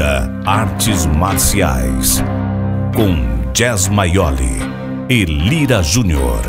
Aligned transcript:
Lira 0.00 0.30
Artes 0.46 1.04
Marciais. 1.04 2.22
Com 2.96 3.52
Jazz 3.52 3.86
Maioli 3.86 4.56
e 5.10 5.26
Lira 5.26 5.82
Júnior. 5.82 6.40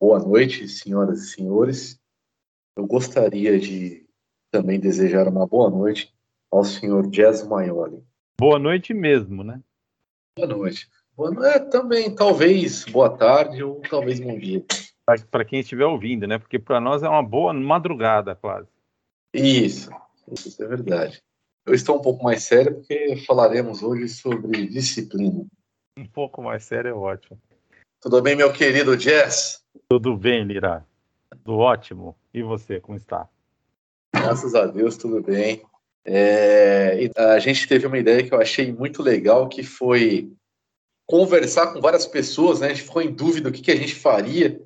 Boa 0.00 0.18
noite, 0.18 0.66
senhoras 0.66 1.20
e 1.20 1.28
senhores. 1.28 2.00
Eu 2.76 2.88
gostaria 2.88 3.56
de 3.56 4.04
também 4.50 4.80
desejar 4.80 5.28
uma 5.28 5.46
boa 5.46 5.70
noite 5.70 6.12
ao 6.50 6.64
senhor 6.64 7.08
Jazz 7.08 7.46
Maioli. 7.46 8.02
Boa 8.36 8.58
noite 8.58 8.92
mesmo, 8.92 9.44
né? 9.44 9.62
Boa 10.36 10.48
noite. 10.48 10.88
É, 11.44 11.58
também, 11.58 12.14
talvez 12.14 12.84
boa 12.86 13.10
tarde 13.10 13.62
ou 13.62 13.80
talvez 13.88 14.18
bom 14.20 14.38
dia. 14.38 14.64
Para 15.30 15.44
quem 15.44 15.60
estiver 15.60 15.84
ouvindo, 15.84 16.26
né? 16.26 16.38
Porque 16.38 16.58
para 16.58 16.80
nós 16.80 17.02
é 17.02 17.08
uma 17.08 17.22
boa 17.22 17.52
madrugada, 17.52 18.34
quase. 18.34 18.68
Isso, 19.34 19.90
isso 20.32 20.62
é 20.62 20.66
verdade. 20.66 21.22
Eu 21.66 21.74
estou 21.74 21.98
um 21.98 22.02
pouco 22.02 22.24
mais 22.24 22.42
sério 22.42 22.76
porque 22.76 23.16
falaremos 23.26 23.82
hoje 23.82 24.08
sobre 24.08 24.66
disciplina. 24.66 25.44
Um 25.98 26.06
pouco 26.06 26.42
mais 26.42 26.64
sério 26.64 26.90
é 26.90 26.94
ótimo. 26.94 27.38
Tudo 28.00 28.22
bem, 28.22 28.34
meu 28.34 28.52
querido 28.52 28.96
Jazz? 28.96 29.62
Tudo 29.88 30.16
bem, 30.16 30.42
Lira. 30.44 30.86
Tudo 31.30 31.58
ótimo. 31.58 32.16
E 32.32 32.42
você, 32.42 32.80
como 32.80 32.96
está? 32.96 33.28
Graças 34.14 34.54
a 34.54 34.66
Deus, 34.66 34.96
tudo 34.96 35.22
bem. 35.22 35.62
É, 36.04 37.10
a 37.14 37.38
gente 37.38 37.68
teve 37.68 37.86
uma 37.86 37.98
ideia 37.98 38.26
que 38.26 38.32
eu 38.32 38.40
achei 38.40 38.72
muito 38.72 39.02
legal, 39.02 39.48
que 39.48 39.62
foi 39.62 40.32
conversar 41.10 41.72
com 41.72 41.80
várias 41.80 42.06
pessoas, 42.06 42.60
né? 42.60 42.68
A 42.68 42.70
gente 42.70 42.84
ficou 42.84 43.02
em 43.02 43.12
dúvida 43.12 43.48
o 43.48 43.52
que, 43.52 43.60
que 43.60 43.72
a 43.72 43.76
gente 43.76 43.96
faria 43.96 44.62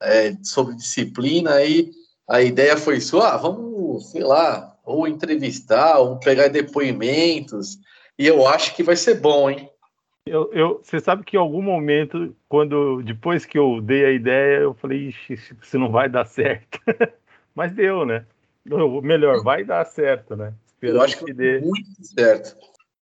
é, 0.00 0.32
sobre 0.44 0.76
disciplina, 0.76 1.60
e 1.64 1.90
a 2.28 2.40
ideia 2.40 2.76
foi 2.76 3.00
só, 3.00 3.22
ah, 3.22 3.36
vamos, 3.36 4.12
sei 4.12 4.22
lá, 4.22 4.78
ou 4.84 5.08
entrevistar, 5.08 5.98
ou 5.98 6.18
pegar 6.20 6.48
depoimentos, 6.48 7.78
e 8.16 8.26
eu 8.26 8.46
acho 8.46 8.76
que 8.76 8.82
vai 8.82 8.94
ser 8.94 9.20
bom, 9.20 9.50
hein? 9.50 9.68
Eu, 10.24 10.52
eu, 10.52 10.80
você 10.82 11.00
sabe 11.00 11.24
que 11.24 11.36
em 11.36 11.40
algum 11.40 11.62
momento, 11.62 12.36
quando 12.48 13.02
depois 13.02 13.44
que 13.44 13.58
eu 13.58 13.80
dei 13.80 14.04
a 14.04 14.12
ideia, 14.12 14.58
eu 14.58 14.74
falei, 14.74 15.08
Ixi, 15.08 15.32
isso 15.60 15.78
não 15.78 15.90
vai 15.90 16.08
dar 16.08 16.26
certo. 16.26 16.78
Mas 17.54 17.72
deu, 17.72 18.06
né? 18.06 18.24
Ou 18.70 19.02
melhor, 19.02 19.42
vai 19.42 19.64
dar 19.64 19.84
certo, 19.86 20.36
né? 20.36 20.52
Eu 20.80 21.00
acho 21.02 21.18
que, 21.18 21.24
que 21.24 21.32
dê 21.32 21.60
muito 21.60 21.88
certo. 22.02 22.56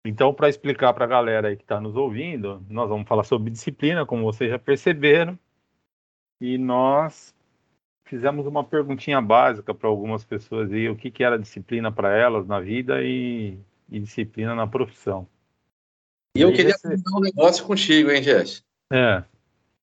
Então, 0.09 0.33
para 0.33 0.49
explicar 0.49 0.95
para 0.95 1.05
a 1.05 1.09
galera 1.09 1.49
aí 1.49 1.57
que 1.57 1.63
está 1.63 1.79
nos 1.79 1.95
ouvindo, 1.95 2.65
nós 2.71 2.89
vamos 2.89 3.07
falar 3.07 3.25
sobre 3.25 3.51
disciplina, 3.51 4.07
como 4.07 4.25
vocês 4.25 4.51
já 4.51 4.59
perceberam. 4.59 5.39
E 6.41 6.57
nós 6.57 7.35
fizemos 8.05 8.47
uma 8.47 8.65
perguntinha 8.65 9.21
básica 9.21 9.75
para 9.75 9.87
algumas 9.87 10.25
pessoas 10.25 10.73
aí, 10.73 10.89
o 10.89 10.97
que, 10.97 11.11
que 11.11 11.23
era 11.23 11.39
disciplina 11.39 11.93
para 11.93 12.17
elas 12.17 12.47
na 12.47 12.59
vida 12.59 13.03
e, 13.03 13.59
e, 13.91 14.01
disciplina 14.01 14.55
na 14.55 14.67
profissão. 14.67 15.29
E 16.35 16.41
eu 16.41 16.55
queria 16.55 16.75
você... 16.79 16.97
um 17.15 17.21
negócio 17.21 17.67
contigo, 17.67 18.11
hein, 18.11 18.23
Jess? 18.23 18.65
É. 18.91 19.23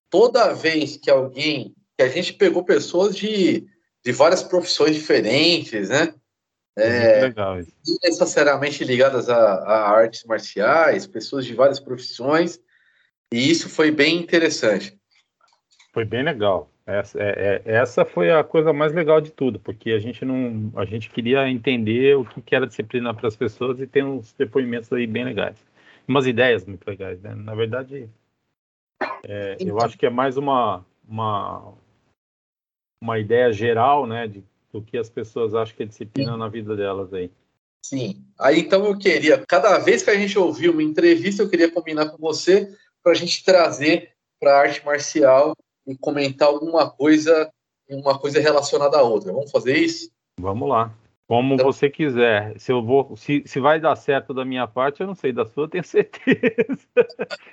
Toda 0.10 0.56
vez 0.56 0.98
que 0.98 1.12
alguém, 1.12 1.76
que 1.96 2.04
a 2.04 2.10
gente 2.10 2.34
pegou 2.34 2.64
pessoas 2.64 3.16
de 3.16 3.68
de 4.06 4.12
várias 4.12 4.44
profissões 4.44 4.96
diferentes, 4.96 5.90
né? 5.90 6.14
É, 6.78 7.22
legal 7.22 7.60
isso. 7.60 7.72
necessariamente 8.04 8.84
ligadas 8.84 9.30
a, 9.30 9.38
a, 9.38 9.90
artes 9.92 10.26
marciais, 10.26 11.08
pessoas 11.08 11.46
de 11.46 11.54
várias 11.54 11.80
profissões, 11.80 12.60
e 13.32 13.50
isso 13.50 13.70
foi 13.70 13.92
bem 13.92 14.18
interessante. 14.18 14.98
Foi 15.94 16.04
bem 16.04 16.24
legal. 16.24 16.70
Essa, 16.86 17.18
é, 17.20 17.62
é, 17.66 17.72
essa 17.76 18.06
foi 18.06 18.30
a 18.30 18.44
coisa 18.44 18.74
mais 18.74 18.94
legal 18.94 19.22
de 19.22 19.32
tudo, 19.32 19.60
porque 19.60 19.92
a 19.92 20.00
gente 20.00 20.24
não, 20.26 20.72
a 20.76 20.86
gente 20.86 21.10
queria 21.10 21.50
entender 21.50 22.16
o 22.18 22.26
que, 22.26 22.42
que 22.42 22.56
era 22.56 22.68
disciplina 22.68 23.14
para 23.14 23.28
as 23.28 23.36
pessoas 23.36 23.80
e 23.80 23.88
tem 23.88 24.04
uns 24.04 24.34
depoimentos 24.34 24.92
aí 24.92 25.08
bem 25.08 25.24
legais, 25.24 25.58
umas 26.08 26.28
ideias 26.28 26.66
muito 26.66 26.86
legais, 26.86 27.22
né? 27.22 27.34
Na 27.34 27.56
verdade, 27.56 28.10
é, 29.24 29.56
eu 29.60 29.80
acho 29.80 29.98
que 29.98 30.06
é 30.06 30.10
mais 30.10 30.38
uma, 30.38 30.86
uma 31.08 31.74
uma 33.02 33.20
ideia 33.20 33.52
geral, 33.54 34.08
né, 34.08 34.28
de, 34.28 34.44
do 34.76 34.82
que 34.82 34.98
as 34.98 35.10
pessoas 35.10 35.56
acham 35.56 35.74
que 35.74 35.84
é 35.84 35.86
disciplina 35.86 36.34
Sim. 36.34 36.38
na 36.38 36.50
vida 36.50 36.76
delas 36.76 37.14
aí. 37.14 37.32
Sim. 37.82 38.26
Aí 38.38 38.60
então 38.60 38.86
eu 38.86 38.98
queria, 38.98 39.42
cada 39.48 39.78
vez 39.78 40.04
que 40.04 40.10
a 40.10 40.18
gente 40.18 40.38
ouvir 40.38 40.70
uma 40.70 40.84
entrevista, 40.84 41.42
eu 41.42 41.50
queria 41.50 41.72
combinar 41.72 42.10
com 42.10 42.18
você 42.18 42.76
para 43.02 43.14
a 43.14 43.16
gente 43.16 43.44
trazer 43.44 44.12
para 44.38 44.54
a 44.54 44.60
arte 44.60 44.86
marcial 44.86 45.56
e 45.88 45.96
comentar 45.96 46.50
alguma 46.50 46.90
coisa, 46.90 47.50
uma 47.90 48.20
coisa 48.20 48.42
relacionada 48.42 48.98
à 48.98 49.02
outra. 49.02 49.32
Vamos 49.32 49.50
fazer 49.50 49.78
isso? 49.78 50.12
Vamos 50.38 50.68
lá. 50.68 50.94
Como 51.26 51.54
então, 51.54 51.66
você 51.66 51.90
quiser. 51.90 52.60
Se 52.60 52.72
eu 52.72 52.84
vou, 52.84 53.16
se, 53.16 53.44
se 53.46 53.60
vai 53.60 53.80
dar 53.80 53.96
certo 53.96 54.34
da 54.34 54.44
minha 54.44 54.68
parte, 54.68 55.02
eu 55.02 55.08
não 55.08 55.16
sei. 55.16 55.32
Da 55.32 55.46
sua, 55.46 55.64
eu 55.64 55.70
tenho 55.70 55.84
certeza. 55.86 56.88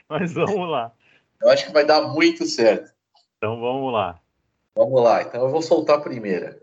Mas 0.08 0.32
vamos 0.32 0.68
lá. 0.68 0.92
Eu 1.40 1.50
acho 1.50 1.66
que 1.66 1.72
vai 1.72 1.84
dar 1.84 2.08
muito 2.08 2.44
certo. 2.46 2.92
Então 3.36 3.60
vamos 3.60 3.92
lá. 3.92 4.18
Vamos 4.74 5.02
lá, 5.02 5.22
então 5.22 5.42
eu 5.42 5.50
vou 5.50 5.60
soltar 5.60 5.98
a 5.98 6.00
primeira. 6.00 6.61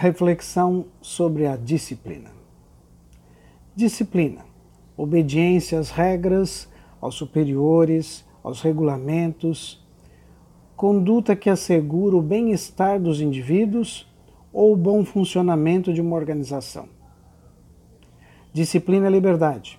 Reflexão 0.00 0.86
sobre 1.02 1.44
a 1.46 1.56
disciplina. 1.56 2.30
Disciplina. 3.76 4.46
Obediência 4.96 5.78
às 5.78 5.90
regras, 5.90 6.66
aos 7.02 7.16
superiores, 7.16 8.24
aos 8.42 8.62
regulamentos. 8.62 9.86
Conduta 10.74 11.36
que 11.36 11.50
assegura 11.50 12.16
o 12.16 12.22
bem-estar 12.22 12.98
dos 12.98 13.20
indivíduos 13.20 14.10
ou 14.50 14.72
o 14.72 14.76
bom 14.76 15.04
funcionamento 15.04 15.92
de 15.92 16.00
uma 16.00 16.16
organização. 16.16 16.88
Disciplina 18.54 19.06
é 19.06 19.10
liberdade. 19.10 19.78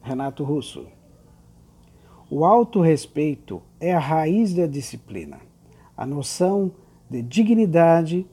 Renato 0.00 0.44
Russo. 0.44 0.86
O 2.30 2.44
autorrespeito 2.44 3.60
é 3.80 3.92
a 3.92 3.98
raiz 3.98 4.54
da 4.54 4.68
disciplina 4.68 5.40
a 5.96 6.06
noção 6.06 6.70
de 7.10 7.20
dignidade 7.20 8.24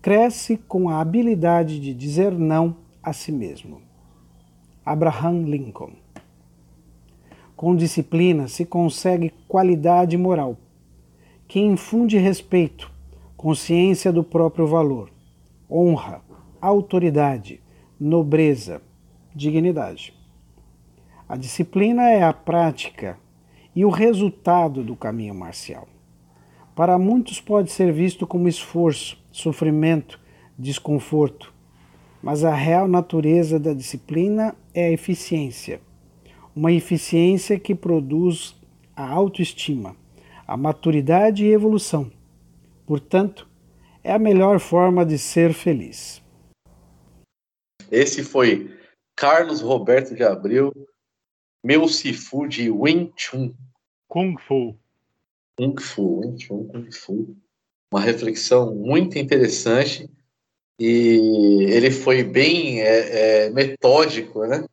cresce 0.00 0.56
com 0.56 0.88
a 0.88 1.00
habilidade 1.00 1.80
de 1.80 1.92
dizer 1.92 2.32
não 2.32 2.76
a 3.02 3.12
si 3.12 3.32
mesmo. 3.32 3.82
Abraham 4.84 5.42
Lincoln. 5.42 5.92
Com 7.56 7.74
disciplina 7.74 8.46
se 8.46 8.64
consegue 8.64 9.34
qualidade 9.48 10.16
moral, 10.16 10.56
que 11.48 11.58
infunde 11.58 12.16
respeito, 12.16 12.90
consciência 13.36 14.12
do 14.12 14.22
próprio 14.22 14.66
valor, 14.66 15.10
honra, 15.68 16.22
autoridade, 16.60 17.60
nobreza, 17.98 18.80
dignidade. 19.34 20.14
A 21.28 21.36
disciplina 21.36 22.08
é 22.08 22.22
a 22.22 22.32
prática 22.32 23.18
e 23.74 23.84
o 23.84 23.90
resultado 23.90 24.82
do 24.82 24.96
caminho 24.96 25.34
marcial. 25.34 25.88
Para 26.74 26.96
muitos 26.96 27.40
pode 27.40 27.72
ser 27.72 27.92
visto 27.92 28.26
como 28.26 28.48
esforço, 28.48 29.18
sofrimento, 29.38 30.20
desconforto, 30.58 31.54
mas 32.20 32.42
a 32.44 32.54
real 32.54 32.88
natureza 32.88 33.58
da 33.58 33.72
disciplina 33.72 34.56
é 34.74 34.86
a 34.86 34.90
eficiência. 34.90 35.80
Uma 36.54 36.72
eficiência 36.72 37.58
que 37.58 37.74
produz 37.74 38.56
a 38.96 39.08
autoestima, 39.08 39.94
a 40.46 40.56
maturidade 40.56 41.44
e 41.44 41.52
evolução. 41.52 42.10
Portanto, 42.84 43.48
é 44.02 44.12
a 44.12 44.18
melhor 44.18 44.58
forma 44.58 45.06
de 45.06 45.16
ser 45.16 45.52
feliz. 45.52 46.20
Esse 47.90 48.24
foi 48.24 48.76
Carlos 49.14 49.60
Roberto 49.60 50.16
de 50.16 50.24
Abreu, 50.24 50.72
meu 51.64 51.86
Sifu 51.86 52.48
de 52.48 52.70
Wing 52.70 53.12
Chun. 53.16 53.54
Kung 54.08 54.36
Fu. 54.36 54.76
Kung 55.56 55.80
Fu, 55.80 56.20
Kung 56.48 56.90
Fu. 56.90 57.36
Uma 57.92 58.00
reflexão 58.00 58.74
muito 58.74 59.18
interessante 59.18 60.10
e 60.78 61.66
ele 61.70 61.90
foi 61.90 62.22
bem 62.22 62.80
é, 62.80 63.46
é, 63.46 63.50
metódico, 63.50 64.46
né? 64.46 64.64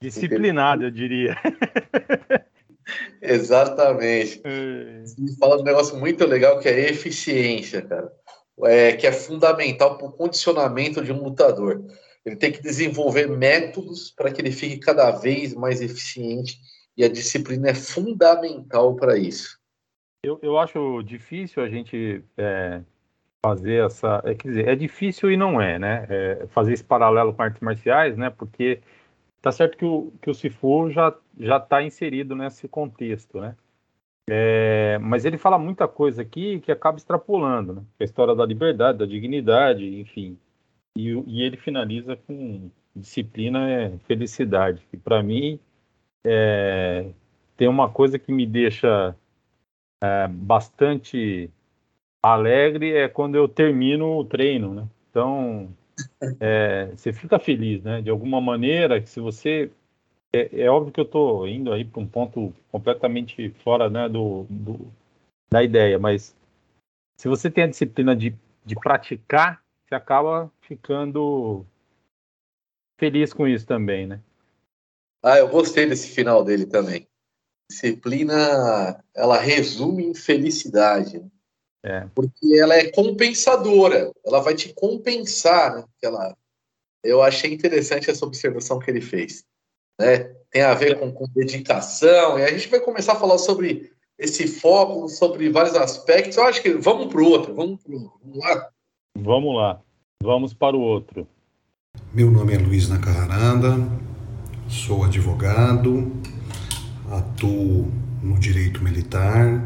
Disciplinado, 0.00 0.84
eu 0.84 0.90
diria. 0.90 1.36
Exatamente. 3.20 4.40
É. 4.44 5.04
Ele 5.18 5.36
fala 5.38 5.56
de 5.56 5.62
um 5.62 5.66
negócio 5.66 5.98
muito 5.98 6.24
legal 6.26 6.58
que 6.58 6.68
é 6.68 6.90
eficiência, 6.90 7.82
cara. 7.82 8.10
É, 8.64 8.92
que 8.92 9.06
é 9.06 9.12
fundamental 9.12 9.98
para 9.98 10.06
o 10.06 10.12
condicionamento 10.12 11.04
de 11.04 11.12
um 11.12 11.22
lutador. 11.22 11.84
Ele 12.24 12.36
tem 12.36 12.52
que 12.52 12.62
desenvolver 12.62 13.28
métodos 13.28 14.10
para 14.10 14.30
que 14.30 14.40
ele 14.40 14.52
fique 14.52 14.78
cada 14.78 15.10
vez 15.10 15.54
mais 15.54 15.80
eficiente 15.80 16.58
e 16.96 17.04
a 17.04 17.08
disciplina 17.08 17.70
é 17.70 17.74
fundamental 17.74 18.94
para 18.96 19.16
isso. 19.16 19.59
Eu, 20.22 20.38
eu 20.42 20.58
acho 20.58 21.02
difícil 21.02 21.62
a 21.62 21.68
gente 21.68 22.22
é, 22.36 22.82
fazer 23.44 23.84
essa. 23.86 24.22
É, 24.24 24.34
quer 24.34 24.48
dizer, 24.48 24.68
é 24.68 24.76
difícil 24.76 25.30
e 25.30 25.36
não 25.36 25.60
é, 25.60 25.78
né? 25.78 26.06
É, 26.10 26.46
fazer 26.48 26.74
esse 26.74 26.84
paralelo 26.84 27.34
com 27.34 27.42
artes 27.42 27.60
marciais, 27.60 28.16
né? 28.16 28.30
Porque 28.30 28.80
tá 29.40 29.50
certo 29.50 29.78
que 29.78 29.84
o, 29.84 30.12
que 30.20 30.30
o 30.30 30.34
Sifu 30.34 30.90
já 30.90 31.16
já 31.38 31.56
está 31.56 31.82
inserido 31.82 32.36
nesse 32.36 32.68
contexto, 32.68 33.40
né? 33.40 33.56
É, 34.28 34.98
mas 34.98 35.24
ele 35.24 35.38
fala 35.38 35.58
muita 35.58 35.88
coisa 35.88 36.22
aqui 36.22 36.60
que 36.60 36.70
acaba 36.70 36.98
extrapolando, 36.98 37.74
né? 37.74 37.82
A 37.98 38.04
história 38.04 38.34
da 38.34 38.46
liberdade, 38.46 38.98
da 38.98 39.06
dignidade, 39.06 40.00
enfim. 40.00 40.38
E, 40.96 41.08
e 41.26 41.42
ele 41.42 41.56
finaliza 41.56 42.16
com 42.16 42.70
disciplina 42.94 43.70
é 43.70 43.98
felicidade. 44.06 44.86
E 44.92 44.96
para 44.96 45.22
mim 45.22 45.58
é, 46.24 47.10
tem 47.56 47.68
uma 47.68 47.90
coisa 47.90 48.18
que 48.18 48.32
me 48.32 48.46
deixa 48.46 49.16
é, 50.02 50.28
bastante 50.28 51.50
alegre 52.22 52.94
é 52.96 53.08
quando 53.08 53.36
eu 53.36 53.48
termino 53.48 54.18
o 54.18 54.24
treino, 54.24 54.74
né? 54.74 54.88
Então 55.10 55.68
é, 56.40 56.86
você 56.94 57.12
fica 57.12 57.38
feliz, 57.38 57.82
né? 57.82 58.00
De 58.00 58.10
alguma 58.10 58.40
maneira, 58.40 59.00
que 59.00 59.08
se 59.08 59.20
você 59.20 59.70
é, 60.32 60.62
é 60.62 60.70
óbvio 60.70 60.92
que 60.92 61.00
eu 61.00 61.04
estou 61.04 61.46
indo 61.46 61.72
aí 61.72 61.84
para 61.84 62.00
um 62.00 62.06
ponto 62.06 62.54
completamente 62.70 63.50
fora 63.64 63.90
né, 63.90 64.08
do, 64.08 64.46
do, 64.48 64.92
da 65.50 65.62
ideia, 65.62 65.98
mas 65.98 66.34
se 67.18 67.28
você 67.28 67.50
tem 67.50 67.64
a 67.64 67.68
disciplina 67.68 68.14
de, 68.14 68.34
de 68.64 68.74
praticar, 68.76 69.62
você 69.84 69.94
acaba 69.94 70.50
ficando 70.62 71.66
feliz 72.98 73.32
com 73.32 73.46
isso 73.46 73.66
também, 73.66 74.06
né? 74.06 74.20
Ah, 75.22 75.38
eu 75.38 75.48
gostei 75.48 75.86
desse 75.86 76.08
final 76.14 76.44
dele 76.44 76.64
também. 76.64 77.06
Disciplina, 77.70 79.02
ela 79.14 79.38
resume 79.38 80.04
em 80.04 80.14
felicidade. 80.14 81.24
É. 81.82 82.06
Porque 82.14 82.58
ela 82.58 82.74
é 82.74 82.90
compensadora, 82.90 84.12
ela 84.24 84.40
vai 84.40 84.54
te 84.54 84.72
compensar. 84.74 85.76
Né? 85.76 85.84
Ela... 86.02 86.36
Eu 87.02 87.22
achei 87.22 87.52
interessante 87.52 88.10
essa 88.10 88.26
observação 88.26 88.78
que 88.78 88.90
ele 88.90 89.00
fez 89.00 89.44
né? 90.00 90.30
Tem 90.50 90.62
a 90.62 90.74
ver 90.74 90.98
com, 90.98 91.12
com 91.12 91.28
dedicação, 91.28 92.38
e 92.38 92.42
a 92.42 92.50
gente 92.50 92.68
vai 92.68 92.80
começar 92.80 93.12
a 93.12 93.16
falar 93.16 93.38
sobre 93.38 93.92
esse 94.18 94.48
foco, 94.48 95.08
sobre 95.08 95.48
vários 95.50 95.76
aspectos. 95.76 96.36
Eu 96.36 96.44
acho 96.44 96.62
que 96.62 96.72
vamos 96.72 97.06
para 97.06 97.20
o 97.20 97.28
outro, 97.28 97.54
vamos, 97.54 97.80
pro, 97.82 98.12
vamos 98.24 98.38
lá. 98.38 98.68
Vamos 99.16 99.56
lá, 99.56 99.80
vamos 100.22 100.54
para 100.54 100.76
o 100.76 100.80
outro. 100.80 101.28
Meu 102.12 102.30
nome 102.30 102.54
é 102.54 102.58
Luiz 102.58 102.88
Nacarrarada, 102.88 103.76
sou 104.68 105.04
advogado, 105.04 106.10
atuo 107.10 107.90
no 108.22 108.38
direito 108.38 108.82
militar, 108.82 109.62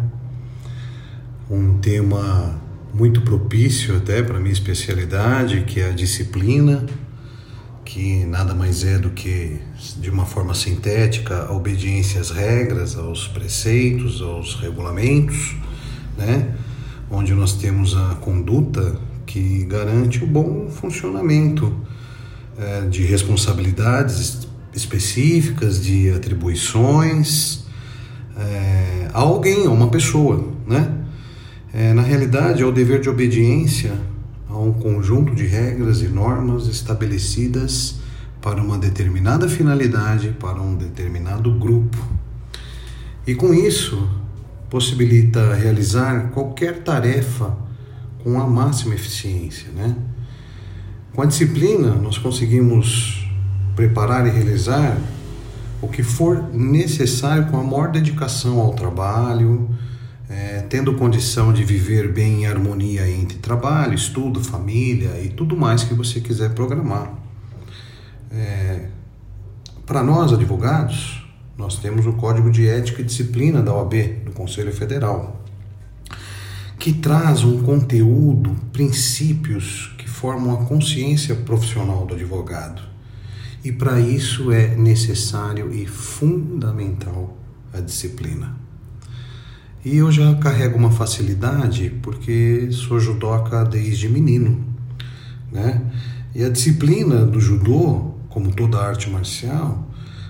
um 1.50 1.78
tema 1.78 2.60
muito 2.92 3.20
propício 3.20 3.96
até 3.96 4.22
para 4.22 4.40
minha 4.40 4.52
especialidade, 4.52 5.62
que 5.62 5.80
é 5.80 5.90
a 5.90 5.92
disciplina 5.92 6.84
que 7.84 8.24
nada 8.24 8.54
mais 8.54 8.82
é 8.82 8.98
do 8.98 9.10
que, 9.10 9.60
de 10.00 10.10
uma 10.10 10.24
forma 10.24 10.54
sintética, 10.54 11.44
a 11.44 11.52
obediência 11.52 12.20
às 12.20 12.30
regras, 12.30 12.96
aos 12.96 13.28
preceitos, 13.28 14.22
aos 14.22 14.54
regulamentos, 14.56 15.54
né? 16.16 16.54
onde 17.10 17.34
nós 17.34 17.52
temos 17.52 17.94
a 17.96 18.16
conduta 18.16 18.98
que 19.26 19.64
garante 19.66 20.24
o 20.24 20.26
bom 20.26 20.68
funcionamento 20.70 21.72
é, 22.58 22.82
de 22.82 23.04
responsabilidades 23.04 24.43
específicas, 24.74 25.82
de 25.82 26.10
atribuições 26.10 27.64
é, 28.36 29.08
a 29.12 29.20
alguém, 29.20 29.66
a 29.66 29.70
uma 29.70 29.88
pessoa. 29.88 30.52
Né? 30.66 30.92
É, 31.72 31.92
na 31.92 32.02
realidade, 32.02 32.62
é 32.62 32.66
o 32.66 32.72
dever 32.72 33.00
de 33.00 33.08
obediência 33.08 33.92
a 34.48 34.58
um 34.58 34.72
conjunto 34.72 35.34
de 35.34 35.46
regras 35.46 36.02
e 36.02 36.08
normas 36.08 36.66
estabelecidas 36.66 37.96
para 38.40 38.62
uma 38.62 38.76
determinada 38.76 39.48
finalidade, 39.48 40.36
para 40.38 40.60
um 40.60 40.76
determinado 40.76 41.50
grupo. 41.52 41.98
E 43.26 43.34
com 43.34 43.54
isso, 43.54 44.06
possibilita 44.68 45.54
realizar 45.54 46.30
qualquer 46.30 46.82
tarefa 46.82 47.56
com 48.22 48.40
a 48.40 48.46
máxima 48.46 48.94
eficiência, 48.94 49.70
né? 49.74 49.96
Com 51.12 51.22
a 51.22 51.26
disciplina, 51.26 51.94
nós 51.94 52.18
conseguimos 52.18 53.23
preparar 53.74 54.26
e 54.26 54.30
realizar 54.30 54.96
o 55.80 55.88
que 55.88 56.02
for 56.02 56.50
necessário 56.52 57.46
com 57.46 57.58
a 57.58 57.62
maior 57.62 57.90
dedicação 57.90 58.58
ao 58.60 58.72
trabalho, 58.72 59.68
é, 60.28 60.64
tendo 60.68 60.94
condição 60.94 61.52
de 61.52 61.62
viver 61.62 62.12
bem 62.12 62.42
em 62.42 62.46
harmonia 62.46 63.08
entre 63.08 63.38
trabalho, 63.38 63.94
estudo, 63.94 64.42
família 64.42 65.20
e 65.22 65.28
tudo 65.28 65.56
mais 65.56 65.84
que 65.84 65.94
você 65.94 66.20
quiser 66.20 66.54
programar. 66.54 67.12
É, 68.30 68.88
Para 69.86 70.02
nós, 70.02 70.32
advogados, 70.32 71.22
nós 71.58 71.76
temos 71.76 72.06
o 72.06 72.14
Código 72.14 72.50
de 72.50 72.66
Ética 72.66 73.02
e 73.02 73.04
Disciplina 73.04 73.62
da 73.62 73.74
OAB, 73.74 74.24
do 74.24 74.32
Conselho 74.32 74.72
Federal, 74.72 75.44
que 76.78 76.92
traz 76.94 77.44
um 77.44 77.62
conteúdo, 77.62 78.56
princípios 78.72 79.94
que 79.98 80.08
formam 80.08 80.54
a 80.54 80.64
consciência 80.64 81.34
profissional 81.34 82.06
do 82.06 82.14
advogado. 82.14 82.93
E 83.64 83.72
para 83.72 83.98
isso 83.98 84.52
é 84.52 84.76
necessário 84.76 85.72
e 85.72 85.86
fundamental 85.86 87.34
a 87.72 87.80
disciplina. 87.80 88.54
E 89.82 89.96
eu 89.96 90.12
já 90.12 90.34
carrego 90.34 90.76
uma 90.76 90.90
facilidade 90.90 91.90
porque 92.02 92.68
sou 92.70 93.00
judoca 93.00 93.64
desde 93.64 94.06
menino, 94.08 94.62
né? 95.50 95.80
E 96.34 96.44
a 96.44 96.50
disciplina 96.50 97.24
do 97.24 97.40
judô, 97.40 98.12
como 98.28 98.52
toda 98.52 98.78
arte 98.78 99.08
marcial, 99.08 99.88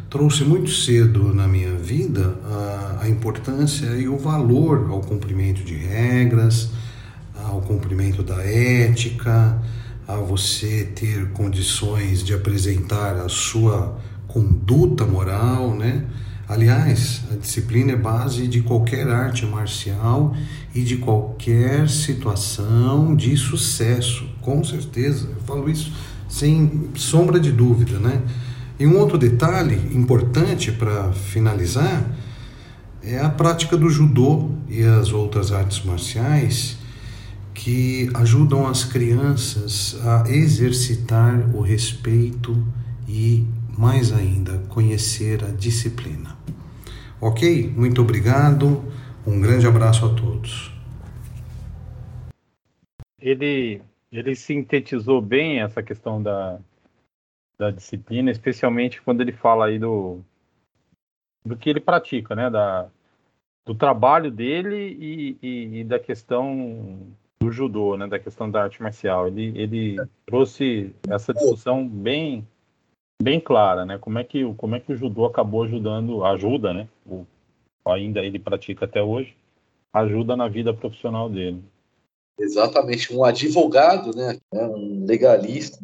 trouxe 0.09 0.45
muito 0.45 0.71
cedo 0.71 1.35
na 1.35 1.49
minha 1.49 1.75
vida 1.75 2.37
a, 2.45 2.99
a 3.03 3.09
importância 3.09 3.87
e 3.97 4.07
o 4.07 4.17
valor 4.17 4.87
ao 4.91 5.01
cumprimento 5.01 5.65
de 5.65 5.75
regras, 5.75 6.71
ao 7.35 7.61
cumprimento 7.63 8.23
da 8.23 8.45
ética, 8.45 9.61
a 10.07 10.17
você 10.17 10.85
ter 10.95 11.31
condições 11.31 12.23
de 12.23 12.35
apresentar 12.35 13.17
a 13.17 13.29
sua 13.29 13.99
conduta 14.29 15.07
moral, 15.07 15.75
né? 15.75 16.05
Aliás, 16.47 17.23
a 17.33 17.37
disciplina 17.37 17.93
é 17.93 17.97
base 17.97 18.47
de 18.47 18.61
qualquer 18.61 19.09
arte 19.09 19.47
marcial 19.47 20.37
e 20.75 20.83
de 20.83 20.99
qualquer 20.99 21.89
situação 21.89 23.17
de 23.17 23.35
sucesso, 23.37 24.29
com 24.43 24.63
certeza. 24.63 25.29
Eu 25.31 25.41
falo 25.47 25.71
isso 25.71 25.93
sem 26.29 26.91
sombra 26.95 27.41
de 27.41 27.51
dúvida, 27.51 27.99
né? 27.99 28.21
E 28.79 28.87
um 28.87 28.99
outro 28.99 29.17
detalhe 29.17 29.77
importante 29.97 30.71
para 30.73 31.13
finalizar 31.13 32.05
é 33.03 33.19
a 33.21 33.31
prática 33.31 33.77
do 33.77 33.89
judô 33.89 34.51
e 34.69 34.83
as 34.83 35.13
outras 35.13 35.53
artes 35.53 35.83
marciais 35.85 36.77
que 37.55 38.11
ajudam 38.15 38.67
as 38.67 38.85
crianças 38.85 39.99
a 40.05 40.29
exercitar 40.29 41.55
o 41.55 41.61
respeito 41.61 42.53
e 43.09 43.47
mais 43.79 44.13
ainda, 44.13 44.59
conhecer 44.69 45.45
a 45.45 45.49
disciplina. 45.49 46.37
Ok? 47.21 47.69
Muito 47.71 48.03
obrigado. 48.03 48.85
Um 49.27 49.41
grande 49.41 49.67
abraço 49.67 50.05
a 50.05 50.15
todos. 50.15 50.73
Ele, 53.21 53.81
ele 54.13 54.35
sintetizou 54.35 55.23
bem 55.23 55.61
essa 55.61 55.83
questão 55.83 56.23
da, 56.23 56.59
da 57.59 57.71
disciplina, 57.71 58.31
especialmente 58.31 59.01
quando 59.01 59.23
ele 59.23 59.33
fala 59.33 59.67
aí 59.67 59.79
do, 59.79 60.21
do 61.45 61.57
que 61.57 61.71
ele 61.71 61.81
pratica, 61.81 62.35
né? 62.35 62.51
Da, 62.51 62.89
do 63.65 63.75
trabalho 63.75 64.31
dele 64.31 64.97
e, 65.01 65.39
e, 65.43 65.81
e 65.81 65.85
da 65.85 65.99
questão 65.99 67.15
do 67.45 67.53
judô, 67.53 67.97
né? 67.97 68.07
Da 68.07 68.19
questão 68.19 68.51
da 68.51 68.63
arte 68.63 68.83
marcial. 68.83 69.29
Ele, 69.29 69.53
ele 69.55 69.97
trouxe 70.27 70.95
essa 71.09 71.33
discussão 71.33 71.87
bem 71.87 72.47
bem 73.23 73.39
clara, 73.39 73.85
né? 73.85 73.99
Como 73.99 74.19
é 74.19 74.25
que 74.25 74.43
como 74.55 74.75
é 74.75 74.81
que 74.81 74.93
o 74.93 74.97
judô 74.97 75.25
acabou 75.27 75.63
ajudando, 75.65 76.25
ajuda, 76.25 76.73
né? 76.73 76.89
O, 77.07 77.25
ainda 77.87 78.21
ele 78.21 78.39
pratica 78.39 78.87
até 78.87 79.03
hoje, 79.03 79.37
ajuda 79.93 80.37
na 80.37 80.49
vida 80.49 80.73
profissional 80.73 81.29
dele. 81.29 81.63
Exatamente, 82.39 83.15
um 83.15 83.25
advogado, 83.25 84.17
né? 84.17 84.39
Um 84.53 85.05
legalista. 85.07 85.79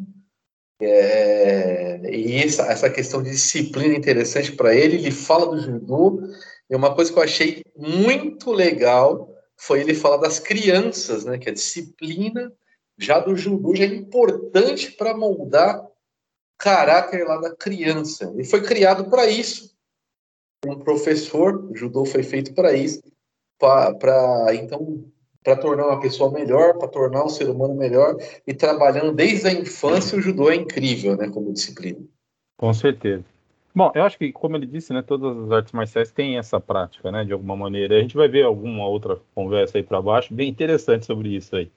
É, 0.81 2.01
e 2.11 2.37
essa, 2.37 2.63
essa 2.63 2.89
questão 2.89 3.21
de 3.21 3.29
disciplina 3.29 3.95
interessante 3.95 4.51
para 4.51 4.75
ele. 4.75 4.97
Ele 4.97 5.11
fala 5.11 5.45
do 5.45 5.61
judô. 5.61 6.21
E 6.69 6.75
uma 6.75 6.95
coisa 6.95 7.11
que 7.11 7.19
eu 7.19 7.23
achei 7.23 7.61
muito 7.77 8.51
legal 8.51 9.30
foi 9.61 9.81
ele 9.81 9.93
falar 9.93 10.17
das 10.17 10.39
crianças, 10.39 11.23
né? 11.23 11.37
Que 11.37 11.49
a 11.49 11.53
disciplina 11.53 12.51
já 12.97 13.19
do 13.19 13.35
judô 13.35 13.75
já 13.75 13.83
é 13.83 13.87
importante 13.87 14.91
para 14.91 15.15
moldar 15.15 15.87
caráter 16.57 17.23
lá 17.27 17.37
da 17.37 17.55
criança. 17.55 18.31
Ele 18.33 18.43
foi 18.43 18.63
criado 18.63 19.07
para 19.07 19.27
isso. 19.27 19.75
Um 20.65 20.79
professor, 20.79 21.71
o 21.71 21.75
judô 21.75 22.05
foi 22.05 22.23
feito 22.23 22.55
para 22.55 22.73
isso, 22.73 23.03
para 23.59 24.47
então 24.55 25.05
para 25.43 25.55
tornar 25.55 25.87
uma 25.87 25.99
pessoa 25.99 26.31
melhor, 26.31 26.77
para 26.77 26.87
tornar 26.87 27.23
um 27.23 27.29
ser 27.29 27.49
humano 27.49 27.75
melhor 27.75 28.15
e 28.45 28.53
trabalhando 28.53 29.11
desde 29.11 29.47
a 29.47 29.53
infância 29.53 30.17
o 30.17 30.21
judô 30.21 30.51
é 30.51 30.55
incrível, 30.55 31.17
né, 31.17 31.29
como 31.29 31.53
disciplina. 31.53 31.99
Com 32.57 32.71
certeza. 32.73 33.25
Bom, 33.73 33.91
eu 33.95 34.03
acho 34.03 34.17
que, 34.17 34.31
como 34.31 34.57
ele 34.57 34.65
disse, 34.65 34.91
né, 34.91 35.01
todas 35.01 35.37
as 35.37 35.51
artes 35.51 35.71
marciais 35.71 36.11
têm 36.11 36.37
essa 36.37 36.59
prática, 36.59 37.11
né, 37.11 37.23
de 37.23 37.31
alguma 37.31 37.55
maneira. 37.55 37.97
A 37.97 38.01
gente 38.01 38.15
vai 38.15 38.27
ver 38.27 38.43
alguma 38.43 38.85
outra 38.85 39.17
conversa 39.33 39.77
aí 39.77 39.83
para 39.83 40.01
baixo, 40.01 40.33
bem 40.33 40.49
interessante 40.49 41.05
sobre 41.05 41.29
isso 41.29 41.55
aí. 41.55 41.71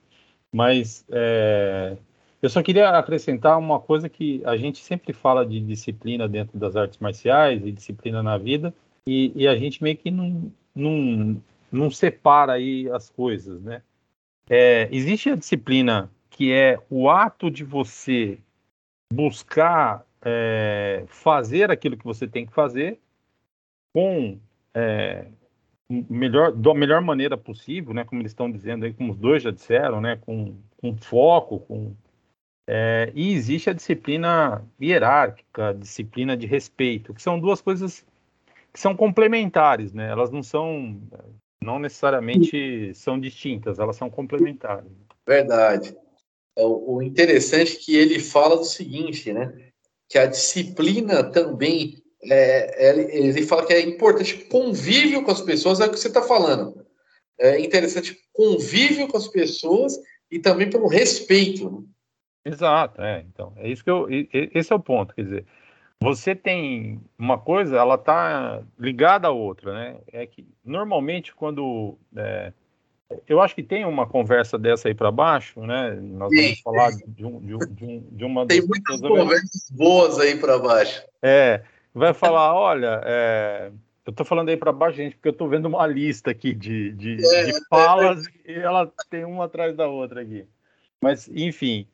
Mas 0.51 1.05
é, 1.09 1.95
eu 2.41 2.49
só 2.49 2.61
queria 2.61 2.89
acrescentar 2.89 3.57
uma 3.57 3.79
coisa 3.79 4.09
que 4.09 4.41
a 4.45 4.57
gente 4.57 4.83
sempre 4.83 5.13
fala 5.13 5.45
de 5.45 5.59
disciplina 5.59 6.27
dentro 6.27 6.57
das 6.57 6.75
artes 6.75 6.99
marciais 6.99 7.65
e 7.65 7.71
disciplina 7.71 8.21
na 8.21 8.37
vida, 8.37 8.73
e, 9.07 9.31
e 9.35 9.47
a 9.47 9.55
gente 9.55 9.81
meio 9.81 9.97
que 9.97 10.11
não, 10.11 10.51
não, 10.75 11.41
não 11.71 11.89
separa 11.89 12.53
aí 12.53 12.89
as 12.89 13.09
coisas, 13.09 13.61
né? 13.61 13.81
É, 14.49 14.87
existe 14.91 15.29
a 15.29 15.35
disciplina 15.35 16.11
que 16.29 16.51
é 16.51 16.77
o 16.89 17.09
ato 17.09 17.49
de 17.49 17.63
você 17.63 18.37
buscar 19.11 20.05
é, 20.25 21.03
fazer 21.07 21.69
aquilo 21.69 21.95
que 21.95 22.03
você 22.03 22.27
tem 22.27 22.45
que 22.45 22.53
fazer 22.53 22.99
com 23.93 24.39
é, 24.73 25.27
melhor, 25.87 26.51
da 26.51 26.73
melhor 26.73 27.01
maneira 27.01 27.37
possível, 27.37 27.93
né? 27.93 28.03
Como 28.03 28.21
eles 28.21 28.31
estão 28.31 28.51
dizendo 28.51 28.85
aí, 28.85 28.93
como 28.93 29.11
os 29.11 29.17
dois 29.17 29.43
já 29.43 29.51
disseram, 29.51 30.01
né? 30.01 30.17
Com, 30.17 30.57
com 30.77 30.97
foco, 30.97 31.59
com 31.59 31.95
é, 32.67 33.11
e 33.13 33.31
existe 33.33 33.69
a 33.69 33.73
disciplina 33.73 34.65
hierárquica, 34.81 35.73
disciplina 35.75 36.35
de 36.35 36.47
respeito, 36.47 37.13
que 37.13 37.21
são 37.21 37.39
duas 37.39 37.61
coisas 37.61 38.03
que 38.73 38.79
são 38.79 38.95
complementares, 38.95 39.93
né? 39.93 40.09
Elas 40.09 40.31
não 40.31 40.41
são, 40.41 40.99
não 41.63 41.77
necessariamente 41.77 42.93
são 42.95 43.19
distintas, 43.19 43.77
elas 43.77 43.95
são 43.95 44.09
complementares. 44.09 44.91
Verdade. 45.27 45.95
É, 46.57 46.63
o 46.65 47.01
interessante 47.01 47.75
é 47.75 47.79
que 47.79 47.95
ele 47.95 48.19
fala 48.19 48.57
do 48.57 48.65
seguinte, 48.65 49.31
né? 49.31 49.64
Que 50.09 50.17
a 50.17 50.25
disciplina 50.25 51.23
também 51.23 52.01
é, 52.23 52.89
é 52.89 53.17
ele 53.17 53.43
fala 53.43 53.65
que 53.65 53.73
é 53.73 53.81
importante 53.81 54.45
convívio 54.45 55.23
com 55.23 55.31
as 55.31 55.41
pessoas, 55.41 55.79
é 55.79 55.85
o 55.85 55.91
que 55.91 55.99
você 55.99 56.07
está 56.07 56.21
falando. 56.21 56.85
É 57.39 57.59
interessante 57.59 58.17
convívio 58.33 59.07
com 59.07 59.17
as 59.17 59.27
pessoas 59.27 59.97
e 60.31 60.39
também 60.39 60.69
pelo 60.69 60.87
respeito. 60.87 61.69
Né? 61.69 62.53
Exato, 62.53 63.01
é. 63.01 63.25
Então, 63.27 63.53
é 63.57 63.67
isso 63.67 63.83
que 63.83 63.89
eu. 63.89 64.07
Esse 64.31 64.71
é 64.71 64.75
o 64.75 64.79
ponto, 64.79 65.13
quer 65.13 65.23
dizer, 65.23 65.45
você 65.99 66.35
tem 66.35 67.01
uma 67.17 67.37
coisa, 67.37 67.77
ela 67.77 67.95
está 67.95 68.61
ligada 68.79 69.27
à 69.27 69.31
outra, 69.31 69.73
né? 69.73 69.97
É 70.11 70.25
que 70.25 70.47
normalmente 70.63 71.33
quando 71.33 71.97
é, 72.15 72.53
eu 73.27 73.39
acho 73.39 73.53
que 73.53 73.63
tem 73.63 73.85
uma 73.85 74.07
conversa 74.07 74.57
dessa 74.57 74.87
aí 74.87 74.95
para 74.95 75.11
baixo, 75.11 75.61
né? 75.61 75.91
Nós 76.01 76.29
Sim. 76.29 76.41
vamos 76.41 76.59
falar 76.61 76.91
de, 76.91 77.25
um, 77.25 77.39
de, 77.39 77.55
um, 77.55 77.59
de, 77.59 78.25
um, 78.25 78.27
uma 78.27 78.47
tem 78.47 78.65
muitas 78.65 78.99
conversas 78.99 79.69
boas 79.71 80.19
aí 80.19 80.35
para 80.37 80.57
baixo. 80.57 81.03
É, 81.21 81.63
vai 81.93 82.13
falar, 82.13 82.53
olha, 82.55 83.01
é, 83.05 83.71
eu 84.05 84.09
estou 84.09 84.25
falando 84.25 84.49
aí 84.49 84.57
para 84.57 84.71
baixo, 84.71 84.97
gente, 84.97 85.15
porque 85.15 85.27
eu 85.27 85.33
estou 85.33 85.47
vendo 85.47 85.67
uma 85.67 85.85
lista 85.85 86.31
aqui 86.31 86.53
de, 86.53 86.91
de, 86.93 87.23
é, 87.23 87.43
de 87.45 87.67
falas 87.67 88.25
é, 88.43 88.51
e 88.51 88.55
ela 88.55 88.91
tem 89.09 89.23
uma 89.23 89.45
atrás 89.45 89.75
da 89.75 89.87
outra 89.87 90.21
aqui. 90.21 90.47
Mas, 90.99 91.27
enfim, 91.27 91.87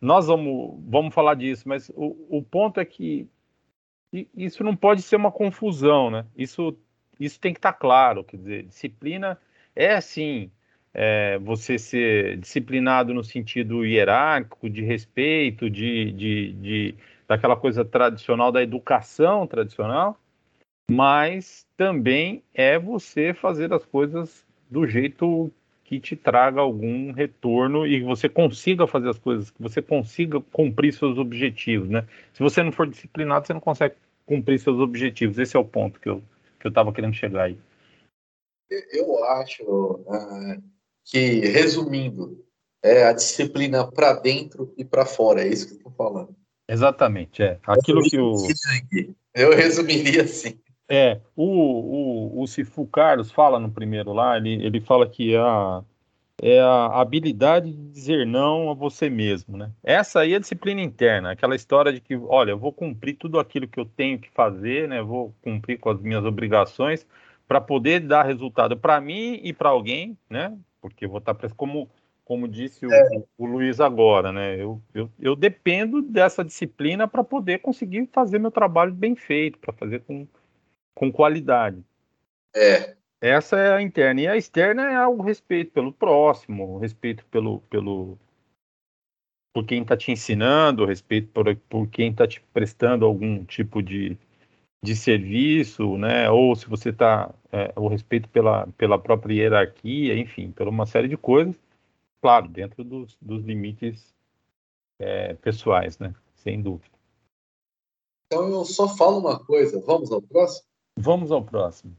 nós 0.00 0.26
vamos, 0.26 0.76
vamos 0.88 1.14
falar 1.14 1.34
disso, 1.34 1.68
mas 1.68 1.88
o, 1.90 2.16
o 2.28 2.42
ponto 2.42 2.80
é 2.80 2.84
que 2.84 3.28
isso 4.34 4.64
não 4.64 4.74
pode 4.74 5.02
ser 5.02 5.16
uma 5.16 5.30
confusão, 5.30 6.10
né? 6.10 6.24
Isso, 6.36 6.76
isso 7.20 7.38
tem 7.38 7.52
que 7.52 7.58
estar 7.58 7.72
tá 7.72 7.78
claro, 7.78 8.24
quer 8.24 8.38
dizer, 8.38 8.62
disciplina 8.64 9.38
é 9.78 9.94
assim, 9.94 10.50
é, 10.92 11.38
você 11.38 11.78
ser 11.78 12.36
disciplinado 12.38 13.14
no 13.14 13.22
sentido 13.22 13.86
hierárquico, 13.86 14.68
de 14.68 14.82
respeito, 14.82 15.70
de, 15.70 16.10
de, 16.10 16.52
de, 16.54 16.94
daquela 17.28 17.54
coisa 17.54 17.84
tradicional 17.84 18.50
da 18.50 18.60
educação 18.60 19.46
tradicional, 19.46 20.18
mas 20.90 21.64
também 21.76 22.42
é 22.52 22.76
você 22.76 23.32
fazer 23.32 23.72
as 23.72 23.84
coisas 23.84 24.44
do 24.68 24.84
jeito 24.84 25.48
que 25.84 26.00
te 26.00 26.16
traga 26.16 26.60
algum 26.60 27.12
retorno 27.12 27.86
e 27.86 28.02
você 28.02 28.28
consiga 28.28 28.86
fazer 28.86 29.10
as 29.10 29.18
coisas, 29.18 29.50
que 29.50 29.62
você 29.62 29.80
consiga 29.80 30.40
cumprir 30.52 30.92
seus 30.92 31.16
objetivos, 31.18 31.88
né? 31.88 32.04
Se 32.32 32.42
você 32.42 32.62
não 32.62 32.72
for 32.72 32.86
disciplinado, 32.86 33.46
você 33.46 33.54
não 33.54 33.60
consegue 33.60 33.94
cumprir 34.26 34.58
seus 34.58 34.78
objetivos. 34.80 35.38
Esse 35.38 35.56
é 35.56 35.60
o 35.60 35.64
ponto 35.64 36.00
que 36.00 36.08
eu 36.08 36.22
que 36.58 36.66
eu 36.66 36.70
estava 36.70 36.92
querendo 36.92 37.14
chegar 37.14 37.44
aí. 37.44 37.56
Eu 38.70 39.24
acho 39.24 39.64
uh, 39.64 40.62
que, 41.04 41.40
resumindo, 41.40 42.44
é 42.82 43.04
a 43.04 43.12
disciplina 43.12 43.90
para 43.90 44.14
dentro 44.14 44.72
e 44.76 44.84
para 44.84 45.06
fora. 45.06 45.42
É 45.42 45.48
isso 45.48 45.66
que 45.66 45.72
eu 45.74 45.78
estou 45.78 45.92
falando. 45.92 46.34
Exatamente, 46.68 47.42
é. 47.42 47.58
Aquilo 47.66 48.02
que 48.02 48.18
o. 48.18 48.34
Eu 49.34 49.54
resumiria 49.54 50.22
assim. 50.22 50.58
É, 50.90 51.20
o, 51.36 51.44
o, 51.44 52.42
o 52.42 52.46
Cifu 52.46 52.86
Carlos 52.86 53.30
fala 53.30 53.58
no 53.58 53.70
primeiro 53.70 54.12
lá, 54.12 54.38
ele, 54.38 54.54
ele 54.64 54.80
fala 54.80 55.06
que 55.06 55.36
a, 55.36 55.82
é 56.40 56.60
a 56.60 57.00
habilidade 57.00 57.70
de 57.70 57.90
dizer 57.90 58.26
não 58.26 58.70
a 58.70 58.74
você 58.74 59.10
mesmo, 59.10 59.56
né? 59.56 59.70
Essa 59.82 60.20
aí 60.20 60.32
é 60.32 60.36
a 60.36 60.40
disciplina 60.40 60.80
interna, 60.80 61.32
aquela 61.32 61.54
história 61.54 61.92
de 61.92 62.00
que, 62.00 62.16
olha, 62.16 62.52
eu 62.52 62.58
vou 62.58 62.72
cumprir 62.72 63.16
tudo 63.16 63.38
aquilo 63.38 63.68
que 63.68 63.78
eu 63.78 63.84
tenho 63.84 64.18
que 64.18 64.30
fazer, 64.30 64.88
né? 64.88 65.02
Vou 65.02 65.34
cumprir 65.42 65.78
com 65.78 65.90
as 65.90 66.00
minhas 66.00 66.24
obrigações 66.24 67.06
para 67.48 67.60
poder 67.60 68.00
dar 68.00 68.24
resultado 68.24 68.76
para 68.76 69.00
mim 69.00 69.40
e 69.42 69.52
para 69.52 69.70
alguém, 69.70 70.16
né? 70.30 70.56
Porque 70.80 71.06
eu 71.06 71.08
vou 71.08 71.18
estar 71.18 71.34
tá 71.34 71.48
como 71.56 71.90
como 72.24 72.46
disse 72.46 72.84
o, 72.84 72.92
é. 72.92 73.22
o, 73.38 73.46
Luiz 73.46 73.80
agora, 73.80 74.30
né? 74.30 74.54
Eu, 74.60 74.82
eu, 74.92 75.10
eu 75.18 75.34
dependo 75.34 76.02
dessa 76.02 76.44
disciplina 76.44 77.08
para 77.08 77.24
poder 77.24 77.60
conseguir 77.60 78.06
fazer 78.12 78.38
meu 78.38 78.50
trabalho 78.50 78.92
bem 78.92 79.16
feito, 79.16 79.58
para 79.58 79.72
fazer 79.72 80.02
com 80.02 80.28
com 80.98 81.12
qualidade. 81.12 81.80
É. 82.54 82.96
Essa 83.20 83.56
é 83.56 83.72
a 83.72 83.80
interna. 83.80 84.20
E 84.20 84.26
a 84.26 84.36
externa 84.36 84.90
é 84.90 85.06
o 85.06 85.20
respeito 85.20 85.70
pelo 85.70 85.92
próximo, 85.92 86.74
o 86.74 86.78
respeito 86.78 87.24
pelo, 87.26 87.60
pelo 87.62 88.18
por 89.54 89.64
quem 89.64 89.82
está 89.82 89.96
te 89.96 90.10
ensinando, 90.10 90.84
respeito 90.84 91.28
por, 91.28 91.54
por 91.68 91.88
quem 91.88 92.10
está 92.10 92.26
te 92.26 92.40
prestando 92.52 93.04
algum 93.04 93.44
tipo 93.44 93.80
de, 93.80 94.18
de 94.82 94.94
serviço, 94.94 95.96
né? 95.96 96.30
Ou 96.30 96.54
se 96.54 96.68
você 96.68 96.90
está 96.90 97.34
é, 97.52 97.72
o 97.76 97.88
respeito 97.88 98.28
pela, 98.28 98.66
pela 98.78 98.98
própria 98.98 99.34
hierarquia, 99.34 100.16
enfim, 100.16 100.50
por 100.52 100.68
uma 100.68 100.86
série 100.86 101.08
de 101.08 101.16
coisas, 101.16 101.56
claro, 102.20 102.48
dentro 102.48 102.84
dos, 102.84 103.16
dos 103.20 103.44
limites 103.44 104.14
é, 104.98 105.34
pessoais, 105.34 105.98
né? 105.98 106.14
Sem 106.34 106.62
dúvida. 106.62 106.96
Então 108.26 108.48
eu 108.48 108.64
só 108.64 108.88
falo 108.88 109.18
uma 109.18 109.38
coisa. 109.44 109.80
Vamos 109.80 110.12
ao 110.12 110.22
próximo. 110.22 110.66
Vamos 110.96 111.32
ao 111.32 111.42
próximo. 111.42 111.96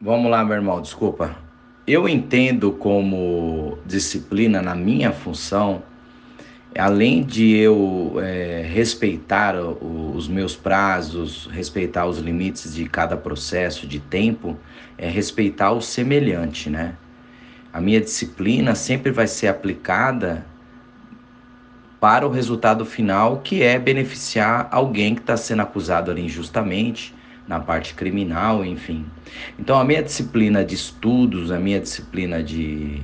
Vamos 0.00 0.30
lá, 0.30 0.44
meu 0.44 0.56
irmão, 0.56 0.82
desculpa. 0.82 1.36
Eu 1.86 2.08
entendo 2.08 2.72
como 2.72 3.78
disciplina 3.86 4.60
na 4.60 4.74
minha 4.74 5.12
função, 5.12 5.82
além 6.78 7.22
de 7.22 7.56
eu 7.56 8.16
é, 8.18 8.66
respeitar 8.68 9.54
os 9.56 10.28
meus 10.28 10.54
prazos, 10.54 11.48
respeitar 11.52 12.06
os 12.06 12.18
limites 12.18 12.74
de 12.74 12.86
cada 12.86 13.16
processo 13.16 13.86
de 13.86 13.98
tempo, 13.98 14.56
é 14.98 15.08
respeitar 15.08 15.72
o 15.72 15.80
semelhante, 15.80 16.68
né? 16.68 16.94
A 17.72 17.80
minha 17.80 18.00
disciplina 18.00 18.74
sempre 18.74 19.10
vai 19.10 19.26
ser 19.26 19.48
aplicada 19.48 20.44
para 22.00 22.26
o 22.26 22.30
resultado 22.30 22.84
final, 22.84 23.38
que 23.38 23.62
é 23.62 23.78
beneficiar 23.78 24.68
alguém 24.70 25.14
que 25.14 25.20
está 25.20 25.36
sendo 25.36 25.62
acusado 25.62 26.10
ali 26.10 26.22
injustamente, 26.22 27.14
na 27.46 27.60
parte 27.60 27.94
criminal, 27.94 28.64
enfim. 28.64 29.06
Então, 29.58 29.78
a 29.78 29.84
minha 29.84 30.02
disciplina 30.02 30.64
de 30.64 30.74
estudos, 30.74 31.50
a 31.50 31.58
minha 31.58 31.80
disciplina 31.80 32.42
de, 32.42 33.02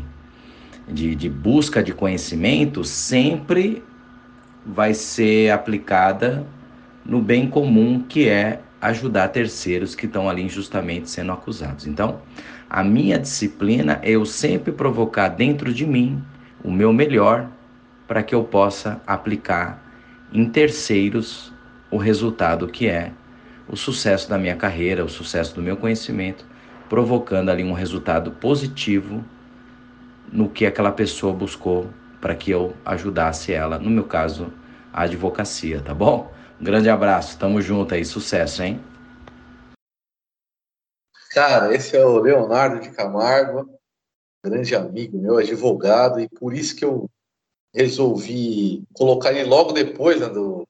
de, 0.89 1.15
de 1.15 1.29
busca 1.29 1.83
de 1.83 1.93
conhecimento 1.93 2.85
sempre 2.85 3.83
vai 4.65 4.95
ser 4.95 5.51
aplicada 5.51 6.47
no 7.05 7.21
bem 7.21 7.49
comum, 7.49 8.01
que 8.01 8.29
é 8.29 8.61
ajudar 8.81 9.29
terceiros 9.29 9.95
que 9.95 10.07
estão 10.07 10.29
ali 10.29 10.43
injustamente 10.43 11.09
sendo 11.09 11.33
acusados. 11.33 11.87
Então, 11.87 12.21
a 12.69 12.83
minha 12.83 13.19
disciplina 13.19 14.01
é 14.03 14.11
eu 14.11 14.25
sempre 14.25 14.73
provocar 14.73 15.29
dentro 15.29 15.73
de 15.73 15.87
mim 15.87 16.23
o 16.65 16.71
meu 16.71 16.93
melhor 16.93 17.49
para 18.07 18.23
que 18.23 18.35
eu 18.35 18.45
possa 18.45 19.01
aplicar 19.07 19.83
em 20.33 20.49
terceiros 20.49 21.53
o 21.91 21.97
resultado 21.97 22.67
que 22.67 22.89
é 22.89 23.13
o 23.69 23.77
sucesso 23.77 24.29
da 24.29 24.39
minha 24.39 24.57
carreira, 24.57 25.05
o 25.05 25.09
sucesso 25.09 25.55
do 25.55 25.63
meu 25.63 25.77
conhecimento, 25.77 26.45
provocando 26.89 27.51
ali 27.51 27.63
um 27.63 27.73
resultado 27.73 28.33
positivo 28.33 29.25
no 30.33 30.49
que 30.49 30.65
aquela 30.65 30.91
pessoa 30.91 31.33
buscou 31.33 31.91
para 32.21 32.35
que 32.35 32.51
eu 32.51 32.75
ajudasse 32.85 33.53
ela, 33.53 33.79
no 33.79 33.91
meu 33.91 34.05
caso, 34.05 34.53
a 34.93 35.03
advocacia, 35.03 35.83
tá 35.83 35.93
bom? 35.93 36.33
Um 36.61 36.65
grande 36.65 36.89
abraço, 36.89 37.39
tamo 37.39 37.61
junto 37.61 37.95
aí, 37.95 38.05
sucesso, 38.05 38.63
hein? 38.63 38.81
Cara, 41.33 41.75
esse 41.75 41.97
é 41.97 42.05
o 42.05 42.19
Leonardo 42.19 42.81
de 42.81 42.91
Camargo, 42.91 43.79
grande 44.45 44.75
amigo 44.75 45.19
meu, 45.19 45.39
advogado, 45.39 46.21
e 46.21 46.29
por 46.29 46.55
isso 46.55 46.77
que 46.77 46.85
eu 46.85 47.09
resolvi 47.75 48.85
colocar 48.93 49.33
ele 49.33 49.45
logo 49.45 49.73
depois 49.73 50.21
né, 50.21 50.29
do, 50.29 50.67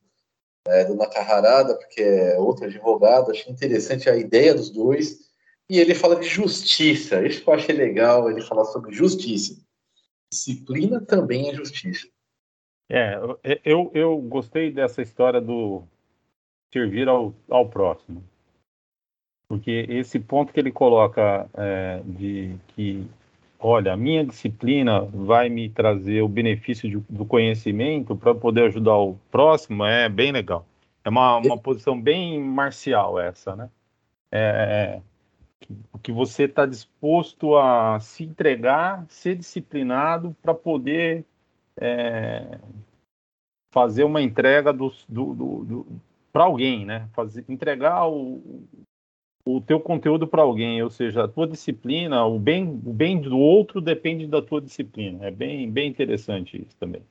é, 0.66 0.84
do 0.84 0.94
Nakaharada, 0.94 1.76
porque 1.76 2.02
é 2.02 2.38
outro 2.38 2.64
advogado. 2.64 3.30
Achei 3.30 3.52
interessante 3.52 4.08
a 4.08 4.16
ideia 4.16 4.54
dos 4.54 4.70
dois. 4.70 5.31
E 5.72 5.78
ele 5.78 5.94
fala 5.94 6.16
de 6.16 6.28
justiça. 6.28 7.26
Isso 7.26 7.42
que 7.42 7.48
eu 7.48 7.54
achei 7.54 7.74
legal, 7.74 8.30
ele 8.30 8.42
falar 8.42 8.66
sobre 8.66 8.92
justiça. 8.92 9.58
Disciplina 10.30 11.00
também 11.00 11.48
é 11.48 11.54
justiça. 11.54 12.06
É, 12.90 13.18
eu, 13.64 13.90
eu 13.94 14.18
gostei 14.18 14.70
dessa 14.70 15.00
história 15.00 15.40
do 15.40 15.82
servir 16.70 17.08
ao, 17.08 17.34
ao 17.48 17.70
próximo. 17.70 18.22
Porque 19.48 19.86
esse 19.88 20.20
ponto 20.20 20.52
que 20.52 20.60
ele 20.60 20.70
coloca 20.70 21.48
é, 21.54 22.02
de 22.04 22.54
que, 22.68 23.06
olha, 23.58 23.94
a 23.94 23.96
minha 23.96 24.26
disciplina 24.26 25.00
vai 25.00 25.48
me 25.48 25.70
trazer 25.70 26.20
o 26.20 26.28
benefício 26.28 26.86
de, 26.86 26.98
do 27.08 27.24
conhecimento 27.24 28.14
para 28.14 28.34
poder 28.34 28.64
ajudar 28.64 28.98
o 28.98 29.18
próximo 29.30 29.86
é 29.86 30.06
bem 30.06 30.32
legal. 30.32 30.66
É 31.02 31.08
uma, 31.08 31.38
uma 31.38 31.56
posição 31.56 31.98
bem 31.98 32.38
marcial 32.38 33.18
essa, 33.18 33.56
né? 33.56 33.70
É, 34.30 35.00
que 36.02 36.12
você 36.12 36.44
está 36.44 36.66
disposto 36.66 37.56
a 37.56 37.98
se 38.00 38.24
entregar, 38.24 39.06
ser 39.08 39.36
disciplinado 39.36 40.36
para 40.42 40.54
poder 40.54 41.24
é, 41.76 42.58
fazer 43.72 44.04
uma 44.04 44.20
entrega 44.22 44.72
do, 44.72 44.92
do, 45.08 45.34
do, 45.34 45.64
do 45.64 45.86
para 46.32 46.44
alguém, 46.44 46.86
né? 46.86 47.08
Fazer, 47.12 47.44
entregar 47.48 48.08
o, 48.08 48.64
o 49.44 49.60
teu 49.60 49.80
conteúdo 49.80 50.26
para 50.26 50.42
alguém, 50.42 50.82
ou 50.82 50.90
seja, 50.90 51.24
a 51.24 51.28
tua 51.28 51.46
disciplina, 51.46 52.24
o 52.24 52.38
bem, 52.38 52.68
o 52.68 52.92
bem 52.92 53.20
do 53.20 53.38
outro 53.38 53.80
depende 53.80 54.26
da 54.26 54.40
tua 54.40 54.60
disciplina. 54.60 55.26
É 55.26 55.30
bem, 55.30 55.70
bem 55.70 55.88
interessante 55.88 56.56
isso 56.56 56.76
também. 56.78 57.02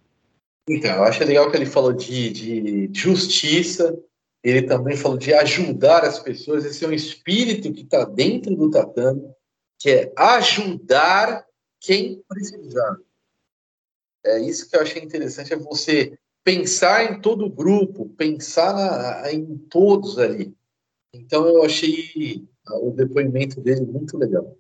Então, 0.69 0.95
eu 0.95 1.03
acho 1.03 1.23
legal 1.23 1.49
que 1.49 1.57
ele 1.57 1.65
falou 1.65 1.91
de, 1.91 2.87
de 2.87 2.89
justiça, 2.93 3.97
ele 4.43 4.63
também 4.63 4.97
falou 4.97 5.17
de 5.17 5.33
ajudar 5.33 6.03
as 6.03 6.19
pessoas. 6.19 6.65
Esse 6.65 6.83
é 6.83 6.87
um 6.87 6.93
espírito 6.93 7.71
que 7.71 7.81
está 7.81 8.03
dentro 8.05 8.55
do 8.55 8.71
tatame, 8.71 9.29
que 9.79 9.89
é 9.89 10.13
ajudar 10.17 11.45
quem 11.79 12.23
precisar. 12.27 12.97
É 14.25 14.39
isso 14.39 14.69
que 14.69 14.75
eu 14.75 14.81
achei 14.81 15.01
interessante, 15.01 15.53
é 15.53 15.57
você 15.57 16.17
pensar 16.43 17.11
em 17.11 17.21
todo 17.21 17.45
o 17.45 17.49
grupo, 17.49 18.09
pensar 18.09 18.73
na, 18.73 19.31
em 19.31 19.57
todos 19.57 20.17
ali. 20.17 20.55
Então 21.13 21.47
eu 21.47 21.63
achei 21.63 22.47
o 22.67 22.91
depoimento 22.91 23.59
dele 23.59 23.81
muito 23.81 24.17
legal. 24.17 24.55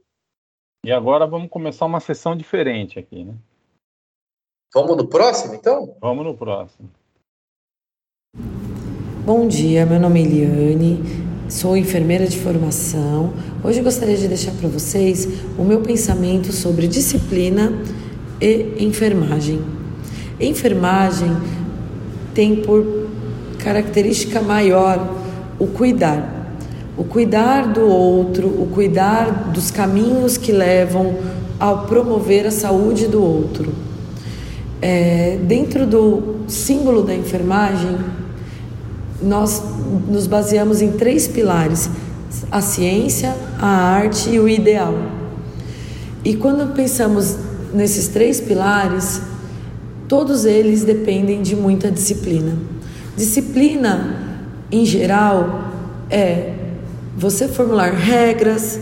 E 0.83 0.91
agora 0.91 1.27
vamos 1.27 1.49
começar 1.49 1.85
uma 1.85 1.99
sessão 1.99 2.35
diferente 2.35 2.97
aqui, 2.97 3.23
né? 3.23 3.35
Vamos 4.73 4.97
no 4.97 5.07
próximo, 5.07 5.53
então? 5.53 5.95
Vamos 5.99 6.25
no 6.25 6.35
próximo. 6.35 6.89
Bom 9.23 9.47
dia, 9.47 9.85
meu 9.85 9.99
nome 9.99 10.19
é 10.19 10.25
Eliane, 10.25 11.03
sou 11.47 11.77
enfermeira 11.77 12.25
de 12.25 12.39
formação. 12.39 13.33
Hoje 13.63 13.79
gostaria 13.79 14.17
de 14.17 14.27
deixar 14.27 14.51
para 14.53 14.67
vocês 14.67 15.27
o 15.59 15.63
meu 15.63 15.81
pensamento 15.81 16.51
sobre 16.51 16.87
disciplina 16.87 17.71
e 18.41 18.77
enfermagem. 18.79 19.61
Enfermagem 20.39 21.37
tem 22.33 22.63
por 22.63 22.83
característica 23.59 24.41
maior 24.41 25.15
o 25.59 25.67
cuidar. 25.67 26.57
O 26.97 27.03
cuidar 27.03 27.67
do 27.67 27.81
outro, 27.81 28.47
o 28.47 28.69
cuidar 28.73 29.51
dos 29.51 29.69
caminhos 29.69 30.35
que 30.35 30.51
levam 30.51 31.13
ao 31.59 31.85
promover 31.85 32.47
a 32.47 32.51
saúde 32.51 33.05
do 33.05 33.21
outro. 33.21 33.71
É, 34.81 35.37
dentro 35.43 35.85
do 35.85 36.37
símbolo 36.47 37.03
da 37.03 37.13
enfermagem, 37.13 37.99
nós 39.21 39.61
nos 40.07 40.27
baseamos 40.27 40.81
em 40.81 40.91
três 40.91 41.27
pilares: 41.27 41.89
a 42.51 42.61
ciência, 42.61 43.35
a 43.59 43.67
arte 43.67 44.29
e 44.29 44.39
o 44.39 44.47
ideal. 44.47 44.93
E 46.23 46.35
quando 46.35 46.73
pensamos 46.73 47.37
nesses 47.73 48.07
três 48.07 48.39
pilares, 48.39 49.21
todos 50.07 50.45
eles 50.45 50.83
dependem 50.83 51.41
de 51.41 51.55
muita 51.55 51.89
disciplina. 51.89 52.57
Disciplina, 53.15 54.43
em 54.71 54.85
geral, 54.85 55.71
é 56.09 56.53
você 57.17 57.47
formular 57.47 57.91
regras, 57.91 58.79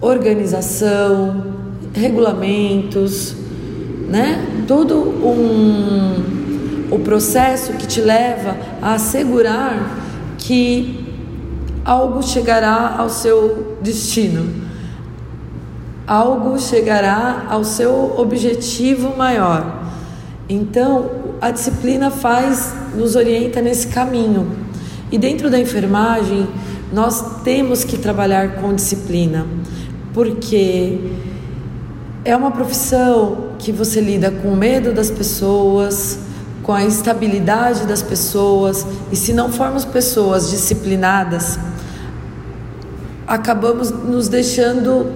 organização, 0.00 1.54
regulamentos, 1.92 3.34
né? 4.08 4.64
Todo 4.66 4.96
um 4.96 6.39
o 6.90 6.98
processo 6.98 7.74
que 7.74 7.86
te 7.86 8.00
leva 8.00 8.56
a 8.82 8.94
assegurar 8.94 9.98
que 10.38 11.06
algo 11.84 12.22
chegará 12.22 12.96
ao 12.98 13.08
seu 13.08 13.76
destino, 13.80 14.68
algo 16.06 16.58
chegará 16.58 17.46
ao 17.48 17.62
seu 17.64 18.14
objetivo 18.18 19.16
maior. 19.16 19.84
Então, 20.48 21.10
a 21.40 21.50
disciplina 21.50 22.10
faz, 22.10 22.74
nos 22.94 23.14
orienta 23.14 23.62
nesse 23.62 23.86
caminho. 23.86 24.50
E 25.12 25.18
dentro 25.18 25.48
da 25.48 25.58
enfermagem, 25.58 26.48
nós 26.92 27.42
temos 27.42 27.84
que 27.84 27.96
trabalhar 27.96 28.56
com 28.56 28.74
disciplina, 28.74 29.46
porque 30.12 30.98
é 32.24 32.34
uma 32.36 32.50
profissão 32.50 33.50
que 33.58 33.70
você 33.70 34.00
lida 34.00 34.30
com 34.30 34.48
o 34.48 34.56
medo 34.56 34.92
das 34.92 35.10
pessoas, 35.10 36.18
com 36.62 36.72
a 36.72 36.82
instabilidade 36.82 37.86
das 37.86 38.02
pessoas, 38.02 38.86
e 39.10 39.16
se 39.16 39.32
não 39.32 39.50
formos 39.50 39.84
pessoas 39.84 40.50
disciplinadas, 40.50 41.58
acabamos 43.26 43.90
nos 43.90 44.28
deixando, 44.28 45.12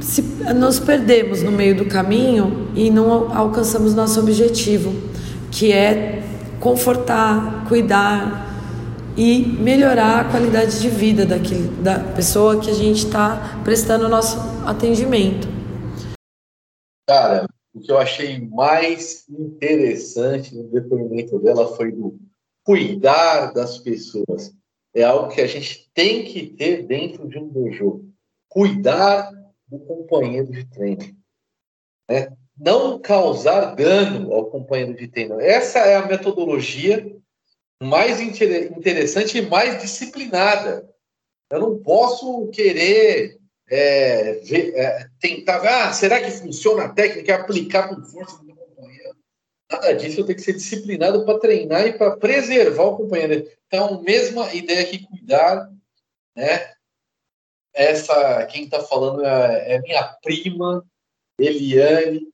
se, 0.00 0.22
nos 0.54 0.80
perdemos 0.80 1.42
no 1.42 1.52
meio 1.52 1.76
do 1.76 1.84
caminho 1.84 2.68
e 2.74 2.90
não 2.90 3.36
alcançamos 3.36 3.94
nosso 3.94 4.18
objetivo, 4.18 4.94
que 5.50 5.72
é 5.72 6.22
confortar, 6.58 7.64
cuidar 7.68 8.48
e 9.16 9.56
melhorar 9.60 10.20
a 10.20 10.24
qualidade 10.24 10.80
de 10.80 10.88
vida 10.88 11.26
daquele, 11.26 11.68
da 11.82 11.98
pessoa 11.98 12.58
que 12.58 12.70
a 12.70 12.74
gente 12.74 13.04
está 13.06 13.60
prestando 13.64 14.06
o 14.06 14.08
nosso 14.08 14.38
atendimento. 14.64 15.48
Cara, 17.08 17.46
o 17.72 17.80
que 17.80 17.90
eu 17.90 17.98
achei 17.98 18.38
mais 18.40 19.28
interessante 19.28 20.54
no 20.54 20.64
depoimento 20.64 21.38
dela 21.38 21.76
foi 21.76 21.92
do 21.92 22.18
cuidar 22.64 23.52
das 23.52 23.78
pessoas. 23.78 24.52
É 24.94 25.02
algo 25.02 25.32
que 25.32 25.40
a 25.40 25.46
gente 25.46 25.90
tem 25.94 26.24
que 26.24 26.48
ter 26.48 26.84
dentro 26.84 27.28
de 27.28 27.38
um 27.38 27.48
dojo. 27.48 28.04
Cuidar 28.48 29.30
do 29.68 29.78
companheiro 29.78 30.50
de 30.50 30.64
treino. 30.66 31.16
Né? 32.08 32.36
Não 32.58 32.98
causar 32.98 33.74
dano 33.76 34.32
ao 34.34 34.50
companheiro 34.50 34.94
de 34.94 35.06
treino. 35.08 35.40
Essa 35.40 35.78
é 35.80 35.96
a 35.96 36.06
metodologia 36.06 37.16
mais 37.82 38.20
interessante 38.20 39.38
e 39.38 39.48
mais 39.48 39.80
disciplinada. 39.80 40.88
Eu 41.50 41.60
não 41.60 41.78
posso 41.78 42.48
querer 42.48 43.39
é, 43.70 44.32
ver, 44.40 44.74
é, 44.74 45.08
tentar, 45.20 45.62
ah, 45.64 45.92
será 45.92 46.20
que 46.20 46.30
funciona 46.32 46.84
a 46.84 46.88
técnica, 46.88 47.36
aplicar 47.36 47.88
com 47.88 48.02
força 48.02 48.36
no 48.38 48.44
meu 48.44 48.56
companheiro? 48.56 49.16
Nada 49.70 49.92
disso, 49.92 50.20
eu 50.20 50.26
tenho 50.26 50.36
que 50.36 50.44
ser 50.44 50.54
disciplinado 50.54 51.24
para 51.24 51.38
treinar 51.38 51.86
e 51.86 51.92
para 51.92 52.16
preservar 52.16 52.82
o 52.82 52.96
companheiro. 52.96 53.48
Então, 53.68 54.02
mesma 54.02 54.52
ideia 54.52 54.84
que 54.84 55.06
cuidar, 55.06 55.70
né? 56.34 56.72
Essa, 57.72 58.44
quem 58.46 58.64
está 58.64 58.80
falando 58.80 59.24
é, 59.24 59.74
é, 59.74 59.80
minha 59.80 60.02
prima, 60.20 60.84
Eliane, 61.38 62.26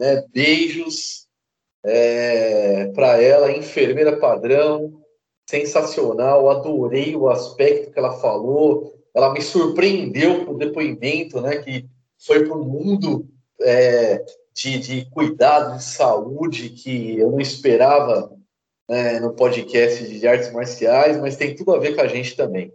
né? 0.00 0.24
Beijos 0.32 1.28
é, 1.84 2.86
para 2.86 3.22
ela, 3.22 3.52
enfermeira 3.52 4.18
padrão, 4.18 5.00
sensacional, 5.48 6.50
adorei 6.50 7.14
o 7.14 7.28
aspecto 7.28 7.92
que 7.92 7.98
ela 7.98 8.18
falou, 8.18 9.03
ela 9.14 9.32
me 9.32 9.40
surpreendeu 9.40 10.44
com 10.44 10.52
o 10.52 10.58
depoimento, 10.58 11.40
né, 11.40 11.58
que 11.58 11.86
foi 12.18 12.44
para 12.44 12.56
um 12.56 12.64
mundo 12.64 13.28
é, 13.60 14.24
de, 14.52 14.78
de 14.78 15.10
cuidado 15.10 15.76
de 15.76 15.84
saúde 15.84 16.70
que 16.70 17.18
eu 17.18 17.30
não 17.30 17.40
esperava 17.40 18.32
né, 18.88 19.20
no 19.20 19.32
podcast 19.34 20.06
de 20.06 20.26
artes 20.26 20.52
marciais, 20.52 21.20
mas 21.20 21.36
tem 21.36 21.54
tudo 21.54 21.74
a 21.74 21.78
ver 21.78 21.94
com 21.94 22.02
a 22.02 22.08
gente 22.08 22.36
também. 22.36 22.72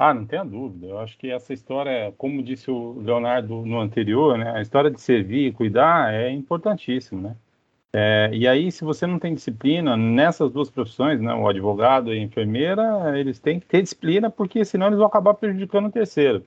Ah, 0.00 0.14
não 0.14 0.26
tenha 0.26 0.44
dúvida. 0.44 0.86
Eu 0.86 0.98
acho 0.98 1.18
que 1.18 1.30
essa 1.30 1.52
história, 1.52 2.14
como 2.16 2.42
disse 2.42 2.70
o 2.70 3.00
Leonardo 3.00 3.66
no 3.66 3.80
anterior, 3.80 4.38
né, 4.38 4.52
a 4.52 4.62
história 4.62 4.90
de 4.90 5.00
servir 5.00 5.48
e 5.48 5.52
cuidar 5.52 6.14
é 6.14 6.30
importantíssima, 6.30 7.30
né? 7.30 7.36
É, 7.92 8.30
e 8.32 8.46
aí, 8.46 8.70
se 8.70 8.84
você 8.84 9.06
não 9.06 9.18
tem 9.18 9.34
disciplina 9.34 9.96
nessas 9.96 10.52
duas 10.52 10.70
profissões, 10.70 11.20
né, 11.20 11.32
o 11.34 11.48
advogado 11.48 12.12
e 12.12 12.18
a 12.18 12.22
enfermeira, 12.22 13.18
eles 13.18 13.38
têm 13.38 13.58
que 13.58 13.66
ter 13.66 13.82
disciplina, 13.82 14.30
porque 14.30 14.64
senão 14.64 14.88
eles 14.88 14.98
vão 14.98 15.06
acabar 15.06 15.34
prejudicando 15.34 15.86
o 15.86 15.92
terceiro. 15.92 16.44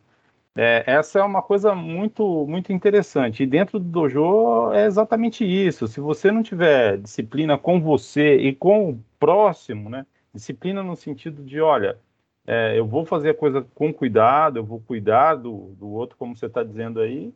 É, 0.55 0.83
essa 0.85 1.19
é 1.19 1.23
uma 1.23 1.41
coisa 1.41 1.73
muito, 1.73 2.45
muito 2.47 2.73
interessante. 2.73 3.43
E 3.43 3.47
dentro 3.47 3.79
do 3.79 3.85
dojo 3.85 4.71
é 4.73 4.85
exatamente 4.85 5.45
isso. 5.45 5.87
Se 5.87 5.99
você 5.99 6.31
não 6.31 6.43
tiver 6.43 6.97
disciplina 6.97 7.57
com 7.57 7.81
você 7.81 8.35
e 8.37 8.53
com 8.53 8.91
o 8.91 9.03
próximo, 9.19 9.89
né? 9.89 10.05
Disciplina 10.33 10.83
no 10.83 10.95
sentido 10.95 11.43
de, 11.43 11.61
olha, 11.61 11.97
é, 12.45 12.77
eu 12.77 12.85
vou 12.85 13.05
fazer 13.05 13.29
a 13.31 13.33
coisa 13.33 13.61
com 13.75 13.93
cuidado, 13.93 14.57
eu 14.59 14.65
vou 14.65 14.81
cuidar 14.81 15.35
do, 15.35 15.73
do 15.79 15.89
outro, 15.89 16.17
como 16.17 16.35
você 16.35 16.47
está 16.47 16.63
dizendo 16.63 16.99
aí, 16.99 17.33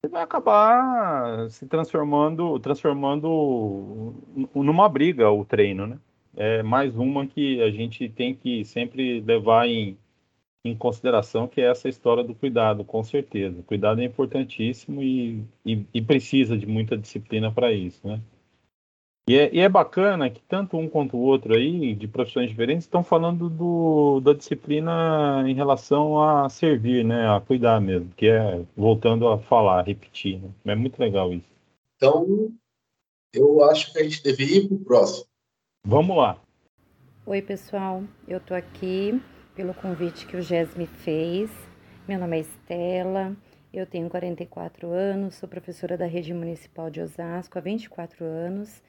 você 0.00 0.08
vai 0.08 0.22
acabar 0.22 1.50
se 1.50 1.66
transformando, 1.66 2.58
transformando 2.60 4.14
numa 4.54 4.88
briga 4.88 5.30
o 5.30 5.44
treino, 5.44 5.86
né? 5.86 5.98
É 6.36 6.62
mais 6.62 6.94
uma 6.96 7.26
que 7.26 7.62
a 7.62 7.70
gente 7.70 8.08
tem 8.08 8.34
que 8.34 8.64
sempre 8.64 9.20
levar 9.20 9.66
em, 9.66 9.96
em 10.64 10.76
consideração, 10.76 11.48
que 11.48 11.60
é 11.60 11.70
essa 11.70 11.88
história 11.88 12.22
do 12.22 12.34
cuidado, 12.34 12.84
com 12.84 13.02
certeza. 13.02 13.60
O 13.60 13.62
cuidado 13.62 14.00
é 14.00 14.04
importantíssimo 14.04 15.02
e, 15.02 15.42
e, 15.64 15.86
e 15.94 16.02
precisa 16.02 16.56
de 16.56 16.66
muita 16.66 16.96
disciplina 16.96 17.50
para 17.50 17.72
isso, 17.72 18.06
né? 18.06 18.20
E 19.28 19.36
é, 19.36 19.52
e 19.52 19.58
é, 19.58 19.68
bacana 19.68 20.30
que 20.30 20.40
tanto 20.42 20.76
um 20.76 20.88
quanto 20.88 21.16
o 21.16 21.20
outro 21.20 21.52
aí, 21.52 21.96
de 21.96 22.06
profissões 22.06 22.48
diferentes, 22.48 22.84
estão 22.84 23.02
falando 23.02 23.50
do, 23.50 24.20
da 24.20 24.32
disciplina 24.32 25.42
em 25.48 25.52
relação 25.52 26.22
a 26.22 26.48
servir, 26.48 27.04
né? 27.04 27.28
A 27.28 27.40
cuidar 27.40 27.80
mesmo, 27.80 28.08
que 28.16 28.28
é 28.28 28.64
voltando 28.76 29.26
a 29.26 29.36
falar, 29.36 29.82
repetir. 29.82 30.40
Né? 30.40 30.50
É 30.66 30.74
muito 30.76 31.00
legal 31.00 31.32
isso. 31.32 31.48
Então, 31.96 32.52
eu 33.34 33.64
acho 33.64 33.92
que 33.92 33.98
a 33.98 34.04
gente 34.04 34.22
deveria 34.22 34.58
ir 34.58 34.68
para 34.68 34.76
o 34.76 34.84
próximo. 34.84 35.26
Vamos 35.84 36.16
lá. 36.16 36.40
Oi, 37.26 37.42
pessoal. 37.42 38.04
Eu 38.28 38.38
estou 38.38 38.56
aqui 38.56 39.20
pelo 39.56 39.74
convite 39.74 40.24
que 40.24 40.36
o 40.36 40.42
Gés 40.42 40.72
me 40.76 40.86
fez. 40.86 41.50
Meu 42.06 42.20
nome 42.20 42.36
é 42.36 42.40
Estela. 42.42 43.34
Eu 43.74 43.86
tenho 43.86 44.08
44 44.08 44.88
anos, 44.88 45.34
sou 45.34 45.48
professora 45.48 45.98
da 45.98 46.06
Rede 46.06 46.32
Municipal 46.32 46.88
de 46.88 47.00
Osasco 47.00 47.58
há 47.58 47.60
24 47.60 48.24
anos 48.24 48.80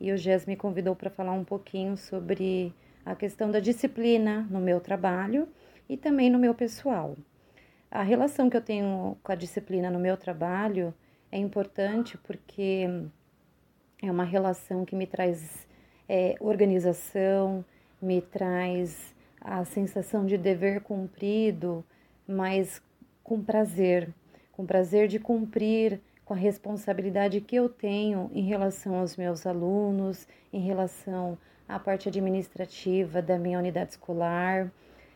e 0.00 0.12
o 0.12 0.16
Gés 0.16 0.46
me 0.46 0.56
convidou 0.56 0.94
para 0.94 1.10
falar 1.10 1.32
um 1.32 1.44
pouquinho 1.44 1.96
sobre 1.96 2.72
a 3.04 3.14
questão 3.14 3.50
da 3.50 3.60
disciplina 3.60 4.46
no 4.50 4.60
meu 4.60 4.80
trabalho 4.80 5.48
e 5.88 5.96
também 5.96 6.28
no 6.28 6.38
meu 6.38 6.54
pessoal. 6.54 7.16
A 7.90 8.02
relação 8.02 8.50
que 8.50 8.56
eu 8.56 8.60
tenho 8.60 9.16
com 9.22 9.32
a 9.32 9.36
disciplina 9.36 9.90
no 9.90 9.98
meu 9.98 10.16
trabalho 10.16 10.92
é 11.30 11.38
importante 11.38 12.18
porque 12.18 12.88
é 14.02 14.10
uma 14.10 14.24
relação 14.24 14.84
que 14.84 14.94
me 14.94 15.06
traz 15.06 15.66
é, 16.08 16.34
organização, 16.40 17.64
me 18.00 18.20
traz 18.20 19.14
a 19.40 19.64
sensação 19.64 20.26
de 20.26 20.36
dever 20.36 20.80
cumprido, 20.80 21.84
mas 22.26 22.82
com 23.22 23.42
prazer, 23.42 24.12
com 24.52 24.66
prazer 24.66 25.08
de 25.08 25.18
cumprir 25.18 26.00
com 26.26 26.34
a 26.34 26.36
responsabilidade 26.36 27.40
que 27.40 27.54
eu 27.54 27.68
tenho 27.68 28.28
em 28.34 28.42
relação 28.42 28.96
aos 28.96 29.16
meus 29.16 29.46
alunos, 29.46 30.26
em 30.52 30.60
relação 30.60 31.38
à 31.68 31.78
parte 31.78 32.08
administrativa 32.08 33.22
da 33.22 33.38
minha 33.38 33.56
unidade 33.60 33.92
escolar, 33.92 34.70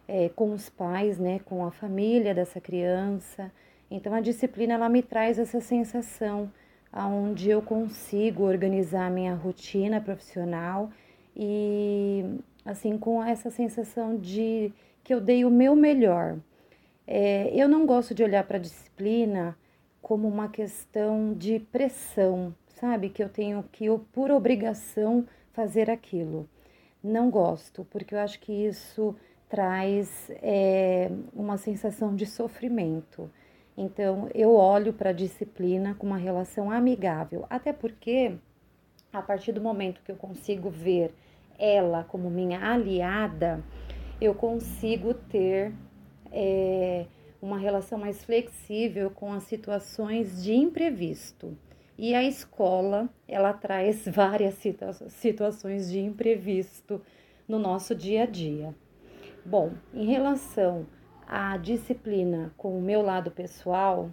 é, 0.07 0.29
com 0.29 0.53
os 0.53 0.69
pais, 0.69 1.19
né, 1.19 1.41
com 1.45 1.67
a 1.67 1.73
família 1.73 2.33
dessa 2.33 2.61
criança. 2.61 3.51
Então 3.91 4.15
a 4.15 4.21
disciplina 4.21 4.75
ela 4.75 4.89
me 4.89 5.03
traz 5.03 5.37
essa 5.37 5.61
sensação 5.61 6.51
aonde 6.93 7.51
eu 7.51 7.61
consigo 7.61 8.45
organizar 8.45 9.09
a 9.09 9.11
minha 9.11 9.35
rotina 9.35 10.01
profissional 10.01 10.91
e 11.37 12.39
assim 12.65 12.97
com 12.97 13.23
essa 13.23 13.51
sensação 13.51 14.17
de 14.17 14.73
que 15.03 15.13
eu 15.13 15.21
dei 15.21 15.45
o 15.45 15.51
meu 15.51 15.75
melhor. 15.75 16.39
É, 17.05 17.51
eu 17.53 17.69
não 17.69 17.85
gosto 17.85 18.15
de 18.15 18.23
olhar 18.23 18.45
para 18.45 18.59
a 18.59 18.61
disciplina 18.61 19.57
como 20.01 20.27
uma 20.29 20.49
questão 20.49 21.35
de 21.35 21.61
pressão, 21.61 22.55
sabe? 22.69 23.11
Que 23.11 23.23
eu 23.23 23.29
tenho 23.29 23.63
que, 23.71 23.87
eu, 23.87 23.99
por 24.13 24.31
obrigação, 24.31 25.27
fazer 25.53 25.91
aquilo. 25.91 26.49
Não 27.03 27.31
gosto, 27.31 27.87
porque 27.91 28.15
eu 28.15 28.19
acho 28.19 28.41
que 28.41 28.53
isso 28.53 29.15
traz 29.49 30.31
é, 30.43 31.11
uma 31.35 31.57
sensação 31.57 32.15
de 32.15 32.27
sofrimento. 32.27 33.31
Então, 33.77 34.29
eu 34.35 34.55
olho 34.55 34.93
para 34.93 35.11
a 35.11 35.15
disciplina 35.15 35.95
com 35.95 36.07
uma 36.07 36.19
relação 36.19 36.71
amigável, 36.71 37.47
até 37.49 37.73
porque, 37.73 38.37
a 39.13 39.23
partir 39.23 39.53
do 39.53 39.61
momento 39.61 40.03
que 40.05 40.13
eu 40.13 40.17
consigo 40.17 40.71
ver 40.71 41.15
ela 41.59 42.05
como 42.05 42.31
minha 42.31 42.61
aliada, 42.73 43.63
eu 44.21 44.35
consigo 44.35 45.15
ter. 45.15 45.73
É, 46.33 47.07
uma 47.41 47.59
relação 47.59 47.99
mais 47.99 48.23
flexível 48.25 49.11
com 49.11 49.33
as 49.33 49.45
situações 49.45 50.43
de 50.43 50.55
imprevisto. 50.55 51.57
E 51.99 52.15
a 52.15 52.23
escola, 52.23 53.09
ela 53.29 53.53
traz 53.53 54.07
várias 54.09 54.55
situa 54.55 54.93
situações 55.09 55.91
de 55.91 56.01
imprevisto 56.01 57.01
no 57.47 57.59
nosso 57.59 57.95
dia 57.95 58.23
a 58.23 58.27
dia. 58.27 58.75
Bom, 59.45 59.73
em 59.93 60.07
relação 60.07 60.87
à 61.27 61.57
disciplina 61.57 62.53
com 62.57 62.79
o 62.79 62.83
meu 62.83 63.03
lado 63.03 63.31
pessoal, 63.31 64.11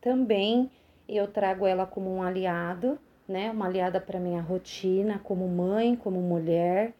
também 0.00 0.70
eu 1.08 1.26
trago 1.26 1.66
ela 1.66 1.86
como 1.86 2.14
um 2.14 2.22
aliado, 2.22 2.98
né? 3.28 3.50
Uma 3.50 3.66
aliada 3.66 4.00
para 4.00 4.18
minha 4.18 4.40
rotina, 4.40 5.18
como 5.22 5.46
mãe, 5.48 5.96
como 5.96 6.20
mulher, 6.20 6.94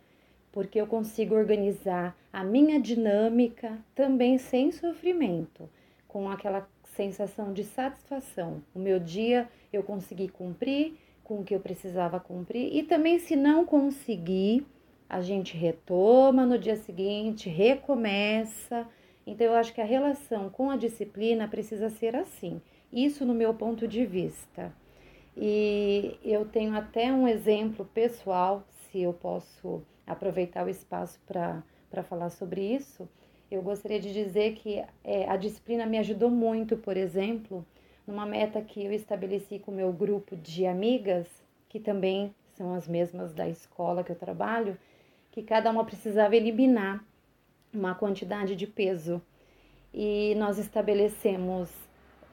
porque 0.52 0.80
eu 0.80 0.86
consigo 0.86 1.34
organizar 1.34 2.16
a 2.32 2.42
minha 2.42 2.80
dinâmica 2.80 3.78
também 3.94 4.38
sem 4.38 4.72
sofrimento, 4.72 5.68
com 6.08 6.28
aquela 6.28 6.68
sensação 6.96 7.52
de 7.52 7.64
satisfação. 7.64 8.62
O 8.74 8.78
meu 8.78 8.98
dia 8.98 9.48
eu 9.72 9.82
consegui 9.82 10.28
cumprir 10.28 10.94
com 11.22 11.40
o 11.40 11.44
que 11.44 11.54
eu 11.54 11.60
precisava 11.60 12.18
cumprir 12.18 12.74
e 12.74 12.82
também 12.82 13.18
se 13.18 13.36
não 13.36 13.64
conseguir, 13.64 14.66
a 15.08 15.20
gente 15.20 15.56
retoma 15.56 16.44
no 16.44 16.58
dia 16.58 16.76
seguinte, 16.76 17.48
recomeça. 17.48 18.86
Então 19.26 19.46
eu 19.46 19.54
acho 19.54 19.72
que 19.72 19.80
a 19.80 19.84
relação 19.84 20.50
com 20.50 20.70
a 20.70 20.76
disciplina 20.76 21.46
precisa 21.46 21.88
ser 21.88 22.16
assim. 22.16 22.60
Isso 22.92 23.24
no 23.24 23.34
meu 23.34 23.54
ponto 23.54 23.86
de 23.86 24.04
vista. 24.04 24.72
E 25.36 26.18
eu 26.24 26.44
tenho 26.44 26.74
até 26.76 27.12
um 27.12 27.28
exemplo 27.28 27.84
pessoal, 27.94 28.64
se 28.68 29.00
eu 29.00 29.12
posso 29.12 29.82
aproveitar 30.06 30.66
o 30.66 30.70
espaço 30.70 31.18
para 31.26 32.02
falar 32.02 32.30
sobre 32.30 32.60
isso, 32.60 33.08
eu 33.50 33.62
gostaria 33.62 33.98
de 33.98 34.12
dizer 34.12 34.54
que 34.54 34.82
é, 35.02 35.28
a 35.28 35.36
disciplina 35.36 35.84
me 35.84 35.98
ajudou 35.98 36.30
muito, 36.30 36.76
por 36.76 36.96
exemplo, 36.96 37.66
numa 38.06 38.24
meta 38.24 38.62
que 38.62 38.84
eu 38.84 38.92
estabeleci 38.92 39.58
com 39.58 39.72
o 39.72 39.74
meu 39.74 39.92
grupo 39.92 40.36
de 40.36 40.66
amigas, 40.66 41.26
que 41.68 41.80
também 41.80 42.32
são 42.54 42.74
as 42.74 42.86
mesmas 42.86 43.32
da 43.32 43.48
escola 43.48 44.04
que 44.04 44.12
eu 44.12 44.16
trabalho, 44.16 44.78
que 45.32 45.42
cada 45.42 45.70
uma 45.70 45.84
precisava 45.84 46.36
eliminar 46.36 47.04
uma 47.72 47.94
quantidade 47.94 48.54
de 48.54 48.66
peso. 48.66 49.20
E 49.92 50.34
nós 50.36 50.58
estabelecemos 50.58 51.70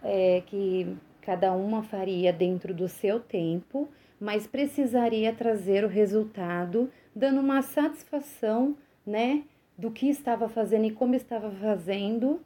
é, 0.03 0.41
que 0.45 0.95
cada 1.21 1.51
uma 1.53 1.81
faria 1.81 2.31
dentro 2.31 2.73
do 2.73 2.87
seu 2.87 3.19
tempo, 3.19 3.89
mas 4.19 4.45
precisaria 4.47 5.33
trazer 5.33 5.83
o 5.83 5.87
resultado 5.87 6.91
dando 7.17 7.39
uma 7.39 7.63
satisfação, 7.63 8.77
né, 9.05 9.43
do 9.75 9.89
que 9.89 10.07
estava 10.07 10.47
fazendo 10.47 10.85
e 10.85 10.91
como 10.91 11.15
estava 11.15 11.49
fazendo 11.49 12.39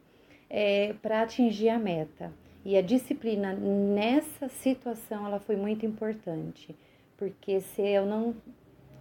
é, 0.50 0.94
para 1.02 1.22
atingir 1.22 1.70
a 1.70 1.78
meta. 1.78 2.32
E 2.64 2.78
a 2.78 2.82
disciplina 2.82 3.54
nessa 3.54 4.48
situação 4.48 5.26
ela 5.26 5.40
foi 5.40 5.58
muito 5.58 5.86
importante, 5.86 6.76
porque 7.18 7.60
se 7.60 7.82
eu 7.82 8.06
não 8.06 8.34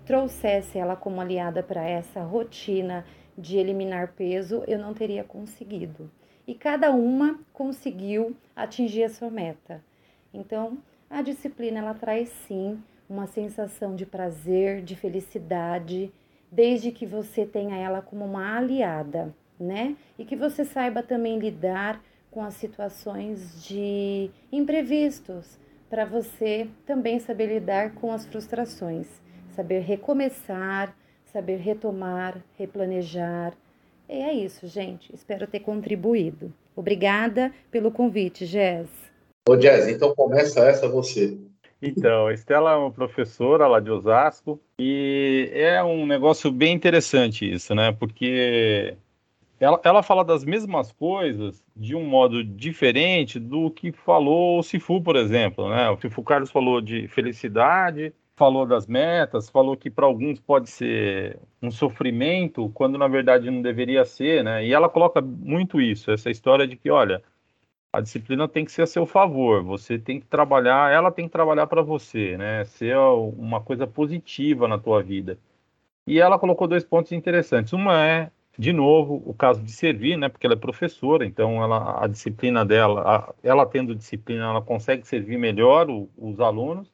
trouxesse 0.04 0.76
ela 0.76 0.96
como 0.96 1.20
aliada 1.20 1.62
para 1.62 1.88
essa 1.88 2.20
rotina 2.22 3.04
de 3.38 3.56
eliminar 3.56 4.12
peso, 4.16 4.64
eu 4.66 4.78
não 4.78 4.92
teria 4.92 5.22
conseguido. 5.22 6.10
E 6.48 6.54
cada 6.54 6.90
uma 6.90 7.38
conseguiu 7.52 8.34
atingir 8.56 9.04
a 9.04 9.08
sua 9.08 9.30
meta. 9.30 9.80
Então, 10.34 10.78
a 11.08 11.22
disciplina 11.22 11.78
ela 11.78 11.94
traz 11.94 12.28
sim 12.48 12.82
uma 13.10 13.26
sensação 13.26 13.96
de 13.96 14.06
prazer, 14.06 14.82
de 14.82 14.94
felicidade, 14.94 16.12
desde 16.50 16.92
que 16.92 17.04
você 17.04 17.44
tenha 17.44 17.76
ela 17.76 18.00
como 18.00 18.24
uma 18.24 18.56
aliada, 18.56 19.34
né? 19.58 19.96
E 20.16 20.24
que 20.24 20.36
você 20.36 20.64
saiba 20.64 21.02
também 21.02 21.38
lidar 21.38 22.00
com 22.30 22.42
as 22.42 22.54
situações 22.54 23.64
de 23.64 24.30
imprevistos, 24.52 25.58
para 25.88 26.04
você 26.04 26.68
também 26.86 27.18
saber 27.18 27.46
lidar 27.46 27.94
com 27.96 28.12
as 28.12 28.24
frustrações, 28.24 29.08
saber 29.56 29.80
recomeçar, 29.80 30.94
saber 31.24 31.56
retomar, 31.56 32.40
replanejar. 32.56 33.54
E 34.08 34.22
é 34.22 34.32
isso, 34.32 34.68
gente. 34.68 35.12
Espero 35.12 35.48
ter 35.48 35.60
contribuído. 35.60 36.54
Obrigada 36.76 37.52
pelo 37.72 37.90
convite, 37.90 38.46
Jess. 38.46 38.88
Ô, 39.48 39.60
Jess, 39.60 39.88
então 39.88 40.14
começa 40.14 40.60
essa 40.60 40.88
você. 40.88 41.36
Então, 41.82 42.26
a 42.26 42.34
Estela 42.34 42.72
é 42.72 42.76
uma 42.76 42.90
professora 42.90 43.66
lá 43.66 43.80
de 43.80 43.90
Osasco 43.90 44.60
e 44.78 45.50
é 45.52 45.82
um 45.82 46.06
negócio 46.06 46.52
bem 46.52 46.74
interessante 46.74 47.50
isso, 47.50 47.74
né? 47.74 47.90
Porque 47.92 48.96
ela, 49.58 49.80
ela 49.82 50.02
fala 50.02 50.22
das 50.24 50.44
mesmas 50.44 50.92
coisas 50.92 51.64
de 51.74 51.94
um 51.94 52.04
modo 52.04 52.44
diferente 52.44 53.38
do 53.38 53.70
que 53.70 53.92
falou 53.92 54.58
o 54.58 54.62
Sifu, 54.62 55.00
por 55.00 55.16
exemplo, 55.16 55.70
né? 55.70 55.88
O 55.88 55.96
Sifu 55.98 56.22
Carlos 56.22 56.50
falou 56.50 56.80
de 56.82 57.08
felicidade, 57.08 58.12
falou 58.36 58.66
das 58.66 58.86
metas, 58.86 59.50
falou 59.50 59.76
que 59.76 59.90
para 59.90 60.06
alguns 60.06 60.40
pode 60.40 60.70
ser 60.70 61.38
um 61.62 61.70
sofrimento, 61.70 62.70
quando 62.74 62.96
na 62.96 63.06
verdade 63.06 63.50
não 63.50 63.60
deveria 63.60 64.04
ser, 64.04 64.42
né? 64.44 64.66
E 64.66 64.72
ela 64.72 64.88
coloca 64.88 65.20
muito 65.20 65.78
isso, 65.78 66.10
essa 66.10 66.30
história 66.30 66.66
de 66.66 66.76
que, 66.76 66.90
olha, 66.90 67.22
a 67.92 68.00
disciplina 68.00 68.48
tem 68.48 68.64
que 68.64 68.72
ser 68.72 68.82
a 68.82 68.86
seu 68.86 69.04
favor, 69.04 69.62
você 69.62 69.98
tem 69.98 70.20
que 70.20 70.26
trabalhar, 70.26 70.92
ela 70.92 71.10
tem 71.10 71.26
que 71.26 71.32
trabalhar 71.32 71.66
para 71.66 71.82
você, 71.82 72.36
né? 72.36 72.64
Ser 72.64 72.96
uma 72.96 73.60
coisa 73.60 73.86
positiva 73.86 74.68
na 74.68 74.78
tua 74.78 75.02
vida. 75.02 75.38
E 76.06 76.20
ela 76.20 76.38
colocou 76.38 76.68
dois 76.68 76.84
pontos 76.84 77.12
interessantes. 77.12 77.72
Uma 77.72 78.04
é, 78.04 78.30
de 78.58 78.72
novo, 78.72 79.22
o 79.26 79.34
caso 79.34 79.62
de 79.62 79.72
servir, 79.72 80.16
né? 80.16 80.28
Porque 80.28 80.46
ela 80.46 80.54
é 80.54 80.58
professora, 80.58 81.26
então 81.26 81.62
ela, 81.62 82.04
a 82.04 82.06
disciplina 82.06 82.64
dela, 82.64 83.02
a, 83.02 83.34
ela 83.42 83.66
tendo 83.66 83.94
disciplina, 83.94 84.44
ela 84.44 84.62
consegue 84.62 85.06
servir 85.06 85.38
melhor 85.38 85.90
o, 85.90 86.08
os 86.16 86.40
alunos 86.40 86.92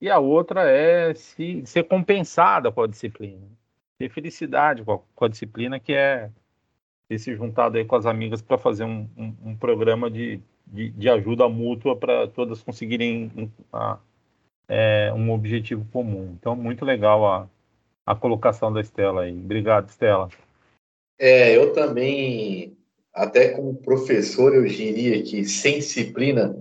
e 0.00 0.10
a 0.10 0.18
outra 0.18 0.68
é 0.68 1.14
se, 1.14 1.64
ser 1.66 1.84
compensada 1.84 2.72
com 2.72 2.82
a 2.82 2.88
disciplina. 2.88 3.46
Ter 3.98 4.10
felicidade 4.10 4.82
com 4.84 4.92
a, 4.94 4.98
com 5.14 5.24
a 5.24 5.28
disciplina, 5.28 5.78
que 5.78 5.92
é 5.92 6.30
ter 7.08 7.18
se 7.18 7.34
juntado 7.34 7.76
aí 7.76 7.84
com 7.84 7.96
as 7.96 8.06
amigas 8.06 8.40
para 8.40 8.58
fazer 8.58 8.84
um, 8.84 9.08
um, 9.16 9.34
um, 9.44 9.56
programa 9.56 10.10
de, 10.10 10.40
de, 10.66 10.90
de 10.90 11.08
ajuda 11.08 11.48
mútua 11.48 11.96
para 11.96 12.26
todas 12.28 12.62
conseguirem 12.62 13.30
um, 13.36 13.48
a, 13.72 13.98
é, 14.68 15.12
um 15.14 15.30
objetivo 15.32 15.86
comum. 15.92 16.34
Então, 16.38 16.56
muito 16.56 16.84
legal 16.84 17.26
a, 17.26 17.48
a 18.06 18.14
colocação 18.14 18.72
da 18.72 18.80
Estela 18.80 19.22
aí. 19.22 19.32
Obrigado, 19.32 19.88
Estela. 19.88 20.28
É, 21.18 21.56
eu 21.56 21.72
também, 21.72 22.76
até 23.12 23.50
como 23.50 23.74
professor, 23.74 24.54
eu 24.54 24.64
diria 24.64 25.22
que 25.22 25.44
sem 25.44 25.78
disciplina 25.78 26.56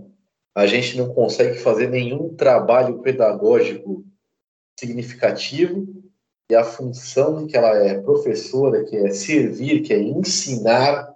a 0.54 0.68
gente 0.68 0.98
não 0.98 1.14
consegue 1.14 1.58
fazer 1.60 1.88
nenhum 1.88 2.36
trabalho 2.36 3.00
pedagógico 3.00 4.04
significativo 4.78 6.01
e 6.52 6.56
a 6.56 6.66
função 6.66 7.48
que 7.48 7.56
ela 7.56 7.78
é 7.78 8.02
professora, 8.02 8.84
que 8.84 8.98
é 8.98 9.10
servir, 9.12 9.84
que 9.84 9.94
é 9.94 10.00
ensinar, 10.00 11.16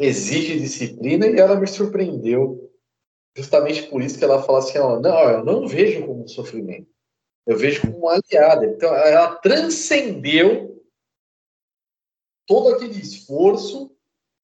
exige 0.00 0.58
disciplina 0.58 1.26
e 1.26 1.38
ela 1.38 1.60
me 1.60 1.66
surpreendeu. 1.66 2.72
Justamente 3.36 3.82
por 3.84 4.00
isso 4.00 4.18
que 4.18 4.24
ela 4.24 4.42
fala 4.42 4.60
assim, 4.60 4.78
não, 4.78 5.30
eu 5.30 5.44
não 5.44 5.68
vejo 5.68 6.06
como 6.06 6.26
sofrimento, 6.26 6.88
eu 7.46 7.56
vejo 7.56 7.82
como 7.82 7.98
uma 7.98 8.14
aliada. 8.14 8.64
Então, 8.64 8.94
ela 8.94 9.36
transcendeu 9.36 10.82
todo 12.46 12.74
aquele 12.74 12.98
esforço 12.98 13.94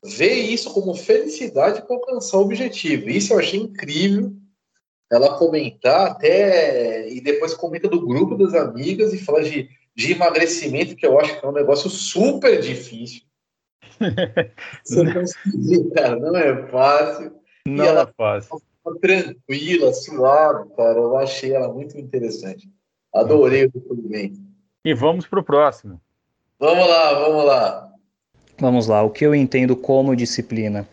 vê 0.05 0.35
isso 0.35 0.73
como 0.73 0.95
felicidade 0.95 1.83
para 1.83 1.97
alcançar 1.97 2.37
o 2.37 2.43
objetivo. 2.43 3.09
Isso 3.09 3.33
eu 3.33 3.39
achei 3.39 3.59
incrível. 3.59 4.33
Ela 5.11 5.39
comentar 5.39 6.11
até 6.11 7.09
e 7.09 7.21
depois 7.21 7.55
comenta 7.55 7.89
do 7.89 8.07
grupo 8.07 8.37
das 8.37 8.55
amigas 8.55 9.13
e 9.13 9.19
fala 9.19 9.43
de, 9.43 9.69
de 9.97 10.13
emagrecimento, 10.13 10.95
que 10.95 11.07
eu 11.07 11.19
acho 11.19 11.39
que 11.39 11.45
é 11.45 11.49
um 11.49 11.53
negócio 11.53 11.89
super 11.89 12.61
difícil. 12.61 13.23
Você 14.85 15.91
cara, 15.95 16.17
não 16.17 16.37
é 16.37 16.67
fácil. 16.69 17.33
Não 17.67 17.85
e 17.85 17.89
ela 17.89 18.03
é 18.03 18.13
fácil. 18.17 18.61
Tranquila, 19.01 19.93
suave, 19.93 20.69
cara. 20.77 20.99
Eu 20.99 21.17
achei 21.17 21.53
ela 21.53 21.73
muito 21.73 21.99
interessante. 21.99 22.71
Adorei 23.13 23.65
o 23.65 23.73
depoimento. 23.73 24.39
E 24.85 24.95
vamos 24.95 25.27
para 25.27 25.41
o 25.41 25.45
próximo. 25.45 26.01
Vamos 26.61 26.87
lá, 26.87 27.15
vamos 27.15 27.45
lá. 27.45 27.93
Vamos 28.59 28.87
lá, 28.87 29.03
o 29.03 29.11
que 29.11 29.27
eu 29.27 29.35
entendo 29.35 29.77
como 29.77 30.17
disciplina? 30.17 30.89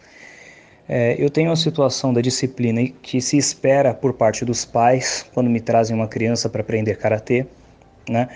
É, 0.87 1.15
eu 1.17 1.29
tenho 1.29 1.49
a 1.49 1.55
situação 1.55 2.13
da 2.13 2.19
disciplina 2.19 2.85
que 3.01 3.21
se 3.21 3.37
espera 3.37 3.93
por 3.93 4.13
parte 4.13 4.43
dos 4.43 4.65
pais 4.65 5.25
quando 5.33 5.49
me 5.49 5.61
trazem 5.61 5.95
uma 5.95 6.07
criança 6.07 6.49
para 6.49 6.61
aprender 6.61 6.97
karatê, 6.97 7.45
né? 8.09 8.27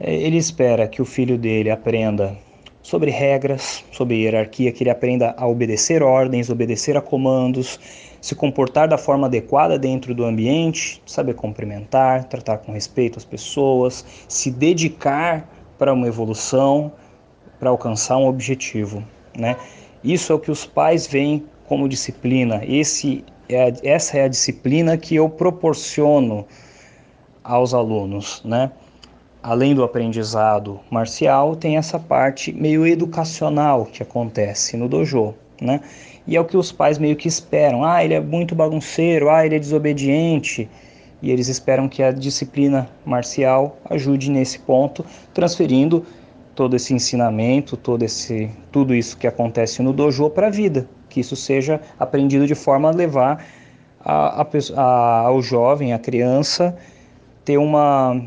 Ele 0.00 0.38
espera 0.38 0.88
que 0.88 1.02
o 1.02 1.04
filho 1.04 1.36
dele 1.36 1.70
aprenda 1.70 2.34
sobre 2.82 3.10
regras, 3.10 3.84
sobre 3.92 4.16
hierarquia, 4.16 4.72
que 4.72 4.82
ele 4.82 4.90
aprenda 4.90 5.34
a 5.36 5.46
obedecer 5.46 6.02
ordens, 6.02 6.48
obedecer 6.48 6.96
a 6.96 7.02
comandos, 7.02 7.78
se 8.20 8.34
comportar 8.34 8.88
da 8.88 8.96
forma 8.96 9.26
adequada 9.26 9.78
dentro 9.78 10.14
do 10.14 10.24
ambiente, 10.24 11.02
saber 11.04 11.34
cumprimentar, 11.34 12.24
tratar 12.24 12.58
com 12.58 12.72
respeito 12.72 13.18
as 13.18 13.24
pessoas, 13.24 14.04
se 14.26 14.50
dedicar 14.50 15.46
para 15.78 15.92
uma 15.92 16.08
evolução, 16.08 16.90
para 17.58 17.68
alcançar 17.68 18.16
um 18.16 18.26
objetivo, 18.26 19.04
né? 19.36 19.56
Isso 20.02 20.32
é 20.32 20.34
o 20.34 20.38
que 20.38 20.50
os 20.50 20.64
pais 20.64 21.06
veem 21.06 21.44
como 21.66 21.86
disciplina. 21.86 22.62
Esse 22.66 23.22
é 23.50 23.74
essa 23.82 24.16
é 24.16 24.24
a 24.24 24.28
disciplina 24.28 24.96
que 24.96 25.14
eu 25.14 25.28
proporciono 25.28 26.46
aos 27.44 27.74
alunos, 27.74 28.42
né? 28.44 28.72
Além 29.42 29.74
do 29.74 29.82
aprendizado 29.82 30.80
marcial, 30.90 31.56
tem 31.56 31.78
essa 31.78 31.98
parte 31.98 32.52
meio 32.52 32.86
educacional 32.86 33.86
que 33.86 34.02
acontece 34.02 34.76
no 34.76 34.86
dojo, 34.86 35.34
né? 35.60 35.80
E 36.26 36.36
é 36.36 36.40
o 36.40 36.44
que 36.44 36.58
os 36.58 36.70
pais 36.70 36.98
meio 36.98 37.16
que 37.16 37.26
esperam. 37.26 37.82
Ah, 37.82 38.04
ele 38.04 38.12
é 38.12 38.20
muito 38.20 38.54
bagunceiro, 38.54 39.30
ah, 39.30 39.44
ele 39.44 39.56
é 39.56 39.58
desobediente. 39.58 40.68
E 41.22 41.30
eles 41.30 41.48
esperam 41.48 41.88
que 41.88 42.02
a 42.02 42.12
disciplina 42.12 42.88
marcial 43.04 43.78
ajude 43.88 44.30
nesse 44.30 44.58
ponto, 44.58 45.04
transferindo 45.32 46.04
todo 46.54 46.76
esse 46.76 46.92
ensinamento, 46.92 47.76
todo 47.76 48.02
esse 48.02 48.50
tudo 48.70 48.94
isso 48.94 49.16
que 49.16 49.26
acontece 49.26 49.82
no 49.82 49.92
dojo 49.92 50.28
para 50.28 50.48
a 50.48 50.50
vida, 50.50 50.86
que 51.08 51.20
isso 51.20 51.34
seja 51.34 51.80
aprendido 51.98 52.46
de 52.46 52.54
forma 52.54 52.88
a 52.88 52.92
levar 52.92 53.42
a, 54.04 54.42
a, 54.42 54.46
a, 54.76 55.20
ao 55.26 55.40
jovem, 55.40 55.94
a 55.94 55.98
criança, 55.98 56.76
ter 57.44 57.56
uma 57.56 58.20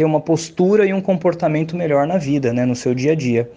ter 0.00 0.04
uma 0.06 0.18
postura 0.18 0.86
e 0.86 0.94
um 0.94 1.00
comportamento 1.02 1.76
melhor 1.76 2.06
na 2.06 2.16
vida, 2.16 2.54
né, 2.54 2.64
no 2.64 2.74
seu 2.74 2.94
dia 2.94 3.12
a 3.12 3.14
dia. 3.14 3.50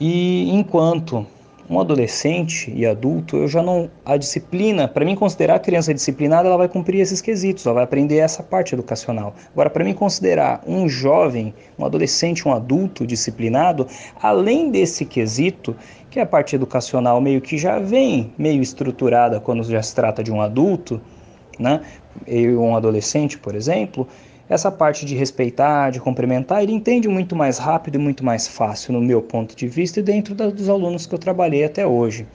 E 0.00 0.50
enquanto 0.50 1.26
um 1.68 1.78
adolescente 1.78 2.72
e 2.74 2.86
adulto, 2.86 3.36
eu 3.36 3.46
já 3.46 3.62
não. 3.62 3.90
A 4.02 4.16
disciplina, 4.16 4.88
para 4.88 5.04
mim 5.04 5.14
considerar 5.14 5.56
a 5.56 5.58
criança 5.58 5.92
disciplinada, 5.92 6.48
ela 6.48 6.56
vai 6.56 6.70
cumprir 6.70 7.00
esses 7.00 7.20
quesitos, 7.20 7.66
ela 7.66 7.74
vai 7.74 7.84
aprender 7.84 8.16
essa 8.16 8.42
parte 8.42 8.74
educacional. 8.74 9.34
Agora, 9.52 9.68
para 9.68 9.84
mim 9.84 9.92
considerar 9.92 10.62
um 10.66 10.88
jovem, 10.88 11.52
um 11.78 11.84
adolescente, 11.84 12.48
um 12.48 12.52
adulto 12.54 13.06
disciplinado, 13.06 13.86
além 14.22 14.70
desse 14.70 15.04
quesito, 15.04 15.76
que 16.08 16.18
é 16.18 16.22
a 16.22 16.26
parte 16.26 16.56
educacional 16.56 17.20
meio 17.20 17.42
que 17.42 17.58
já 17.58 17.78
vem 17.78 18.32
meio 18.38 18.62
estruturada 18.62 19.38
quando 19.38 19.62
já 19.64 19.82
se 19.82 19.94
trata 19.94 20.24
de 20.24 20.32
um 20.32 20.40
adulto, 20.40 20.98
né? 21.58 21.82
Eu, 22.26 22.62
um 22.62 22.74
adolescente, 22.74 23.38
por 23.38 23.54
exemplo, 23.54 24.08
essa 24.52 24.70
parte 24.70 25.06
de 25.06 25.14
respeitar, 25.14 25.90
de 25.90 25.98
cumprimentar, 25.98 26.62
ele 26.62 26.72
entende 26.72 27.08
muito 27.08 27.34
mais 27.34 27.56
rápido 27.56 27.94
e 27.94 27.98
muito 27.98 28.22
mais 28.22 28.46
fácil, 28.46 28.92
no 28.92 29.00
meu 29.00 29.22
ponto 29.22 29.56
de 29.56 29.66
vista, 29.66 29.98
e 29.98 30.02
dentro 30.02 30.34
da, 30.34 30.50
dos 30.50 30.68
alunos 30.68 31.06
que 31.06 31.14
eu 31.14 31.18
trabalhei 31.18 31.64
até 31.64 31.86
hoje. 31.86 32.26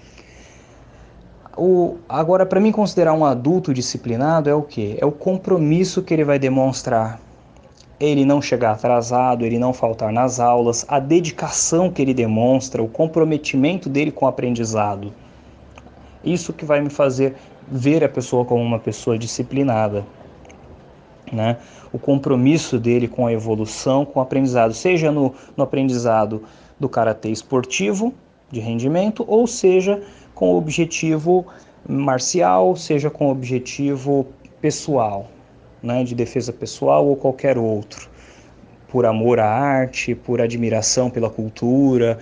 O, 1.56 1.98
agora, 2.10 2.44
para 2.44 2.60
mim 2.60 2.72
considerar 2.72 3.14
um 3.14 3.24
adulto 3.24 3.72
disciplinado 3.72 4.50
é 4.50 4.56
o 4.56 4.64
que? 4.64 4.98
É 5.00 5.06
o 5.06 5.12
compromisso 5.12 6.02
que 6.02 6.12
ele 6.12 6.24
vai 6.24 6.40
demonstrar. 6.40 7.20
Ele 8.00 8.26
não 8.26 8.42
chegar 8.42 8.72
atrasado, 8.72 9.46
ele 9.46 9.60
não 9.60 9.72
faltar 9.72 10.12
nas 10.12 10.40
aulas, 10.40 10.86
a 10.88 11.00
dedicação 11.00 11.92
que 11.92 12.02
ele 12.02 12.16
demonstra, 12.16 12.82
o 12.82 12.88
comprometimento 12.88 13.90
dele 13.90 14.12
com 14.12 14.26
o 14.26 14.28
aprendizado. 14.28 15.14
Isso 16.24 16.52
que 16.52 16.66
vai 16.66 16.82
me 16.82 16.90
fazer 16.90 17.36
ver 17.68 18.04
a 18.04 18.10
pessoa 18.10 18.44
como 18.44 18.64
uma 18.64 18.80
pessoa 18.80 19.20
disciplinada. 19.20 20.04
Né? 21.30 21.58
o 21.92 22.00
compromisso 22.00 22.80
dele 22.80 23.08
com 23.08 23.28
a 23.28 23.34
evolução, 23.34 24.06
com 24.06 24.20
o 24.20 24.22
aprendizado, 24.22 24.74
seja 24.74 25.12
no, 25.12 25.34
no 25.56 25.64
aprendizado 25.64 26.44
do 26.80 26.88
karatê 26.88 27.30
esportivo, 27.30 28.14
de 28.52 28.60
rendimento, 28.60 29.26
ou 29.28 29.46
seja 29.46 30.02
com 30.34 30.54
o 30.54 30.58
objetivo 30.58 31.46
marcial, 31.88 32.76
seja 32.76 33.10
com 33.10 33.28
o 33.28 33.32
objetivo 33.32 34.28
pessoal, 34.62 35.28
né, 35.82 36.04
de 36.04 36.16
defesa 36.16 36.54
pessoal 36.54 37.06
ou 37.06 37.16
qualquer 37.16 37.58
outro, 37.58 38.10
por 38.88 39.06
amor 39.06 39.40
à 39.40 39.50
arte, 39.50 40.16
por 40.16 40.40
admiração 40.40 41.10
pela 41.10 41.30
cultura, 41.30 42.20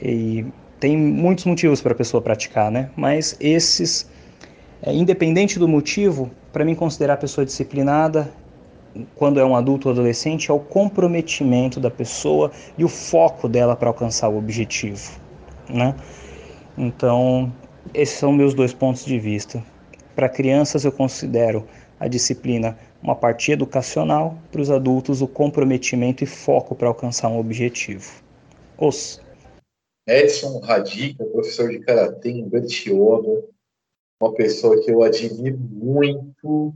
e 0.00 0.46
tem 0.78 0.96
muitos 0.96 1.44
motivos 1.44 1.80
para 1.80 1.92
a 1.92 1.96
pessoa 1.96 2.22
praticar, 2.22 2.70
né? 2.70 2.88
Mas 2.94 3.36
esses, 3.40 4.08
é, 4.82 4.92
independente 4.92 5.58
do 5.58 5.66
motivo, 5.66 6.30
para 6.52 6.64
mim 6.64 6.74
considerar 6.74 7.14
a 7.14 7.18
pessoa 7.18 7.44
disciplinada 7.44 8.30
quando 9.14 9.38
é 9.38 9.44
um 9.44 9.54
adulto 9.54 9.88
ou 9.88 9.92
adolescente, 9.92 10.50
é 10.50 10.54
o 10.54 10.58
comprometimento 10.58 11.78
da 11.78 11.90
pessoa 11.90 12.50
e 12.76 12.84
o 12.84 12.88
foco 12.88 13.48
dela 13.48 13.76
para 13.76 13.88
alcançar 13.88 14.28
o 14.28 14.38
objetivo. 14.38 15.20
Né? 15.68 15.94
Então, 16.76 17.52
esses 17.92 18.18
são 18.18 18.32
meus 18.32 18.54
dois 18.54 18.72
pontos 18.72 19.04
de 19.04 19.18
vista. 19.18 19.62
Para 20.14 20.28
crianças, 20.28 20.84
eu 20.84 20.92
considero 20.92 21.66
a 22.00 22.08
disciplina 22.08 22.78
uma 23.02 23.14
parte 23.14 23.52
educacional, 23.52 24.36
para 24.50 24.60
os 24.60 24.70
adultos, 24.70 25.22
o 25.22 25.28
comprometimento 25.28 26.24
e 26.24 26.26
foco 26.26 26.74
para 26.74 26.88
alcançar 26.88 27.28
um 27.28 27.38
objetivo. 27.38 28.10
Os. 28.76 29.20
Edson 30.08 30.58
Radica, 30.60 31.24
professor 31.24 31.68
de 31.70 31.80
Karatê 31.80 32.30
em 32.30 32.48
Bertioga, 32.48 33.44
uma 34.20 34.32
pessoa 34.34 34.80
que 34.80 34.90
eu 34.90 35.02
admiro 35.02 35.58
muito, 35.58 36.74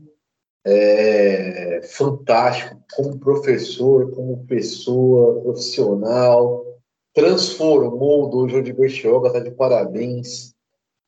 é, 0.65 1.81
fantástico 1.83 2.81
como 2.95 3.19
professor, 3.19 4.11
como 4.13 4.45
pessoa 4.47 5.41
profissional, 5.43 6.65
transformou 7.13 8.25
o 8.25 8.29
dojo 8.29 8.63
de 8.63 8.73
Bertioga, 8.73 9.29
está 9.29 9.41
de 9.41 9.51
parabéns, 9.51 10.55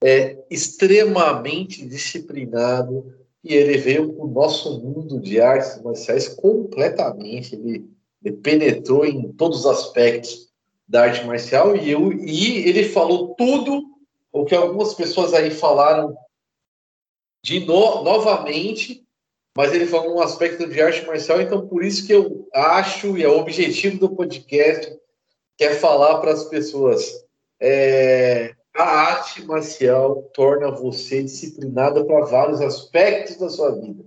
é 0.03 0.37
extremamente 0.51 1.87
disciplinado 1.87 3.15
e 3.43 3.55
ele 3.55 3.79
veio 3.79 4.13
para 4.13 4.25
o 4.25 4.29
nosso 4.29 4.81
mundo 4.81 5.21
de 5.21 5.41
artes 5.41 5.81
marciais 5.83 6.29
completamente, 6.29 7.55
ele, 7.55 7.89
ele 8.23 8.37
penetrou 8.37 9.05
em 9.05 9.33
todos 9.33 9.61
os 9.61 9.67
aspectos 9.67 10.53
da 10.87 11.05
arte 11.05 11.25
marcial 11.27 11.77
e, 11.77 11.91
eu, 11.91 12.13
e 12.13 12.69
ele 12.69 12.85
falou 12.85 13.35
tudo 13.35 13.83
o 14.33 14.45
que 14.45 14.55
algumas 14.55 14.95
pessoas 14.95 15.33
aí 15.33 15.51
falaram 15.51 16.15
de 17.45 17.61
no, 17.61 18.03
novamente, 18.03 19.07
mas 19.55 19.75
ele 19.75 19.87
falou 19.87 20.17
um 20.17 20.23
aspecto 20.23 20.67
de 20.67 20.81
arte 20.81 21.05
marcial, 21.05 21.43
então 21.43 21.69
por 21.69 21.85
isso 21.85 22.07
que 22.07 22.15
eu 22.15 22.49
acho, 22.55 23.19
e 23.19 23.23
é 23.23 23.29
o 23.29 23.39
objetivo 23.39 23.99
do 23.99 24.17
podcast, 24.17 24.91
que 25.55 25.65
é 25.65 25.75
falar 25.75 26.21
para 26.21 26.33
as 26.33 26.45
pessoas, 26.45 27.05
é, 27.61 28.55
a 28.75 28.83
arte 28.83 29.45
marcial 29.45 30.23
torna 30.33 30.71
você 30.71 31.23
disciplinada 31.23 32.03
para 32.07 32.25
vários 32.25 32.63
aspectos 32.63 33.37
da 33.37 33.51
sua 33.51 33.79
vida. 33.79 34.07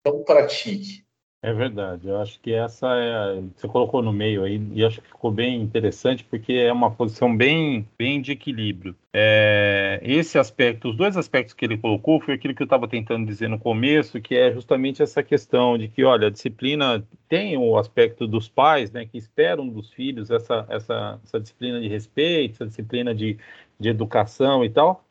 Então 0.00 0.24
pratique. 0.24 1.03
É 1.44 1.52
verdade, 1.52 2.08
eu 2.08 2.18
acho 2.22 2.40
que 2.40 2.54
essa 2.54 2.88
é. 2.96 3.42
Você 3.54 3.68
colocou 3.68 4.00
no 4.00 4.10
meio 4.10 4.44
aí, 4.44 4.58
e 4.72 4.82
acho 4.82 5.02
que 5.02 5.08
ficou 5.08 5.30
bem 5.30 5.60
interessante, 5.60 6.24
porque 6.24 6.54
é 6.54 6.72
uma 6.72 6.90
posição 6.90 7.36
bem, 7.36 7.86
bem 7.98 8.22
de 8.22 8.32
equilíbrio. 8.32 8.96
É, 9.12 10.00
esse 10.02 10.38
aspecto, 10.38 10.88
os 10.88 10.96
dois 10.96 11.18
aspectos 11.18 11.52
que 11.52 11.62
ele 11.62 11.76
colocou, 11.76 12.18
foi 12.18 12.32
aquilo 12.32 12.54
que 12.54 12.62
eu 12.62 12.64
estava 12.64 12.88
tentando 12.88 13.26
dizer 13.26 13.50
no 13.50 13.58
começo, 13.58 14.22
que 14.22 14.34
é 14.34 14.54
justamente 14.54 15.02
essa 15.02 15.22
questão 15.22 15.76
de 15.76 15.86
que, 15.86 16.02
olha, 16.02 16.28
a 16.28 16.30
disciplina 16.30 17.06
tem 17.28 17.58
o 17.58 17.76
aspecto 17.76 18.26
dos 18.26 18.48
pais, 18.48 18.90
né, 18.90 19.04
que 19.04 19.18
esperam 19.18 19.68
dos 19.68 19.92
filhos 19.92 20.30
essa, 20.30 20.64
essa, 20.70 21.20
essa 21.22 21.38
disciplina 21.38 21.78
de 21.78 21.88
respeito, 21.88 22.54
essa 22.54 22.66
disciplina 22.66 23.14
de, 23.14 23.36
de 23.78 23.90
educação 23.90 24.64
e 24.64 24.70
tal, 24.70 25.04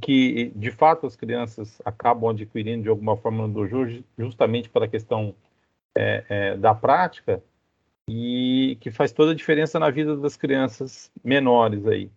que 0.00 0.52
de 0.54 0.70
fato 0.70 1.04
as 1.04 1.16
crianças 1.16 1.82
acabam 1.84 2.30
adquirindo 2.30 2.84
de 2.84 2.88
alguma 2.88 3.16
forma 3.16 3.44
no 3.48 3.52
dojo, 3.52 4.04
justamente 4.16 4.68
para 4.68 4.84
a 4.84 4.88
questão 4.88 5.34
é, 5.96 6.24
é, 6.28 6.56
da 6.56 6.74
prática 6.74 7.42
e 8.08 8.76
que 8.80 8.90
faz 8.90 9.12
toda 9.12 9.32
a 9.32 9.34
diferença 9.34 9.78
na 9.78 9.90
vida 9.90 10.16
das 10.16 10.36
crianças 10.36 11.10
menores 11.22 11.86
aí. 11.86 12.10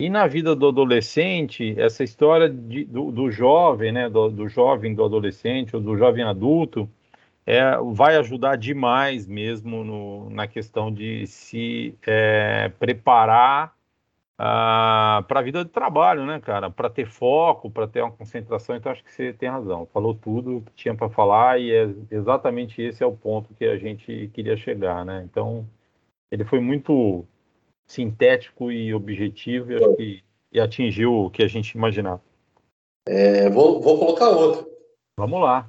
E 0.00 0.08
na 0.08 0.26
vida 0.26 0.56
do 0.56 0.68
adolescente, 0.68 1.74
essa 1.78 2.02
história 2.02 2.48
de, 2.48 2.84
do, 2.84 3.12
do, 3.12 3.30
jovem, 3.30 3.92
né, 3.92 4.08
do, 4.08 4.30
do, 4.30 4.48
jovem, 4.48 4.94
do 4.94 5.04
adolescente 5.04 5.76
ou 5.76 5.82
do 5.82 5.96
jovem 5.96 6.24
adulto, 6.24 6.88
é, 7.46 7.76
vai 7.92 8.16
ajudar 8.16 8.56
demais 8.56 9.26
mesmo 9.26 9.84
no, 9.84 10.30
na 10.30 10.46
questão 10.46 10.92
de 10.92 11.26
se 11.26 11.94
é, 12.06 12.70
preparar 12.78 13.74
ah, 14.42 15.22
para 15.28 15.40
a 15.40 15.42
vida 15.42 15.62
de 15.62 15.70
trabalho, 15.70 16.24
né, 16.24 16.40
cara? 16.40 16.70
Para 16.70 16.88
ter 16.88 17.06
foco, 17.06 17.70
para 17.70 17.86
ter 17.86 18.00
uma 18.00 18.10
concentração. 18.10 18.74
Então, 18.74 18.90
acho 18.90 19.04
que 19.04 19.12
você 19.12 19.34
tem 19.34 19.50
razão. 19.50 19.86
Falou 19.92 20.14
tudo 20.14 20.62
que 20.64 20.72
tinha 20.72 20.94
para 20.94 21.10
falar 21.10 21.60
e 21.60 21.70
é 21.70 21.90
exatamente 22.10 22.80
esse 22.80 23.02
é 23.02 23.06
o 23.06 23.12
ponto 23.12 23.52
que 23.52 23.66
a 23.66 23.76
gente 23.76 24.30
queria 24.32 24.56
chegar, 24.56 25.04
né? 25.04 25.28
Então, 25.30 25.68
ele 26.32 26.42
foi 26.42 26.58
muito 26.58 27.22
sintético 27.86 28.72
e 28.72 28.94
objetivo 28.94 29.72
e, 29.72 29.76
acho 29.76 29.96
que, 29.96 30.24
e 30.50 30.58
atingiu 30.58 31.26
o 31.26 31.30
que 31.30 31.42
a 31.42 31.48
gente 31.48 31.72
imaginava. 31.72 32.22
É, 33.06 33.50
vou, 33.50 33.82
vou 33.82 33.98
colocar 33.98 34.30
outro. 34.30 34.66
Vamos 35.18 35.38
lá. 35.38 35.68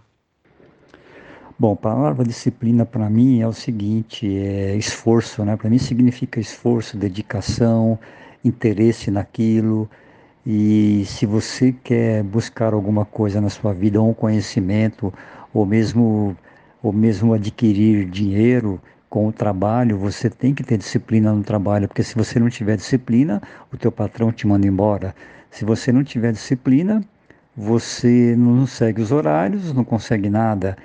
Bom, 1.60 1.74
a 1.74 1.76
palavra 1.76 2.24
disciplina 2.24 2.86
para 2.86 3.10
mim 3.10 3.42
é 3.42 3.48
o 3.48 3.52
seguinte, 3.52 4.26
é 4.34 4.78
esforço, 4.78 5.44
né? 5.44 5.58
Para 5.58 5.70
mim 5.70 5.78
significa 5.78 6.40
esforço, 6.40 6.96
dedicação, 6.96 8.00
interesse 8.44 9.12
naquilo. 9.12 9.90
E 10.46 11.04
se 11.06 11.26
você 11.26 11.72
quer 11.72 12.24
buscar 12.24 12.74
alguma 12.74 13.06
coisa 13.06 13.40
na 13.40 13.50
sua 13.50 13.74
vida, 13.74 14.02
um 14.02 14.14
conhecimento, 14.14 15.14
ou 15.54 15.66
mesmo, 15.66 16.36
ou 16.82 16.92
mesmo 16.92 17.34
adquirir 17.34 18.10
dinheiro 18.10 18.82
com 19.10 19.28
o 19.28 19.32
trabalho, 19.32 19.98
você 19.98 20.30
tem 20.30 20.54
que 20.54 20.64
ter 20.64 20.78
disciplina 20.78 21.34
no 21.34 21.44
trabalho, 21.44 21.88
porque 21.88 22.04
se 22.04 22.16
você 22.16 22.40
não 22.40 22.50
tiver 22.50 22.78
disciplina, 22.78 23.42
o 23.72 23.78
teu 23.78 23.92
patrão 23.92 24.32
te 24.32 24.48
manda 24.48 24.66
embora. 24.66 25.14
Se 25.50 25.66
você 25.66 25.92
não 25.92 26.04
tiver 26.04 26.32
disciplina, 26.32 27.04
você 27.56 28.36
não 28.38 28.66
segue 28.66 29.02
os 29.02 29.12
horários, 29.12 29.74
não 29.74 29.84
consegue 29.84 30.30
nada. 30.30 30.78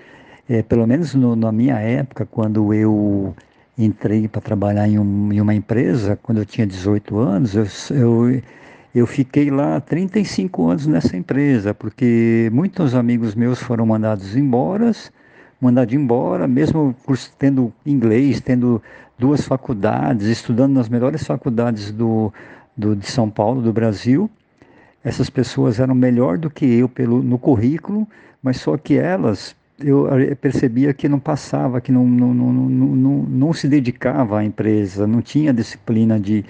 É, 0.49 0.63
pelo 0.63 0.87
menos 0.87 1.15
no, 1.15 1.37
na 1.37 1.53
minha 1.53 1.79
época, 1.79 2.27
quando 2.27 2.75
eu 2.75 3.35
entrei 3.79 4.27
para 4.29 4.41
trabalhar 4.41 4.89
em, 4.89 4.99
um, 4.99 5.33
em, 5.33 5.41
uma 5.41 5.55
empresa, 5.55 6.19
quando 6.23 6.39
eu 6.39 6.47
tinha 6.47 6.67
18 6.67 7.19
anos, 7.19 7.55
eu, 7.55 7.67
eu, 7.97 8.43
eu 8.95 9.07
fiquei 9.07 9.51
lá 9.51 9.81
35 9.81 10.71
anos 10.71 10.87
nessa 10.87 11.17
empresa, 11.17 11.75
porque 11.75 12.51
muitos 12.53 12.95
amigos 12.95 13.35
meus 13.35 13.61
foram 13.61 13.85
mandados 13.85 14.37
embora, 14.37 14.93
mandados 15.61 15.95
embora, 15.95 16.47
mesmo 16.47 16.95
tendo 17.39 17.73
inglês, 17.85 18.41
tendo 18.41 18.83
duas 19.19 19.43
faculdades, 19.47 20.27
estudando 20.27 20.75
nas 20.75 20.89
melhores 20.89 21.25
faculdades 21.25 21.91
do, 21.91 22.33
do, 22.77 22.97
de 22.97 23.07
São 23.11 23.31
Paulo, 23.31 23.61
do 23.61 23.73
Brasil. 23.73 24.31
Essas 25.05 25.31
pessoas 25.31 25.79
eram 25.79 25.95
melhor 25.95 26.37
do 26.39 26.51
que 26.51 26.65
eu 26.65 26.89
pelo, 26.89 27.23
no 27.23 27.39
currículo, 27.39 28.07
mas 28.43 28.59
só 28.59 28.77
que 28.77 28.97
elas 28.99 29.55
eu 29.79 30.09
percebia 30.41 30.95
que 30.95 31.09
não 31.09 31.19
passava, 31.19 31.81
que 31.81 31.93
não, 31.93 32.07
não, 32.07 32.33
não, 32.33 32.49
não, 32.49 33.23
não, 33.23 33.53
se 33.53 33.69
dedicava 33.69 34.39
à 34.39 34.45
empresa, 34.45 35.07
não 35.07 35.21
tinha 35.21 35.53
disciplina 35.53 36.19
de, 36.19 36.45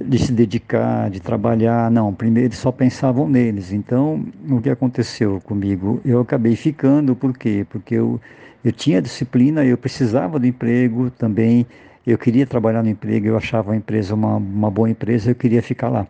de 0.00 0.18
se 0.18 0.32
dedicar, 0.32 1.10
de 1.10 1.20
trabalhar, 1.20 1.90
não, 1.90 2.14
primeiro 2.14 2.48
eles 2.48 2.58
só 2.58 2.72
pensavam 2.72 3.28
neles. 3.28 3.72
Então, 3.72 4.24
o 4.48 4.60
que 4.60 4.70
aconteceu 4.70 5.40
comigo? 5.44 6.00
Eu 6.04 6.20
acabei 6.20 6.56
ficando, 6.56 7.14
por 7.14 7.36
quê? 7.36 7.66
Porque 7.68 7.94
eu, 7.94 8.18
eu 8.64 8.72
tinha 8.72 9.02
disciplina, 9.02 9.64
eu 9.64 9.76
precisava 9.76 10.38
do 10.38 10.46
emprego 10.46 11.10
também, 11.10 11.66
eu 12.06 12.16
queria 12.16 12.46
trabalhar 12.46 12.82
no 12.82 12.88
emprego, 12.88 13.26
eu 13.26 13.36
achava 13.36 13.72
a 13.72 13.76
empresa 13.76 14.14
uma, 14.14 14.36
uma 14.36 14.70
boa 14.70 14.88
empresa, 14.88 15.30
eu 15.30 15.34
queria 15.34 15.62
ficar 15.62 15.90
lá. 15.90 16.06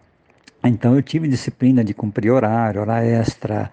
Então, 0.64 0.94
eu 0.94 1.02
tive 1.02 1.26
disciplina 1.26 1.82
de 1.82 1.92
cumprir 1.92 2.30
horário, 2.30 2.80
hora 2.80 3.04
extra, 3.04 3.68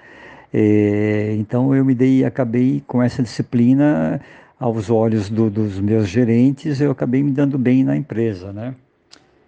é, 0.54 1.36
então 1.38 1.76
eu 1.76 1.86
me 1.86 1.94
dei, 1.94 2.26
acabei 2.26 2.84
com 2.88 3.02
essa 3.02 3.22
disciplina 3.22 4.20
aos 4.60 4.90
olhos 4.90 5.30
do, 5.30 5.50
dos 5.50 5.80
meus 5.80 6.08
gerentes, 6.08 6.82
eu 6.82 6.92
acabei 6.92 7.24
me 7.24 7.32
dando 7.32 7.58
bem 7.58 7.84
na 7.84 7.96
empresa, 7.96 8.52
né? 8.52 8.76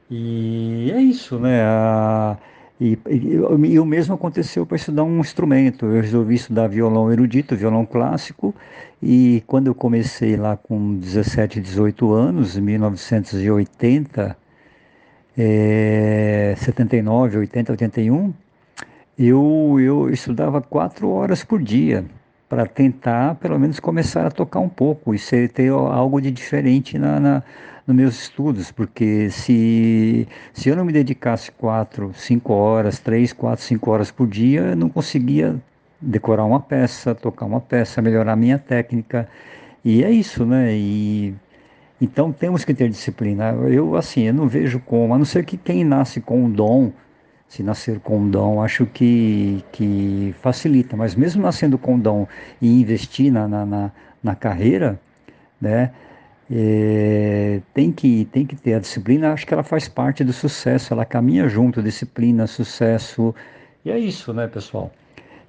E 0.10 0.92
é 0.94 1.02
isso, 1.02 1.40
né? 1.40 1.62
A, 1.64 2.38
e, 2.80 2.98
e, 3.08 3.36
e, 3.36 3.80
o 3.80 3.86
mesmo 3.86 4.16
aconteceu 4.16 4.66
para 4.66 4.76
estudar 4.76 5.04
um 5.04 5.20
instrumento. 5.20 5.86
Eu 5.86 6.02
resolvi 6.02 6.36
estudar 6.36 6.68
violão 6.68 7.12
erudito, 7.12 7.56
violão 7.56 7.86
clássico, 7.86 8.56
e 9.02 9.44
quando 9.46 9.68
eu 9.68 9.76
comecei 9.76 10.36
lá 10.36 10.58
com 10.58 10.96
17, 10.96 11.62
18 11.62 12.12
anos, 12.12 12.58
em 12.58 12.62
1980, 12.62 14.36
é, 15.38 16.56
79, 16.58 17.38
80, 17.38 17.72
81, 17.74 18.34
eu, 19.28 19.78
eu 19.80 20.10
estudava 20.10 20.62
quatro 20.62 21.10
horas 21.10 21.44
por 21.44 21.62
dia 21.62 22.06
para 22.50 22.66
tentar, 22.66 23.36
pelo 23.36 23.58
menos, 23.60 23.80
começar 23.80 24.26
a 24.26 24.32
tocar 24.32 24.60
um 24.60 24.70
pouco 24.70 25.14
e 25.14 25.20
ser, 25.20 25.50
ter 25.50 25.70
algo 25.70 26.22
de 26.22 26.32
diferente 26.32 26.98
na, 26.98 27.20
na 27.20 27.44
nos 27.88 27.96
meus 27.96 28.22
estudos, 28.22 28.72
porque 28.72 29.30
se, 29.30 30.28
se 30.54 30.70
eu 30.70 30.76
não 30.76 30.86
me 30.86 30.94
dedicasse 30.94 31.52
quatro, 31.52 32.12
cinco 32.14 32.54
horas, 32.54 33.00
três, 33.00 33.34
quatro, 33.34 33.64
cinco 33.64 33.90
horas 33.92 34.12
por 34.12 34.28
dia, 34.28 34.62
eu 34.62 34.76
não 34.76 34.90
conseguia 34.90 35.56
decorar 36.00 36.46
uma 36.46 36.60
peça, 36.60 37.14
tocar 37.16 37.46
uma 37.46 37.62
peça, 37.62 38.02
melhorar 38.02 38.36
minha 38.36 38.58
técnica. 38.58 39.28
E 39.84 40.04
é 40.04 40.12
isso, 40.12 40.46
né? 40.46 40.74
E 40.74 41.34
então 42.00 42.32
temos 42.32 42.66
que 42.66 42.74
ter 42.74 42.90
disciplina. 42.90 43.52
Eu 43.52 43.96
assim, 43.96 44.24
eu 44.24 44.34
não 44.34 44.48
vejo 44.48 44.80
como, 44.80 45.14
a 45.14 45.18
não 45.18 45.26
ser 45.26 45.46
que 45.46 45.58
quem 45.58 45.84
nasce 45.84 46.22
com 46.22 46.44
um 46.46 46.50
dom 46.50 46.92
se 47.52 47.62
nascer 47.62 48.00
com 48.00 48.30
dom, 48.30 48.64
acho 48.64 48.86
que, 48.86 49.62
que 49.74 50.34
facilita. 50.42 50.96
Mas 50.96 51.16
mesmo 51.16 51.42
nascendo 51.44 51.78
com 51.78 52.00
dom 52.00 52.26
e 52.62 52.82
investir 52.82 53.30
na, 53.30 53.46
na, 53.46 53.66
na, 53.66 53.92
na 54.24 54.36
carreira, 54.36 54.98
né, 55.60 55.92
é, 56.50 57.60
tem, 57.74 57.92
que, 57.92 58.24
tem 58.32 58.46
que 58.46 58.56
ter 58.56 58.76
a 58.76 58.80
disciplina, 58.80 59.34
acho 59.34 59.46
que 59.46 59.54
ela 59.54 59.64
faz 59.64 59.90
parte 59.90 60.24
do 60.24 60.32
sucesso, 60.32 60.94
ela 60.94 61.04
caminha 61.04 61.50
junto, 61.50 61.84
disciplina, 61.84 62.48
sucesso, 62.48 63.36
e 63.84 63.92
é 63.92 64.00
isso, 64.00 64.34
né, 64.34 64.48
pessoal? 64.48 64.90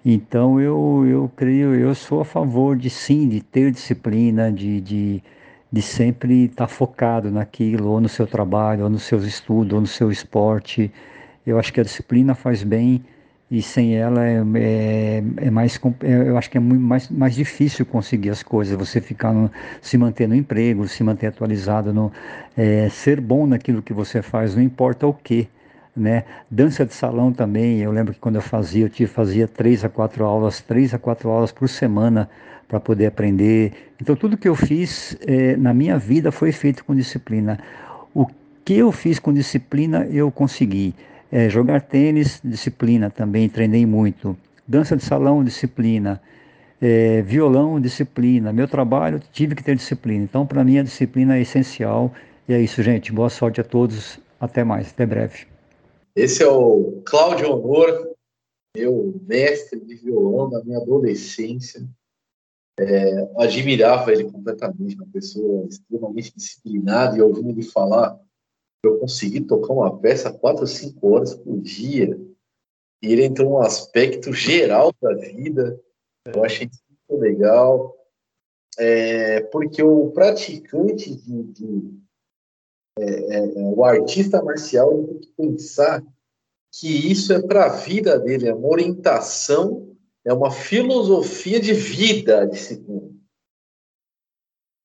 Então 0.05 0.61
eu, 0.61 1.07
eu 1.09 1.30
creio, 1.36 1.72
eu 1.72 1.94
sou 1.94 2.20
a 2.20 2.24
favor 2.24 2.76
de 2.76 2.90
sim, 2.90 3.28
de 3.28 3.40
ter 3.40 3.70
disciplina, 3.70 4.50
de, 4.50 4.80
de, 4.80 5.22
de 5.70 5.82
sempre 5.82 6.46
estar 6.46 6.66
tá 6.66 6.68
focado 6.68 7.30
naquilo, 7.30 7.90
ou 7.90 8.00
no 8.00 8.09
seu 8.09 8.26
trabalho, 8.26 8.82
ou 8.82 8.90
no 8.90 8.98
seus 8.98 9.22
estudos, 9.22 9.72
ou 9.72 9.80
no 9.80 9.86
seu 9.86 10.11
esporte. 10.11 10.90
Eu 11.47 11.59
acho 11.59 11.72
que 11.72 11.80
a 11.80 11.84
disciplina 11.84 12.34
faz 12.34 12.62
bem 12.62 13.03
e 13.51 13.61
sem 13.61 13.95
ela 13.95 14.24
é, 14.24 14.43
é, 14.55 15.24
é 15.36 15.51
mais 15.51 15.78
é, 16.03 16.28
eu 16.28 16.38
acho 16.38 16.49
que 16.49 16.57
é 16.57 16.61
muito 16.61 16.80
mais, 16.80 17.11
mais 17.11 17.34
difícil 17.34 17.84
conseguir 17.84 18.30
as 18.30 18.43
coisas 18.43 18.74
você 18.74 18.99
ficar 18.99 19.30
no, 19.34 19.51
se 19.82 19.99
manter 19.99 20.26
no 20.26 20.34
emprego 20.34 20.88
se 20.88 21.05
manter 21.05 21.26
atualizado 21.26 21.93
no 21.93 22.11
é, 22.57 22.88
ser 22.88 23.20
bom 23.20 23.47
naquilo 23.47 23.82
que 23.82 23.93
você 23.93 24.22
faz 24.22 24.57
não 24.57 24.62
importa 24.62 25.07
o 25.07 25.12
que 25.12 25.49
né? 25.95 26.24
Dança 26.51 26.86
de 26.86 26.95
salão 26.95 27.30
também 27.30 27.80
eu 27.80 27.93
lembro 27.93 28.14
que 28.14 28.20
quando 28.20 28.36
eu 28.36 28.40
fazia 28.40 28.86
eu 28.86 28.88
tive, 28.88 29.12
fazia 29.12 29.47
três 29.47 29.84
a 29.84 29.90
quatro 29.90 30.24
aulas 30.24 30.62
três 30.62 30.95
a 30.95 30.99
quatro 30.99 31.28
aulas 31.28 31.53
por 31.53 31.68
semana 31.68 32.30
para 32.66 32.80
poder 32.80 33.05
aprender. 33.05 33.93
Então 34.01 34.16
tudo 34.16 34.34
que 34.34 34.49
eu 34.49 34.55
fiz 34.55 35.14
é, 35.26 35.59
na 35.59 35.74
minha 35.74 35.99
vida 35.99 36.32
foi 36.32 36.53
feito 36.53 36.82
com 36.86 36.95
disciplina. 36.95 37.59
O 38.14 38.26
que 38.64 38.78
eu 38.78 38.90
fiz 38.90 39.18
com 39.18 39.30
disciplina 39.30 40.07
eu 40.11 40.30
consegui 40.30 40.95
é, 41.33 41.49
jogar 41.49 41.80
tênis, 41.80 42.43
disciplina 42.45 43.09
também, 43.09 43.49
treinei 43.49 43.87
muito. 43.87 44.37
Dança 44.68 44.95
de 44.95 45.03
salão, 45.03 45.43
disciplina. 45.43 46.20
É, 46.78 47.22
violão, 47.22 47.80
disciplina. 47.80 48.53
Meu 48.53 48.68
trabalho, 48.68 49.18
tive 49.33 49.55
que 49.55 49.64
ter 49.64 49.74
disciplina. 49.74 50.24
Então, 50.24 50.47
para 50.47 50.62
mim, 50.62 50.78
a 50.78 50.83
disciplina 50.83 51.39
é 51.39 51.41
essencial. 51.41 52.12
E 52.47 52.53
é 52.53 52.61
isso, 52.61 52.83
gente. 52.83 53.11
Boa 53.11 53.30
sorte 53.30 53.62
a 53.62 53.64
todos. 53.64 54.20
Até 54.39 54.62
mais, 54.62 54.91
até 54.91 55.07
breve. 55.07 55.47
Esse 56.14 56.43
é 56.43 56.49
o 56.49 57.01
Cláudio 57.07 57.51
Honor, 57.51 58.14
meu 58.76 59.18
mestre 59.26 59.80
de 59.80 59.95
violão 59.95 60.51
da 60.51 60.62
minha 60.62 60.78
adolescência. 60.78 61.83
É, 62.78 63.28
admirava 63.39 64.12
ele 64.12 64.24
completamente, 64.24 64.97
uma 64.97 65.07
pessoa 65.07 65.66
extremamente 65.66 66.35
disciplinada, 66.37 67.16
e 67.16 67.22
ouvindo 67.22 67.51
ele 67.51 67.62
falar 67.62 68.18
eu 68.83 68.99
consegui 68.99 69.41
tocar 69.41 69.72
uma 69.72 69.99
peça 69.99 70.33
quatro 70.33 70.66
cinco 70.66 71.12
horas 71.12 71.35
por 71.35 71.61
dia. 71.61 72.18
E 73.03 73.12
ele 73.12 73.24
entrou 73.24 73.51
num 73.51 73.59
aspecto 73.59 74.33
geral 74.33 74.93
da 75.01 75.14
vida. 75.14 75.80
Eu 76.26 76.45
achei 76.45 76.68
muito 77.09 77.20
legal. 77.20 77.97
É, 78.78 79.41
porque 79.43 79.83
o 79.83 80.11
praticante 80.12 81.14
de, 81.14 81.43
de 81.45 82.03
é, 82.99 83.61
é 83.61 83.62
o 83.62 83.85
artista 83.85 84.43
marcial 84.43 84.93
ele 84.93 85.07
tem 85.07 85.20
que 85.20 85.33
pensar 85.37 86.05
que 86.72 86.89
isso 87.11 87.33
é 87.33 87.43
para 87.43 87.66
a 87.66 87.76
vida 87.76 88.18
dele, 88.18 88.49
é 88.49 88.55
uma 88.55 88.68
orientação, 88.68 89.95
é 90.24 90.33
uma 90.33 90.51
filosofia 90.51 91.61
de 91.61 91.74
vida 91.74 92.41
a 92.41 92.47
disciplina 92.47 93.12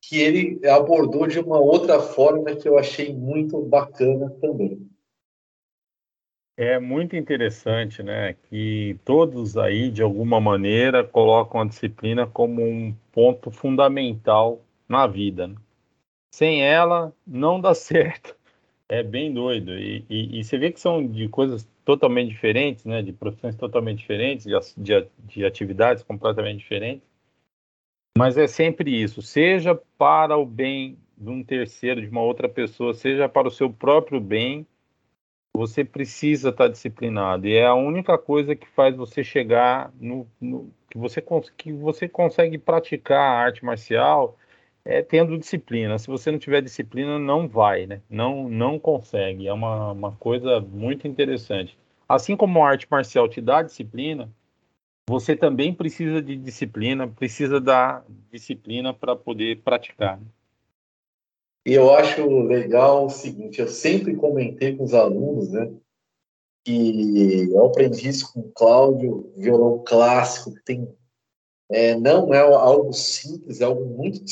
que 0.08 0.22
ele 0.22 0.66
abordou 0.66 1.28
de 1.28 1.38
uma 1.38 1.60
outra 1.60 2.00
forma 2.00 2.56
que 2.56 2.68
eu 2.68 2.78
achei 2.78 3.14
muito 3.14 3.62
bacana 3.62 4.30
também. 4.40 4.90
É 6.56 6.80
muito 6.80 7.16
interessante, 7.16 8.02
né, 8.02 8.34
que 8.34 8.98
todos 9.04 9.58
aí, 9.58 9.92
de 9.92 10.02
alguma 10.02 10.40
maneira, 10.40 11.04
colocam 11.04 11.62
a 11.62 11.66
disciplina 11.66 12.26
como 12.26 12.64
um 12.64 12.96
ponto 13.12 13.52
fundamental 13.52 14.62
na 14.88 15.06
vida. 15.06 15.48
Né? 15.48 15.56
Sem 16.34 16.64
ela, 16.64 17.14
não 17.26 17.60
dá 17.60 17.76
certo. 17.76 18.36
É 18.88 19.04
bem 19.04 19.34
doido. 19.34 19.78
E, 19.78 20.06
e, 20.10 20.40
e, 20.40 20.44
você 20.44 20.58
vê 20.58 20.72
que 20.72 20.80
são 20.80 21.06
de 21.06 21.28
coisas 21.28 21.70
totalmente 21.84 22.30
diferentes, 22.30 22.86
né, 22.86 23.02
de 23.02 23.12
profissões 23.12 23.56
totalmente 23.56 24.00
diferentes, 24.00 24.46
de, 24.46 24.54
de, 24.78 25.08
de 25.26 25.46
atividades 25.46 26.02
completamente 26.02 26.60
diferentes 26.60 27.17
mas 28.18 28.38
é 28.38 28.48
sempre 28.48 29.02
isso, 29.02 29.22
seja 29.22 29.76
para 29.98 30.38
o 30.38 30.46
bem 30.46 30.98
de 31.18 31.30
um 31.30 31.44
terceiro, 31.44 32.02
de 32.02 32.08
uma 32.08 32.22
outra 32.22 32.50
pessoa, 32.50 32.94
seja 32.94 33.30
para 33.30 33.48
o 33.48 33.52
seu 33.52 33.72
próprio 33.72 34.20
bem, 34.20 34.66
você 35.56 35.84
precisa 35.84 36.50
estar 36.50 36.68
disciplinado. 36.68 37.48
E 37.48 37.56
é 37.56 37.66
a 37.66 37.74
única 37.74 38.18
coisa 38.18 38.56
que 38.56 38.68
faz 38.68 38.96
você 38.96 39.24
chegar 39.24 39.92
no, 40.00 40.28
no 40.40 40.72
que 40.90 40.98
você 40.98 41.24
que 41.58 41.74
você 41.74 42.08
consegue 42.08 42.58
praticar 42.58 43.20
a 43.20 43.40
arte 43.40 43.66
marcial 43.66 44.38
é 44.86 45.02
tendo 45.02 45.38
disciplina. 45.38 45.98
Se 45.98 46.08
você 46.08 46.32
não 46.32 46.40
tiver 46.40 46.62
disciplina, 46.62 47.18
não 47.20 47.48
vai, 47.48 47.88
né? 47.88 48.02
Não 48.10 48.48
não 48.48 48.80
consegue. 48.80 49.48
É 49.48 49.54
uma, 49.54 49.92
uma 49.92 50.12
coisa 50.14 50.62
muito 50.62 51.08
interessante. 51.08 51.78
Assim 52.08 52.38
como 52.38 52.64
a 52.64 52.70
arte 52.70 52.88
marcial 52.90 53.28
te 53.28 53.42
dá 53.42 53.62
disciplina, 53.62 54.30
você 55.10 55.36
também 55.36 55.74
precisa 55.74 56.22
de 56.22 56.36
disciplina, 56.36 57.08
precisa 57.08 57.62
da 57.62 58.04
disciplina 58.30 58.94
para 58.94 59.16
poder 59.16 59.62
praticar. 59.64 60.20
Né? 60.20 60.28
E 61.66 61.74
eu 61.74 61.94
acho 61.94 62.28
legal 62.44 63.06
o 63.06 63.10
seguinte, 63.10 63.62
eu 63.62 63.68
sempre 63.68 64.16
comentei 64.16 64.76
com 64.76 64.84
os 64.84 64.94
alunos, 64.94 65.52
né, 65.52 65.72
que 66.66 67.50
eu 67.52 67.66
aprendi 67.66 68.10
isso 68.10 68.34
com 68.34 68.42
o 68.42 68.52
Cláudio, 68.52 69.32
violão 69.38 69.82
clássico, 69.86 70.54
que 70.54 70.64
tem, 70.64 70.94
é, 71.70 71.96
não 71.96 72.34
é 72.34 72.40
algo 72.40 72.92
simples, 72.92 73.62
é 73.62 73.66
algo 73.66 73.86
muito 73.86 74.24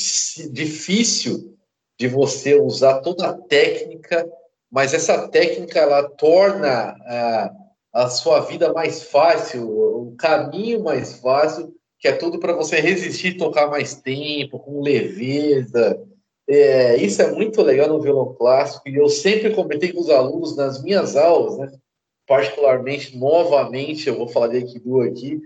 difícil 0.50 1.56
de 1.98 2.08
você 2.08 2.58
usar 2.60 3.00
toda 3.00 3.28
a 3.28 3.34
técnica, 3.34 4.30
mas 4.70 4.92
essa 4.92 5.28
técnica 5.28 5.78
ela 5.78 6.08
torna 6.10 6.94
a, 7.06 7.65
a 7.96 8.10
sua 8.10 8.40
vida 8.40 8.74
mais 8.74 9.04
fácil, 9.04 10.14
caminho 10.18 10.84
mais 10.84 11.18
fácil, 11.18 11.74
que 11.98 12.06
é 12.06 12.12
tudo 12.12 12.38
para 12.38 12.52
você 12.52 12.76
resistir 12.76 13.38
tocar 13.38 13.70
mais 13.70 13.94
tempo, 13.94 14.58
com 14.58 14.82
leveza. 14.82 15.98
É, 16.46 16.96
isso 16.96 17.22
é 17.22 17.32
muito 17.32 17.62
legal 17.62 17.88
no 17.88 18.00
violão 18.00 18.34
clássico, 18.34 18.86
e 18.86 18.96
eu 18.96 19.08
sempre 19.08 19.54
comentei 19.54 19.94
com 19.94 20.00
os 20.00 20.10
alunos 20.10 20.54
nas 20.54 20.82
minhas 20.82 21.16
aulas, 21.16 21.56
né, 21.56 21.72
particularmente, 22.26 23.16
novamente, 23.16 24.08
eu 24.08 24.18
vou 24.18 24.28
falar 24.28 24.48
de 24.48 24.58
Aikido 24.58 25.00
aqui, 25.00 25.40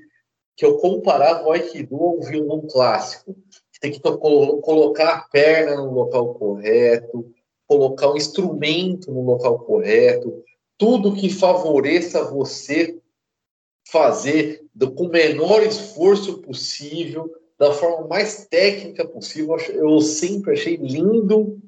que 0.56 0.66
eu 0.66 0.76
comparava 0.78 1.46
o 1.46 1.52
Aikido 1.52 1.94
ao 1.96 2.20
violão 2.20 2.66
clássico. 2.68 3.36
Tem 3.80 3.92
que 3.92 4.00
colocar 4.00 5.08
a 5.08 5.22
perna 5.22 5.76
no 5.76 5.92
local 5.92 6.34
correto, 6.34 7.32
colocar 7.66 8.10
o 8.10 8.16
instrumento 8.16 9.12
no 9.12 9.22
local 9.22 9.60
correto, 9.60 10.42
tudo 10.80 11.14
que 11.14 11.28
favoreça 11.28 12.24
você 12.24 12.98
fazer 13.86 14.66
do, 14.74 14.90
com 14.90 15.04
o 15.04 15.10
menor 15.10 15.62
esforço 15.62 16.40
possível, 16.40 17.30
da 17.58 17.70
forma 17.70 18.08
mais 18.08 18.46
técnica 18.46 19.06
possível. 19.06 19.58
Eu 19.58 20.00
sempre 20.00 20.54
achei 20.54 20.76
lindo 20.76 21.60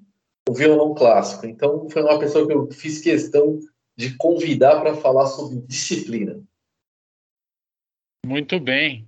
o 0.49 0.55
violão 0.55 0.95
clássico. 0.95 1.47
Então, 1.47 1.91
foi 1.91 2.03
uma 2.03 2.19
pessoa 2.19 2.47
que 2.47 2.55
eu 2.55 2.71
fiz 2.71 3.03
questão 3.03 3.61
de 3.95 4.17
convidar 4.17 4.81
para 4.81 4.97
falar 4.97 5.27
sobre 5.27 5.61
disciplina. 5.61 6.43
Muito 8.25 8.59
bem. 8.59 9.07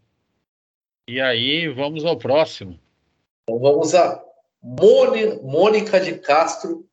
E 1.08 1.18
aí, 1.18 1.66
vamos 1.68 2.04
ao 2.04 2.18
próximo. 2.18 2.78
Então, 3.42 3.58
vamos 3.58 3.94
a 3.94 4.22
Mônica 5.42 5.98
de 5.98 6.18
Castro, 6.18 6.86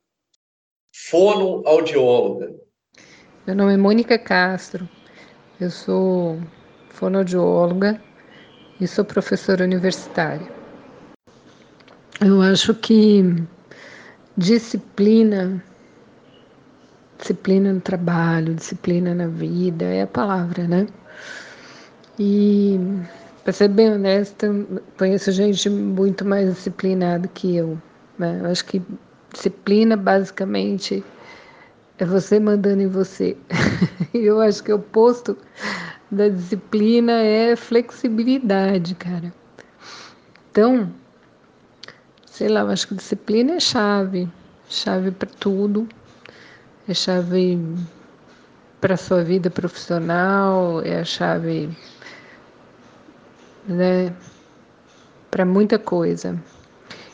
fonoaudióloga. 0.94 2.62
Meu 3.48 3.56
nome 3.56 3.74
é 3.74 3.78
Mônica 3.78 4.20
Castro. 4.20 4.88
Eu 5.60 5.72
sou 5.72 6.40
fonoaudióloga 6.90 8.00
e 8.80 8.88
sou 8.88 9.04
professora 9.04 9.64
universitária. 9.64 10.48
Eu 12.24 12.40
acho 12.40 12.76
que 12.76 13.44
disciplina, 14.38 15.60
disciplina 17.18 17.74
no 17.74 17.82
trabalho, 17.82 18.54
disciplina 18.54 19.16
na 19.16 19.26
vida 19.26 19.86
é 19.86 20.04
a 20.04 20.08
palavra, 20.08 20.68
né? 20.68 20.86
E 22.20 22.80
para 23.44 23.54
ser 23.54 23.70
bem 23.70 23.92
honesta, 23.92 24.48
conheço 25.00 25.32
gente 25.32 25.68
muito 25.68 26.24
mais 26.24 26.48
disciplinada 26.48 27.28
que 27.28 27.56
eu. 27.56 27.76
Né? 28.20 28.40
Eu 28.44 28.52
acho 28.52 28.64
que 28.66 28.80
disciplina 29.34 29.98
basicamente 29.98 31.04
é 32.02 32.06
você 32.06 32.40
mandando 32.40 32.82
em 32.82 32.88
você. 32.88 33.38
eu 34.12 34.42
acho 34.42 34.64
que 34.64 34.74
o 34.74 34.76
oposto 34.76 35.38
da 36.10 36.28
disciplina 36.30 37.12
é 37.12 37.56
flexibilidade, 37.56 38.96
cara. 38.96 39.32
Então, 40.50 40.92
sei 42.26 42.48
lá, 42.48 42.62
eu 42.62 42.70
acho 42.72 42.88
que 42.88 42.96
disciplina 42.96 43.54
é 43.54 43.60
chave, 43.60 44.28
chave 44.68 45.12
para 45.12 45.30
tudo, 45.30 45.88
é 46.88 46.94
chave 46.96 47.60
para 48.82 48.98
sua 48.98 49.24
vida 49.24 49.52
profissional, 49.52 50.82
é 50.82 51.02
a 51.02 51.06
chave, 51.06 51.70
né, 53.68 54.12
para 55.30 55.46
muita 55.46 55.78
coisa. 55.78 56.36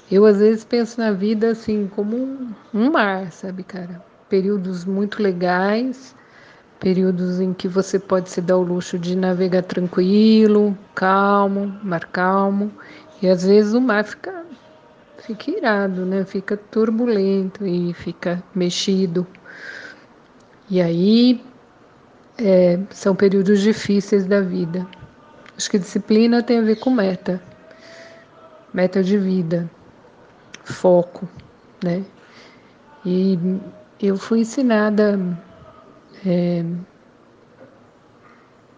Eu 0.10 0.26
às 0.26 0.38
vezes 0.38 0.64
penso 0.64 0.98
na 0.98 1.12
vida 1.12 1.50
assim 1.50 1.90
como 1.94 2.16
um, 2.16 2.56
um 2.74 2.90
mar, 2.90 3.30
sabe, 3.34 3.64
cara? 3.64 4.07
Períodos 4.30 4.86
muito 4.86 5.22
legais, 5.22 6.16
períodos 6.80 7.40
em 7.40 7.54
que 7.54 7.68
você 7.68 7.98
pode 8.00 8.30
se 8.30 8.42
dar 8.42 8.58
o 8.58 8.64
luxo 8.64 8.98
de 9.00 9.16
navegar 9.16 9.64
tranquilo, 9.64 10.78
calmo, 10.94 11.80
mar 11.84 12.06
calmo, 12.06 12.72
e 13.22 13.28
às 13.28 13.44
vezes 13.44 13.74
o 13.74 13.82
mar 13.82 14.04
fica 14.04 14.46
fica 15.18 15.52
irado, 15.52 16.06
né? 16.06 16.24
Fica 16.24 16.56
turbulento 16.56 17.66
e 17.66 17.94
fica 17.94 18.42
mexido. 18.56 19.28
E 20.70 20.82
aí 20.82 21.44
é, 22.38 22.80
são 22.92 23.16
períodos 23.16 23.62
difíceis 23.62 24.26
da 24.26 24.42
vida. 24.42 24.88
Acho 25.58 25.70
que 25.72 25.80
disciplina 25.80 26.44
tem 26.44 26.60
a 26.60 26.62
ver 26.62 26.76
com 26.78 26.92
meta, 26.92 27.42
meta 28.74 29.04
de 29.04 29.18
vida, 29.18 29.70
foco, 30.64 31.28
né? 31.84 32.06
E 33.04 33.40
eu 34.00 34.18
fui 34.18 34.41
ensinada, 34.41 35.20
é, 36.26 36.64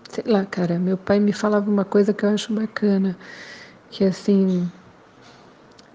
sei 0.09 0.23
lá, 0.25 0.45
cara, 0.45 0.79
meu 0.79 0.97
pai 0.97 1.19
me 1.19 1.33
falava 1.33 1.69
uma 1.69 1.83
coisa 1.83 2.13
que 2.13 2.25
eu 2.25 2.29
acho 2.29 2.53
bacana, 2.53 3.17
que 3.89 4.05
assim, 4.05 4.69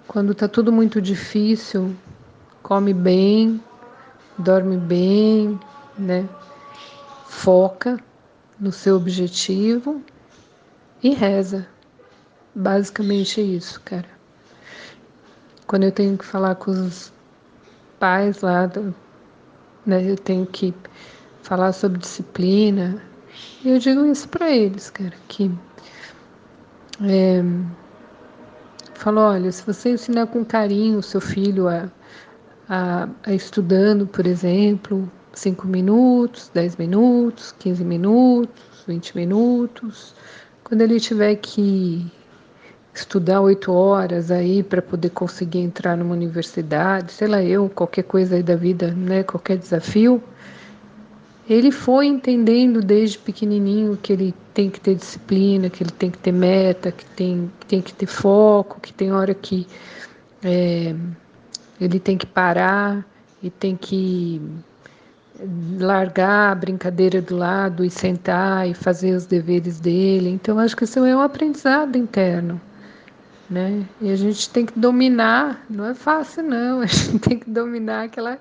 quando 0.06 0.34
tá 0.34 0.46
tudo 0.46 0.70
muito 0.70 1.00
difícil, 1.00 1.94
come 2.62 2.92
bem, 2.92 3.62
dorme 4.36 4.76
bem, 4.76 5.58
né? 5.98 6.28
Foca 7.26 7.98
no 8.60 8.70
seu 8.70 8.96
objetivo 8.96 10.02
e 11.02 11.14
reza. 11.14 11.66
Basicamente 12.54 13.40
isso, 13.40 13.80
cara. 13.80 14.08
Quando 15.66 15.84
eu 15.84 15.92
tenho 15.92 16.16
que 16.16 16.24
falar 16.24 16.54
com 16.56 16.70
os 16.70 17.12
pais 17.98 18.42
lá, 18.42 18.70
né, 19.86 20.02
eu 20.10 20.16
tenho 20.16 20.46
que 20.46 20.74
falar 21.42 21.72
sobre 21.72 21.98
disciplina, 21.98 23.00
eu 23.64 23.78
digo 23.78 24.04
isso 24.06 24.28
para 24.28 24.50
eles, 24.50 24.90
cara, 24.90 25.14
que 25.28 25.50
é, 27.02 27.42
falo, 28.94 29.20
olha, 29.20 29.50
se 29.50 29.64
você 29.66 29.90
ensinar 29.90 30.26
com 30.28 30.44
carinho 30.44 30.98
o 30.98 31.02
seu 31.02 31.20
filho 31.20 31.68
a, 31.68 31.90
a, 32.68 33.08
a 33.24 33.32
estudando, 33.32 34.06
por 34.06 34.26
exemplo, 34.26 35.10
5 35.32 35.66
minutos, 35.66 36.50
10 36.54 36.76
minutos, 36.76 37.52
15 37.58 37.84
minutos, 37.84 38.62
20 38.86 39.16
minutos, 39.16 40.14
quando 40.62 40.80
ele 40.80 41.00
tiver 41.00 41.34
que 41.36 42.10
estudar 42.94 43.40
oito 43.40 43.72
horas 43.72 44.30
aí 44.30 44.62
para 44.62 44.80
poder 44.80 45.10
conseguir 45.10 45.58
entrar 45.58 45.96
numa 45.96 46.14
universidade, 46.14 47.12
sei 47.12 47.26
lá 47.26 47.42
eu, 47.42 47.68
qualquer 47.68 48.04
coisa 48.04 48.36
aí 48.36 48.42
da 48.42 48.54
vida, 48.54 48.92
né, 48.92 49.24
qualquer 49.24 49.58
desafio, 49.58 50.22
ele 51.48 51.70
foi 51.70 52.06
entendendo 52.06 52.80
desde 52.80 53.18
pequenininho 53.18 53.98
que 54.00 54.12
ele 54.12 54.34
tem 54.54 54.70
que 54.70 54.80
ter 54.80 54.94
disciplina, 54.94 55.68
que 55.68 55.82
ele 55.82 55.90
tem 55.90 56.10
que 56.10 56.18
ter 56.18 56.32
meta, 56.32 56.92
que 56.92 57.04
tem, 57.04 57.50
que 57.60 57.66
tem 57.66 57.82
que 57.82 57.92
ter 57.92 58.06
foco, 58.06 58.80
que 58.80 58.92
tem 58.92 59.12
hora 59.12 59.34
que 59.34 59.66
é, 60.42 60.94
ele 61.80 61.98
tem 61.98 62.16
que 62.16 62.26
parar 62.26 63.04
e 63.42 63.50
tem 63.50 63.76
que 63.76 64.40
largar 65.78 66.52
a 66.52 66.54
brincadeira 66.54 67.20
do 67.20 67.36
lado 67.36 67.84
e 67.84 67.90
sentar 67.90 68.68
e 68.68 68.72
fazer 68.72 69.14
os 69.14 69.26
deveres 69.26 69.80
dele. 69.80 70.30
Então, 70.30 70.58
acho 70.58 70.76
que 70.76 70.84
isso 70.84 71.04
é 71.04 71.14
um 71.14 71.20
aprendizado 71.20 71.96
interno. 71.98 72.60
Né? 73.48 73.86
E 74.00 74.10
a 74.10 74.16
gente 74.16 74.48
tem 74.48 74.64
que 74.64 74.78
dominar, 74.78 75.64
não 75.68 75.84
é 75.84 75.94
fácil 75.94 76.42
não, 76.42 76.80
a 76.82 76.86
gente 76.86 77.18
tem 77.18 77.38
que 77.38 77.50
dominar 77.50 78.04
aquela, 78.04 78.38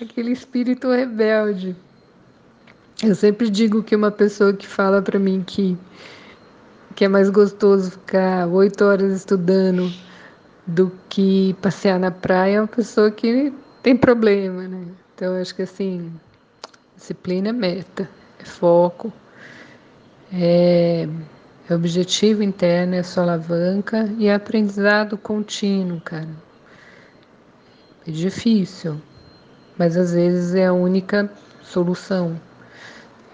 aquele 0.00 0.32
espírito 0.32 0.90
rebelde. 0.90 1.74
Eu 3.02 3.14
sempre 3.14 3.50
digo 3.50 3.82
que 3.82 3.94
uma 3.94 4.10
pessoa 4.10 4.52
que 4.52 4.66
fala 4.66 5.02
para 5.02 5.18
mim 5.18 5.42
que, 5.46 5.76
que 6.94 7.04
é 7.04 7.08
mais 7.08 7.28
gostoso 7.28 7.90
ficar 7.90 8.46
oito 8.48 8.84
horas 8.84 9.12
estudando 9.12 9.92
do 10.66 10.90
que 11.08 11.54
passear 11.60 11.98
na 11.98 12.10
praia 12.10 12.56
é 12.56 12.60
uma 12.60 12.66
pessoa 12.66 13.10
que 13.10 13.52
tem 13.82 13.96
problema, 13.96 14.66
né? 14.66 14.86
Então, 15.14 15.34
eu 15.34 15.40
acho 15.40 15.54
que 15.54 15.62
assim, 15.62 16.12
disciplina 16.96 17.50
é 17.50 17.52
meta, 17.52 18.08
é 18.38 18.44
foco, 18.44 19.12
é, 20.32 21.08
é 21.68 21.74
objetivo 21.74 22.44
interno, 22.44 22.94
é 22.94 23.02
sua 23.02 23.24
alavanca 23.24 24.08
e 24.18 24.28
é 24.28 24.34
aprendizado 24.34 25.18
contínuo, 25.18 26.00
cara. 26.00 26.28
É 28.06 28.10
difícil, 28.10 29.00
mas 29.76 29.96
às 29.96 30.12
vezes 30.12 30.54
é 30.54 30.66
a 30.66 30.72
única 30.72 31.28
solução. 31.62 32.40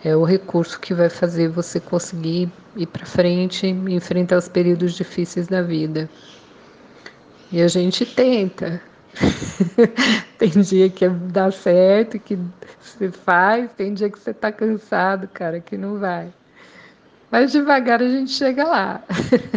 É 0.02 0.16
o 0.16 0.24
recurso 0.24 0.80
que 0.80 0.94
vai 0.94 1.10
fazer 1.10 1.48
você 1.48 1.78
conseguir 1.78 2.50
ir 2.74 2.86
para 2.86 3.04
frente 3.04 3.66
e 3.66 3.94
enfrentar 3.94 4.38
os 4.38 4.48
períodos 4.48 4.94
difíceis 4.94 5.46
da 5.46 5.60
vida. 5.60 6.08
E 7.52 7.60
a 7.60 7.68
gente 7.68 8.06
tenta, 8.06 8.80
tem 10.38 10.48
dia 10.48 10.88
que 10.88 11.06
dá 11.06 11.50
certo, 11.50 12.18
que 12.18 12.38
você 12.80 13.10
faz, 13.10 13.70
tem 13.76 13.92
dia 13.92 14.08
que 14.08 14.18
você 14.18 14.32
tá 14.32 14.50
cansado, 14.50 15.28
cara, 15.28 15.60
que 15.60 15.76
não 15.76 15.98
vai. 15.98 16.32
Mas 17.32 17.50
devagar 17.50 18.02
a 18.02 18.08
gente 18.08 18.30
chega 18.30 18.62
lá. 18.64 19.02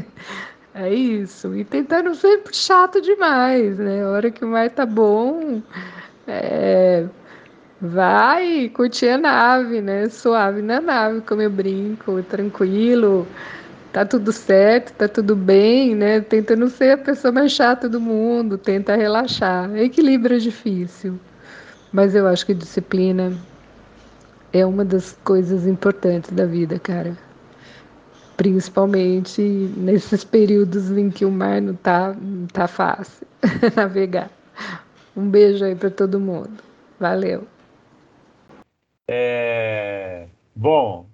é 0.74 0.94
isso. 0.94 1.54
E 1.54 1.66
tentando 1.66 2.16
sempre 2.16 2.56
chato 2.56 3.02
demais, 3.02 3.78
né? 3.78 4.04
A 4.04 4.10
hora 4.10 4.32
que 4.32 4.46
o 4.46 4.48
mar 4.48 4.70
tá 4.70 4.86
bom, 4.86 5.62
é... 6.26 7.06
vai 7.82 8.70
curtir 8.70 9.10
a 9.10 9.18
nave, 9.18 9.82
né? 9.82 10.08
Suave 10.08 10.62
na 10.62 10.80
nave, 10.80 11.20
como 11.22 11.42
eu 11.42 11.50
brinco, 11.50 12.24
tranquilo 12.24 13.28
tá 13.96 14.04
tudo 14.06 14.34
certo, 14.34 14.92
tá 14.92 15.08
tudo 15.08 15.38
bem, 15.38 15.96
né? 15.96 16.20
Tenta 16.20 16.54
não 16.54 16.68
ser 16.68 16.92
a 16.92 16.98
pessoa 16.98 17.32
mais 17.32 17.54
chata 17.54 17.88
do 17.88 18.02
mundo, 18.02 18.58
tenta 18.58 18.94
relaxar. 18.94 19.74
Equilíbrio 19.74 20.36
é 20.36 20.40
difícil, 20.40 21.18
mas 21.94 22.14
eu 22.14 22.28
acho 22.28 22.46
que 22.46 22.54
disciplina 22.54 23.32
é 24.52 24.66
uma 24.66 24.84
das 24.84 25.18
coisas 25.24 25.66
importantes 25.66 26.30
da 26.32 26.46
vida, 26.46 26.78
cara. 26.78 27.25
Principalmente 28.38 29.42
nesses 29.42 30.24
períodos 30.24 30.92
em 30.92 31.10
que 31.10 31.24
o 31.24 31.32
mar 31.32 31.62
não 31.62 31.76
tá, 31.76 32.14
não 32.14 32.48
tá 32.48 32.68
fácil 32.68 33.26
navegar. 33.76 34.30
Um 35.16 35.30
beijo 35.30 35.64
aí 35.64 35.76
para 35.76 35.90
todo 35.90 36.20
mundo. 36.20 36.62
Valeu. 37.00 37.48
É... 39.08 40.28
Bom, 40.56 41.08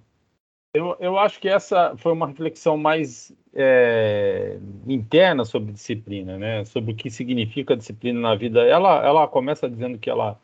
eu, 0.73 0.95
eu 0.99 1.19
acho 1.19 1.39
que 1.39 1.49
essa 1.49 1.95
foi 1.97 2.13
uma 2.13 2.27
reflexão 2.27 2.77
mais 2.77 3.33
é, 3.53 4.57
interna 4.87 5.43
sobre 5.43 5.73
disciplina, 5.73 6.37
né? 6.37 6.63
Sobre 6.65 6.93
o 6.93 6.95
que 6.95 7.09
significa 7.09 7.75
disciplina 7.75 8.19
na 8.19 8.35
vida. 8.35 8.61
Ela, 8.61 9.05
ela 9.05 9.27
começa 9.27 9.69
dizendo 9.69 9.97
que 9.97 10.09
ela 10.09 10.39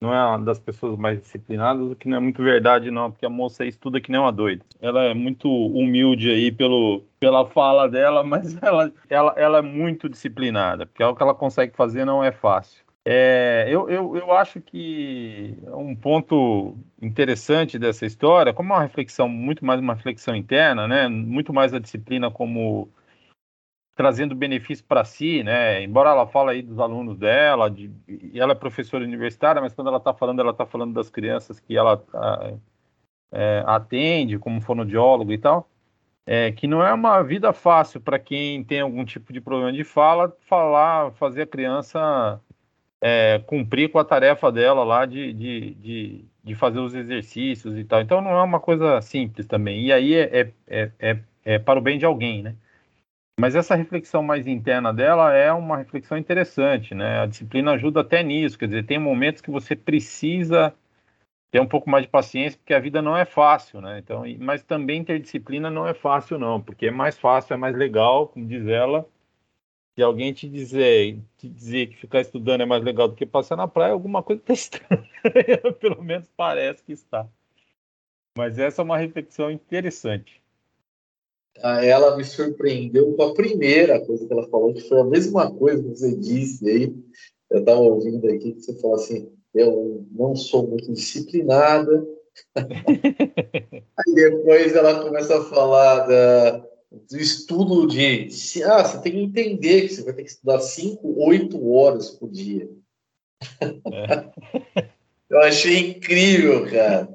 não 0.00 0.14
é 0.14 0.26
uma 0.26 0.38
das 0.38 0.58
pessoas 0.58 0.98
mais 0.98 1.20
disciplinadas, 1.20 1.90
o 1.90 1.94
que 1.94 2.08
não 2.08 2.16
é 2.16 2.20
muito 2.20 2.42
verdade, 2.42 2.90
não, 2.90 3.10
porque 3.10 3.26
a 3.26 3.30
moça 3.30 3.66
estuda 3.66 4.00
que 4.00 4.10
nem 4.10 4.20
uma 4.20 4.32
doida. 4.32 4.64
Ela 4.80 5.04
é 5.04 5.14
muito 5.14 5.48
humilde 5.48 6.30
aí 6.30 6.50
pelo, 6.50 7.04
pela 7.18 7.46
fala 7.46 7.88
dela, 7.88 8.22
mas 8.24 8.56
ela, 8.62 8.90
ela, 9.08 9.34
ela 9.36 9.58
é 9.58 9.62
muito 9.62 10.08
disciplinada, 10.08 10.86
porque 10.86 11.04
o 11.04 11.14
que 11.14 11.22
ela 11.22 11.34
consegue 11.34 11.76
fazer 11.76 12.04
não 12.04 12.24
é 12.24 12.32
fácil. 12.32 12.82
É, 13.04 13.66
eu, 13.68 13.88
eu, 13.88 14.16
eu 14.16 14.32
acho 14.32 14.60
que 14.60 15.56
um 15.68 15.96
ponto 15.96 16.76
interessante 17.00 17.78
dessa 17.78 18.04
história, 18.04 18.52
como 18.52 18.72
uma 18.72 18.82
reflexão, 18.82 19.26
muito 19.28 19.64
mais 19.64 19.80
uma 19.80 19.94
reflexão 19.94 20.34
interna, 20.34 20.86
né? 20.86 21.08
muito 21.08 21.52
mais 21.52 21.72
a 21.72 21.78
disciplina 21.78 22.30
como 22.30 22.90
trazendo 23.94 24.34
benefício 24.34 24.84
para 24.84 25.04
si, 25.04 25.42
né? 25.42 25.82
Embora 25.82 26.10
ela 26.10 26.26
fale 26.26 26.50
aí 26.50 26.62
dos 26.62 26.78
alunos 26.78 27.18
dela, 27.18 27.70
de, 27.70 27.90
ela 28.34 28.52
é 28.52 28.54
professora 28.54 29.04
universitária, 29.04 29.60
mas 29.60 29.74
quando 29.74 29.88
ela 29.88 29.98
está 29.98 30.14
falando, 30.14 30.40
ela 30.40 30.52
está 30.52 30.66
falando 30.66 30.94
das 30.94 31.10
crianças 31.10 31.60
que 31.60 31.76
ela 31.76 32.02
a, 32.14 32.52
é, 33.32 33.62
atende 33.66 34.38
como 34.38 34.60
fonoaudiólogo 34.60 35.32
e 35.32 35.38
tal, 35.38 35.68
é, 36.26 36.52
que 36.52 36.66
não 36.66 36.82
é 36.82 36.92
uma 36.92 37.22
vida 37.22 37.52
fácil 37.52 38.00
para 38.00 38.18
quem 38.18 38.64
tem 38.64 38.80
algum 38.80 39.04
tipo 39.04 39.32
de 39.32 39.40
problema 39.40 39.72
de 39.72 39.84
fala, 39.84 40.34
falar, 40.46 41.12
fazer 41.12 41.42
a 41.42 41.46
criança 41.46 42.40
é, 43.00 43.40
cumprir 43.46 43.90
com 43.90 43.98
a 43.98 44.04
tarefa 44.04 44.52
dela 44.52 44.84
lá 44.84 45.06
de, 45.06 45.32
de, 45.32 45.74
de, 45.74 46.24
de, 46.44 46.54
fazer 46.54 46.78
os 46.78 46.94
exercícios 46.94 47.76
e 47.78 47.84
tal. 47.84 48.00
Então 48.00 48.20
não 48.20 48.32
é 48.32 48.42
uma 48.42 48.60
coisa 48.60 49.00
simples 49.00 49.46
também. 49.46 49.86
E 49.86 49.92
aí 49.92 50.14
é, 50.14 50.52
é, 50.68 50.90
é, 50.98 51.18
é, 51.44 51.58
para 51.58 51.78
o 51.78 51.82
bem 51.82 51.98
de 51.98 52.04
alguém, 52.04 52.42
né? 52.42 52.54
Mas 53.40 53.54
essa 53.54 53.74
reflexão 53.74 54.22
mais 54.22 54.46
interna 54.46 54.92
dela 54.92 55.32
é 55.32 55.50
uma 55.50 55.78
reflexão 55.78 56.18
interessante, 56.18 56.94
né? 56.94 57.20
A 57.20 57.26
disciplina 57.26 57.72
ajuda 57.72 58.02
até 58.02 58.22
nisso, 58.22 58.58
quer 58.58 58.66
dizer, 58.66 58.84
tem 58.84 58.98
momentos 58.98 59.40
que 59.40 59.50
você 59.50 59.74
precisa 59.74 60.74
ter 61.50 61.58
um 61.58 61.66
pouco 61.66 61.88
mais 61.88 62.04
de 62.04 62.10
paciência, 62.10 62.58
porque 62.58 62.74
a 62.74 62.78
vida 62.78 63.00
não 63.00 63.16
é 63.16 63.24
fácil, 63.24 63.80
né? 63.80 63.98
Então, 63.98 64.24
mas 64.38 64.62
também 64.62 65.02
ter 65.02 65.18
disciplina 65.18 65.70
não 65.70 65.88
é 65.88 65.94
fácil, 65.94 66.38
não, 66.38 66.60
porque 66.60 66.88
é 66.88 66.90
mais 66.90 67.18
fácil, 67.18 67.54
é 67.54 67.56
mais 67.56 67.74
legal, 67.74 68.28
como 68.28 68.46
diz 68.46 68.66
ela, 68.66 69.08
se 69.96 70.02
alguém 70.02 70.34
te 70.34 70.46
dizer, 70.46 71.18
te 71.38 71.48
dizer 71.48 71.86
que 71.86 71.96
ficar 71.96 72.20
estudando 72.20 72.60
é 72.60 72.66
mais 72.66 72.84
legal 72.84 73.08
do 73.08 73.14
que 73.14 73.24
passar 73.24 73.56
na 73.56 73.66
praia, 73.66 73.94
alguma 73.94 74.22
coisa 74.22 74.42
está 74.42 74.52
estranha. 74.52 75.72
Pelo 75.80 76.02
menos 76.02 76.28
parece 76.36 76.84
que 76.84 76.92
está. 76.92 77.26
Mas 78.36 78.58
essa 78.58 78.82
é 78.82 78.84
uma 78.84 78.98
reflexão 78.98 79.50
interessante. 79.50 80.42
Ela 81.56 82.16
me 82.16 82.24
surpreendeu 82.24 83.12
com 83.14 83.22
a 83.22 83.34
primeira 83.34 84.04
coisa 84.04 84.26
que 84.26 84.32
ela 84.32 84.48
falou, 84.48 84.72
que 84.72 84.88
foi 84.88 85.00
a 85.00 85.04
mesma 85.04 85.52
coisa 85.52 85.82
que 85.82 85.88
você 85.88 86.16
disse 86.16 86.68
aí. 86.68 86.94
Eu 87.50 87.60
estava 87.60 87.80
ouvindo 87.80 88.26
aqui 88.28 88.52
que 88.52 88.60
você 88.60 88.74
falou 88.80 88.96
assim: 88.96 89.30
eu 89.54 90.06
não 90.12 90.34
sou 90.36 90.68
muito 90.68 90.92
disciplinada. 90.92 92.06
aí 92.56 94.14
depois 94.14 94.74
ela 94.74 95.02
começa 95.02 95.38
a 95.38 95.44
falar 95.44 96.06
da, 96.06 96.58
do 96.90 97.18
estudo 97.18 97.86
de. 97.86 98.28
Ah, 98.64 98.84
você 98.84 99.02
tem 99.02 99.12
que 99.12 99.18
entender 99.18 99.82
que 99.82 99.94
você 99.94 100.02
vai 100.02 100.14
ter 100.14 100.22
que 100.24 100.30
estudar 100.30 100.60
5, 100.60 101.24
8 101.24 101.70
horas 101.70 102.10
por 102.10 102.30
dia. 102.30 102.68
É. 103.60 104.30
Eu 105.28 105.40
achei 105.40 105.90
incrível, 105.90 106.68
cara. 106.68 107.08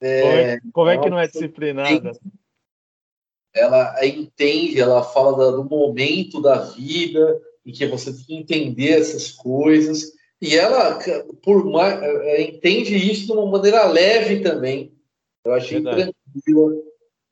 É, 0.00 0.20
como, 0.20 0.32
é, 0.32 0.60
como 0.72 0.90
é 0.90 0.98
que 0.98 1.10
não 1.10 1.18
é 1.18 1.26
disciplinada? 1.26 2.12
Ela 3.56 3.94
entende, 4.04 4.80
ela 4.80 5.02
fala 5.02 5.52
do 5.52 5.64
momento 5.64 6.40
da 6.40 6.60
vida 6.60 7.40
em 7.64 7.72
que 7.72 7.86
você 7.86 8.12
tem 8.12 8.24
que 8.24 8.34
entender 8.34 9.00
essas 9.00 9.32
coisas. 9.32 10.12
E 10.40 10.54
ela, 10.54 10.98
por 11.42 11.64
mais, 11.64 12.00
é, 12.02 12.42
entende 12.42 12.94
isso 12.94 13.26
de 13.26 13.32
uma 13.32 13.46
maneira 13.46 13.86
leve 13.86 14.40
também. 14.40 14.94
Eu 15.44 15.52
achei 15.52 15.80
Verdade. 15.80 16.14
tranquila. 16.32 16.82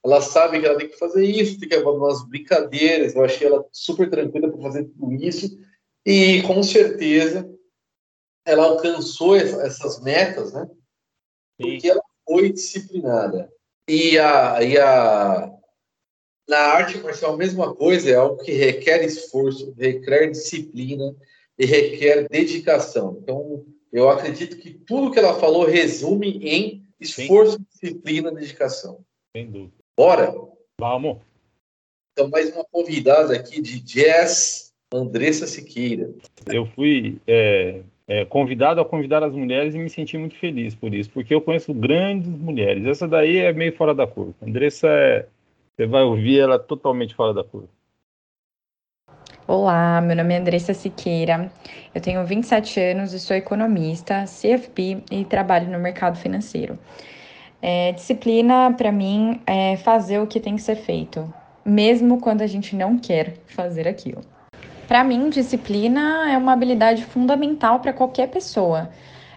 Ela 0.05 0.21
sabe 0.21 0.61
que 0.61 0.67
ela 0.67 0.79
tem 0.79 0.89
que 0.89 0.99
fazer 0.99 1.25
isso, 1.25 1.59
tem 1.59 1.69
que 1.69 1.75
abandonar 1.75 2.13
as 2.13 2.27
brincadeiras. 2.27 3.15
Eu 3.15 3.25
achei 3.25 3.47
ela 3.47 3.65
super 3.73 4.09
tranquila 4.09 4.51
para 4.51 4.63
fazer 4.63 4.85
tudo 4.85 5.13
isso. 5.13 5.59
E 6.05 6.43
com 6.43 6.63
certeza 6.63 7.51
ela 8.47 8.65
alcançou 8.65 9.37
essas 9.37 10.03
metas, 10.03 10.53
né? 10.53 10.69
Porque 11.59 11.89
ela 11.89 12.03
foi 12.27 12.53
disciplinada. 12.53 13.51
E 13.89 14.19
a, 14.19 14.63
e 14.63 14.79
a 14.79 15.54
na 16.49 16.59
arte 16.59 16.99
marcial 16.99 17.35
a 17.35 17.37
mesma 17.37 17.75
coisa, 17.75 18.11
é 18.11 18.15
algo 18.15 18.43
que 18.43 18.53
requer 18.53 19.05
esforço, 19.05 19.75
requer 19.79 20.31
disciplina 20.31 21.15
e 21.59 21.65
requer 21.65 22.29
dedicação. 22.29 23.19
Então, 23.23 23.65
eu 23.93 24.09
acredito 24.11 24.59
que 24.59 24.71
tudo 24.71 25.11
que 25.11 25.19
ela 25.19 25.39
falou 25.39 25.65
resume 25.65 26.39
em 26.43 26.83
esforço, 27.01 27.59
Sim. 27.59 27.67
disciplina 27.73 28.31
e 28.31 28.35
dedicação. 28.35 29.01
Sem 29.37 29.51
dúvida. 29.51 29.73
Bora? 29.97 30.35
Vamos. 30.79 31.19
Então, 32.13 32.29
mais 32.29 32.53
uma 32.53 32.65
convidada 32.65 33.35
aqui 33.35 33.61
de 33.61 33.81
jazz, 33.81 34.73
Andressa 34.93 35.47
Siqueira. 35.47 36.13
Eu 36.47 36.67
fui 36.67 37.19
é, 37.27 37.83
é, 38.07 38.25
convidado 38.25 38.81
a 38.81 38.85
convidar 38.85 39.23
as 39.23 39.33
mulheres 39.33 39.75
e 39.75 39.79
me 39.79 39.91
senti 39.91 40.17
muito 40.19 40.37
feliz 40.37 40.75
por 40.75 40.95
isso, 40.95 41.11
porque 41.11 41.35
eu 41.35 41.41
conheço 41.41 41.73
grandes 41.73 42.29
mulheres. 42.29 42.85
Essa 42.87 43.09
daí 43.09 43.39
é 43.39 43.53
meio 43.53 43.75
fora 43.77 43.95
da 43.95 44.07
curva. 44.07 44.35
Andressa 44.43 44.89
é, 44.89 45.27
você 45.77 45.87
vai 45.87 46.03
ouvir 46.03 46.41
ela 46.41 46.59
totalmente 46.59 47.15
fora 47.15 47.35
da 47.35 47.43
curva. 47.43 47.69
Olá, 49.47 50.01
meu 50.01 50.17
nome 50.17 50.33
é 50.33 50.39
Andressa 50.39 50.73
Siqueira, 50.73 51.53
eu 51.95 52.01
tenho 52.01 52.25
27 52.25 52.81
anos 52.81 53.13
e 53.13 53.21
sou 53.21 53.37
economista, 53.37 54.25
CFP 54.25 55.03
e 55.11 55.25
trabalho 55.25 55.71
no 55.71 55.79
mercado 55.79 56.17
financeiro. 56.17 56.79
É, 57.61 57.93
disciplina, 57.93 58.73
para 58.73 58.91
mim, 58.91 59.43
é 59.47 59.77
fazer 59.77 60.19
o 60.19 60.27
que 60.27 60.41
tem 60.41 60.57
que 60.57 60.63
ser 60.63 60.77
feito, 60.77 61.33
mesmo 61.65 62.21
quando 62.21 62.41
a 62.41 62.47
gente 62.47 62.75
não 62.75 62.97
quer 62.97 63.37
fazer 63.49 63.87
aquilo. 63.87 64.23
Para 64.89 65.05
mim, 65.05 65.29
disciplina 65.29 66.31
é 66.31 66.39
uma 66.39 66.53
habilidade 66.53 67.05
fundamental 67.05 67.81
para 67.81 67.93
qualquer 67.93 68.29
pessoa, 68.29 68.89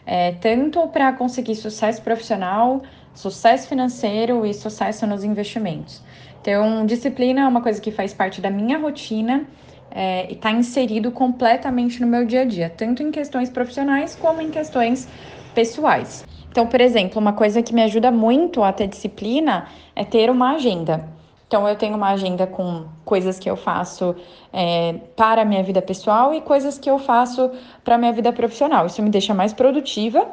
é, 0.05 0.33
tanto 0.33 0.87
para 0.87 1.11
conseguir 1.13 1.55
sucesso 1.55 2.01
profissional, 2.01 2.81
sucesso 3.13 3.67
financeiro 3.67 4.45
e 4.45 4.53
sucesso 4.53 5.05
nos 5.05 5.23
investimentos. 5.23 6.01
Então, 6.47 6.85
disciplina 6.85 7.41
é 7.41 7.45
uma 7.45 7.59
coisa 7.61 7.81
que 7.81 7.91
faz 7.91 8.13
parte 8.13 8.39
da 8.39 8.49
minha 8.49 8.77
rotina 8.77 9.45
é, 9.91 10.31
e 10.31 10.33
está 10.33 10.49
inserido 10.49 11.11
completamente 11.11 11.99
no 11.99 12.07
meu 12.07 12.25
dia 12.25 12.43
a 12.43 12.45
dia, 12.45 12.69
tanto 12.69 13.03
em 13.03 13.11
questões 13.11 13.49
profissionais 13.49 14.15
como 14.15 14.39
em 14.39 14.49
questões 14.49 15.09
pessoais. 15.53 16.25
Então, 16.49 16.65
por 16.65 16.79
exemplo, 16.79 17.19
uma 17.19 17.33
coisa 17.33 17.61
que 17.61 17.73
me 17.73 17.83
ajuda 17.83 18.11
muito 18.11 18.63
a 18.63 18.71
ter 18.71 18.87
disciplina 18.87 19.67
é 19.93 20.05
ter 20.05 20.29
uma 20.29 20.53
agenda. 20.53 21.09
Então, 21.49 21.67
eu 21.67 21.75
tenho 21.75 21.97
uma 21.97 22.11
agenda 22.11 22.47
com 22.47 22.85
coisas 23.03 23.37
que 23.37 23.49
eu 23.49 23.57
faço 23.57 24.15
é, 24.53 24.95
para 25.17 25.41
a 25.41 25.45
minha 25.45 25.63
vida 25.63 25.81
pessoal 25.81 26.33
e 26.33 26.39
coisas 26.39 26.79
que 26.79 26.89
eu 26.89 26.97
faço 26.97 27.51
para 27.83 27.95
a 27.95 27.97
minha 27.97 28.13
vida 28.13 28.31
profissional. 28.31 28.85
Isso 28.85 29.01
me 29.01 29.09
deixa 29.09 29.33
mais 29.33 29.51
produtiva 29.51 30.25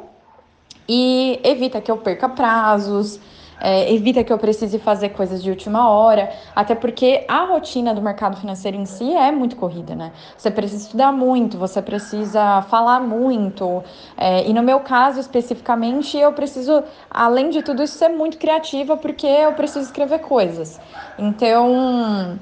e 0.87 1.41
evita 1.43 1.81
que 1.81 1.91
eu 1.91 1.97
perca 1.97 2.29
prazos, 2.29 3.19
é, 3.59 3.93
evita 3.93 4.23
que 4.23 4.31
eu 4.31 4.37
precise 4.37 4.79
fazer 4.79 5.09
coisas 5.09 5.41
de 5.41 5.49
última 5.49 5.89
hora, 5.89 6.31
até 6.55 6.75
porque 6.75 7.25
a 7.27 7.45
rotina 7.45 7.93
do 7.93 8.01
mercado 8.01 8.37
financeiro 8.37 8.77
em 8.77 8.85
si 8.85 9.13
é 9.13 9.31
muito 9.31 9.55
corrida, 9.55 9.95
né? 9.95 10.11
Você 10.37 10.51
precisa 10.51 10.85
estudar 10.85 11.11
muito, 11.11 11.57
você 11.57 11.81
precisa 11.81 12.61
falar 12.63 12.99
muito, 12.99 13.83
é, 14.17 14.47
e 14.47 14.53
no 14.53 14.61
meu 14.61 14.79
caso 14.79 15.19
especificamente, 15.19 16.17
eu 16.17 16.33
preciso, 16.33 16.83
além 17.09 17.49
de 17.49 17.61
tudo 17.61 17.83
isso, 17.83 17.97
ser 17.97 18.09
muito 18.09 18.37
criativa, 18.37 18.97
porque 18.97 19.27
eu 19.27 19.53
preciso 19.53 19.85
escrever 19.85 20.19
coisas. 20.19 20.79
Então, 21.17 22.37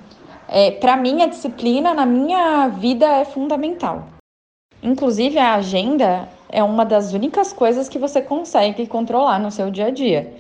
é, 0.47 0.72
para 0.72 0.97
mim, 0.97 1.22
a 1.22 1.28
disciplina 1.28 1.93
na 1.93 2.05
minha 2.05 2.68
vida 2.68 3.05
é 3.05 3.26
fundamental. 3.26 4.07
Inclusive, 4.82 5.39
a 5.39 5.55
agenda 5.55 6.28
é 6.49 6.61
uma 6.61 6.86
das 6.86 7.14
únicas 7.14 7.53
coisas 7.53 7.88
que 7.88 7.97
você 7.97 8.22
consegue 8.22 8.86
controlar 8.86 9.39
no 9.39 9.49
seu 9.49 9.72
dia 9.72 9.88
a 9.88 9.89
dia. 9.91 10.34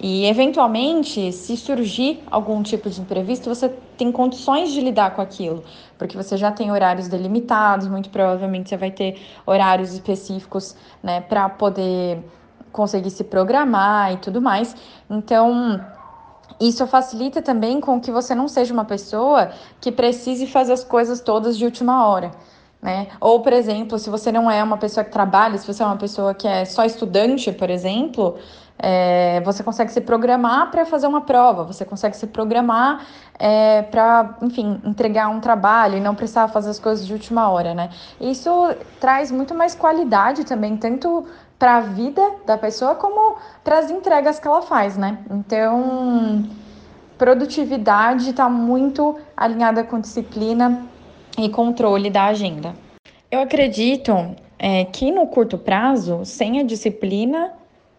E, 0.00 0.26
eventualmente, 0.26 1.32
se 1.32 1.56
surgir 1.56 2.22
algum 2.30 2.62
tipo 2.62 2.88
de 2.88 3.00
imprevisto, 3.00 3.48
você 3.48 3.68
tem 3.96 4.12
condições 4.12 4.70
de 4.72 4.80
lidar 4.80 5.10
com 5.14 5.20
aquilo, 5.20 5.64
porque 5.98 6.16
você 6.16 6.36
já 6.36 6.52
tem 6.52 6.70
horários 6.70 7.08
delimitados, 7.08 7.88
muito 7.88 8.08
provavelmente 8.08 8.68
você 8.68 8.76
vai 8.76 8.92
ter 8.92 9.20
horários 9.44 9.92
específicos 9.92 10.76
né, 11.02 11.20
para 11.20 11.48
poder 11.48 12.22
conseguir 12.70 13.10
se 13.10 13.24
programar 13.24 14.12
e 14.12 14.18
tudo 14.18 14.40
mais. 14.40 14.76
Então, 15.10 15.80
isso 16.60 16.86
facilita 16.86 17.42
também 17.42 17.80
com 17.80 18.00
que 18.00 18.12
você 18.12 18.36
não 18.36 18.46
seja 18.46 18.72
uma 18.72 18.84
pessoa 18.84 19.50
que 19.80 19.90
precise 19.90 20.46
fazer 20.46 20.74
as 20.74 20.84
coisas 20.84 21.20
todas 21.20 21.58
de 21.58 21.64
última 21.64 22.06
hora. 22.06 22.30
Né? 22.80 23.08
Ou, 23.20 23.40
por 23.40 23.52
exemplo, 23.52 23.98
se 23.98 24.08
você 24.08 24.30
não 24.30 24.48
é 24.48 24.62
uma 24.62 24.76
pessoa 24.76 25.02
que 25.02 25.10
trabalha, 25.10 25.58
se 25.58 25.66
você 25.66 25.82
é 25.82 25.86
uma 25.86 25.96
pessoa 25.96 26.32
que 26.32 26.46
é 26.46 26.64
só 26.64 26.84
estudante, 26.84 27.50
por 27.50 27.68
exemplo, 27.68 28.36
é, 28.78 29.40
você 29.40 29.62
consegue 29.62 29.90
se 29.90 30.00
programar 30.00 30.70
para 30.70 30.84
fazer 30.86 31.06
uma 31.06 31.22
prova, 31.22 31.64
você 31.64 31.84
consegue 31.84 32.16
se 32.16 32.26
programar 32.28 33.04
é, 33.38 33.82
para, 33.82 34.36
enfim, 34.42 34.80
entregar 34.84 35.28
um 35.28 35.40
trabalho 35.40 35.96
e 35.96 36.00
não 36.00 36.14
precisar 36.14 36.48
fazer 36.48 36.70
as 36.70 36.78
coisas 36.78 37.06
de 37.06 37.12
última 37.12 37.48
hora, 37.48 37.74
né? 37.74 37.90
Isso 38.20 38.50
traz 39.00 39.32
muito 39.32 39.54
mais 39.54 39.74
qualidade 39.74 40.44
também, 40.44 40.76
tanto 40.76 41.26
para 41.58 41.78
a 41.78 41.80
vida 41.80 42.22
da 42.46 42.56
pessoa 42.56 42.94
como 42.94 43.36
para 43.64 43.78
as 43.78 43.90
entregas 43.90 44.38
que 44.38 44.46
ela 44.46 44.62
faz, 44.62 44.96
né? 44.96 45.18
Então, 45.28 46.44
produtividade 47.18 48.30
está 48.30 48.48
muito 48.48 49.16
alinhada 49.36 49.82
com 49.82 49.98
disciplina 49.98 50.86
e 51.36 51.48
controle 51.48 52.10
da 52.10 52.26
agenda. 52.26 52.74
Eu 53.30 53.40
acredito 53.40 54.36
é, 54.58 54.84
que 54.84 55.10
no 55.10 55.26
curto 55.26 55.58
prazo, 55.58 56.24
sem 56.24 56.60
a 56.60 56.62
disciplina, 56.62 57.52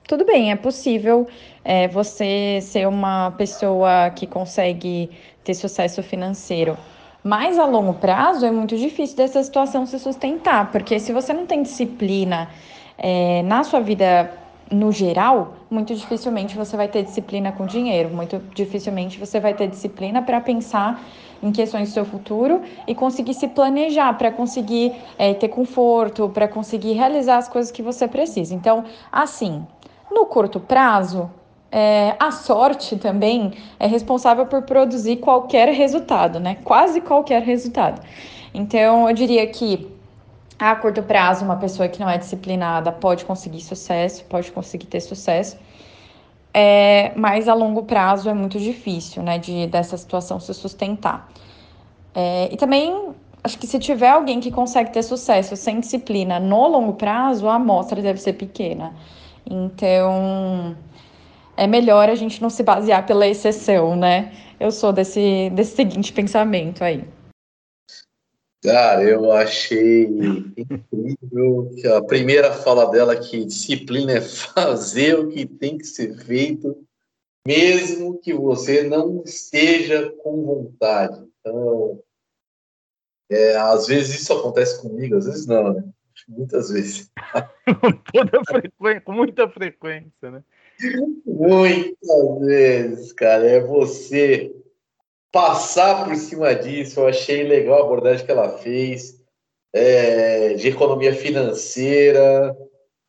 tudo 0.10 0.26
bem, 0.26 0.52
é 0.52 0.56
possível 0.56 1.28
é, 1.64 1.88
você 1.88 2.58
ser 2.64 2.88
uma 2.88 3.30
pessoa 3.38 4.10
que 4.10 4.26
consegue 4.26 5.12
ter 5.44 5.54
sucesso 5.54 6.02
financeiro. 6.02 6.76
Mas 7.24 7.60
a 7.60 7.66
longo 7.66 7.94
prazo 7.94 8.44
é 8.44 8.50
muito 8.50 8.76
difícil 8.76 9.16
dessa 9.16 9.44
situação 9.44 9.86
se 9.86 10.00
sustentar, 10.00 10.72
porque 10.72 11.00
se 11.00 11.14
você 11.14 11.32
não 11.32 11.46
tem 11.46 11.62
disciplina 11.62 12.50
é, 12.98 13.44
na 13.44 13.64
sua 13.64 13.82
vida 13.82 14.32
no 14.72 14.92
geral, 14.92 15.54
muito 15.70 15.94
dificilmente 15.94 16.58
você 16.58 16.76
vai 16.76 16.88
ter 16.88 17.04
disciplina 17.04 17.52
com 17.52 17.68
dinheiro, 17.68 18.10
muito 18.10 18.42
dificilmente 18.56 19.20
você 19.20 19.40
vai 19.40 19.54
ter 19.54 19.68
disciplina 19.68 20.24
para 20.24 20.42
pensar 20.42 21.04
em 21.42 21.52
questões 21.52 21.90
do 21.90 21.94
seu 21.94 22.06
futuro 22.06 22.62
e 22.88 22.96
conseguir 22.96 23.36
se 23.36 23.48
planejar 23.48 24.14
para 24.18 24.32
conseguir 24.32 24.94
é, 25.20 25.36
ter 25.36 25.50
conforto, 25.50 26.30
para 26.30 26.48
conseguir 26.48 26.94
realizar 26.94 27.38
as 27.38 27.48
coisas 27.48 27.72
que 27.72 27.84
você 27.84 28.08
precisa. 28.08 28.56
Então, 28.56 28.84
assim, 29.12 29.66
no 30.12 30.26
curto 30.26 30.60
prazo, 30.60 31.30
é, 31.72 32.16
a 32.20 32.32
sorte 32.32 32.98
também 32.98 33.54
é 33.80 33.88
responsável 33.88 34.46
por 34.46 34.64
produzir 34.64 35.18
qualquer 35.18 35.70
resultado, 35.70 36.40
né? 36.40 36.58
Quase 36.64 37.02
qualquer 37.02 37.44
resultado. 37.44 38.02
Então, 38.54 39.08
eu 39.08 39.14
diria 39.14 39.46
que 39.48 39.88
a 40.58 40.76
curto 40.76 41.02
prazo, 41.04 41.46
uma 41.46 41.56
pessoa 41.56 41.88
que 41.88 42.00
não 42.00 42.10
é 42.10 42.18
disciplinada 42.18 42.92
pode 42.92 43.24
conseguir 43.24 43.62
sucesso, 43.62 44.26
pode 44.26 44.52
conseguir 44.52 44.88
ter 44.88 45.00
sucesso, 45.00 45.58
é, 46.54 47.14
mas 47.16 47.48
a 47.48 47.54
longo 47.54 47.84
prazo 47.84 48.30
é 48.30 48.34
muito 48.34 48.60
difícil, 48.60 49.22
né, 49.24 49.38
de 49.38 49.68
dessa 49.68 49.96
situação 49.96 50.40
se 50.40 50.54
sustentar. 50.54 51.30
É, 52.14 52.50
e 52.52 52.58
também 52.58 53.14
acho 53.44 53.58
que 53.58 53.68
se 53.68 53.80
tiver 53.80 54.10
alguém 54.10 54.40
que 54.40 54.52
consegue 54.52 54.92
ter 54.92 55.04
sucesso 55.04 55.56
sem 55.56 55.80
disciplina 55.80 56.40
no 56.40 56.68
longo 56.68 56.94
prazo, 56.94 57.48
a 57.48 57.56
amostra 57.56 58.02
deve 58.02 58.20
ser 58.20 58.34
pequena. 58.34 58.94
Então, 59.50 60.78
é 61.58 61.66
melhor 61.66 62.08
a 62.08 62.16
gente 62.16 62.42
não 62.42 62.50
se 62.50 62.62
basear 62.64 63.06
pela 63.06 63.28
exceção, 63.28 63.96
né? 63.96 64.32
Eu 64.60 64.72
sou 64.72 64.94
desse, 64.94 65.50
desse 65.50 65.76
seguinte 65.76 66.14
pensamento 66.14 66.84
aí. 66.84 67.04
Cara, 68.62 69.04
eu 69.04 69.32
achei 69.32 70.06
incrível 70.58 71.72
a 71.96 72.02
primeira 72.04 72.52
fala 72.52 72.92
dela 72.92 73.16
que 73.16 73.46
disciplina 73.46 74.14
é 74.14 74.22
fazer 74.22 75.18
o 75.18 75.30
que 75.30 75.46
tem 75.46 75.78
que 75.78 75.86
ser 75.86 76.14
feito, 76.18 76.86
mesmo 77.48 78.20
que 78.20 78.34
você 78.34 78.84
não 78.84 79.24
esteja 79.24 80.12
com 80.22 80.44
vontade. 80.44 81.26
Então, 81.40 82.02
é, 83.30 83.56
às 83.56 83.88
vezes 83.88 84.22
isso 84.22 84.34
acontece 84.34 84.82
comigo, 84.82 85.16
às 85.16 85.26
vezes 85.26 85.46
não, 85.48 85.74
né? 85.74 85.84
Muitas 86.30 86.70
vezes. 86.70 87.12
Toda 88.14 88.44
frequência, 88.46 89.02
com 89.02 89.12
muita 89.14 89.50
frequência, 89.50 90.30
né? 90.30 90.44
Muitas 91.26 92.40
vezes, 92.42 93.14
cara. 93.14 93.50
É 93.50 93.60
você 93.60 94.56
passar 95.32 96.06
por 96.06 96.16
cima 96.16 96.54
disso. 96.54 97.00
Eu 97.00 97.08
achei 97.08 97.44
legal 97.44 97.82
a 97.82 97.86
abordagem 97.86 98.26
que 98.26 98.32
ela 98.32 98.58
fez 98.60 99.20
é, 99.74 100.54
de 100.54 100.68
economia 100.68 101.16
financeira. 101.16 102.56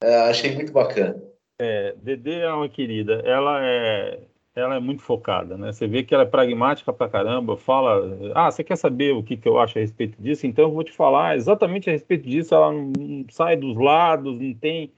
É, 0.02 0.16
achei 0.20 0.54
muito 0.54 0.72
bacana. 0.72 1.22
É, 1.60 1.94
Dedê 1.98 2.40
é 2.40 2.52
uma 2.52 2.70
querida. 2.70 3.20
Ela 3.26 3.60
é, 3.62 4.18
ela 4.54 4.76
é 4.76 4.80
muito 4.80 5.02
focada, 5.02 5.56
né? 5.56 5.72
Você 5.72 5.86
vê 5.86 6.02
que 6.02 6.14
ela 6.14 6.24
é 6.24 6.26
pragmática 6.26 6.92
pra 6.92 7.08
caramba. 7.08 7.56
Fala, 7.56 8.32
ah, 8.34 8.50
você 8.50 8.64
quer 8.64 8.76
saber 8.76 9.14
o 9.14 9.22
que, 9.22 9.36
que 9.36 9.48
eu 9.48 9.58
acho 9.58 9.78
a 9.78 9.80
respeito 9.80 10.20
disso? 10.20 10.46
Então 10.46 10.64
eu 10.64 10.72
vou 10.72 10.84
te 10.84 10.92
falar 10.92 11.36
exatamente 11.36 11.88
a 11.88 11.92
respeito 11.92 12.28
disso. 12.28 12.54
Ela 12.54 12.72
não, 12.72 12.92
sai 13.30 13.56
dos 13.56 13.76
lados, 13.76 14.40
não 14.40 14.54
tem. 14.54 14.92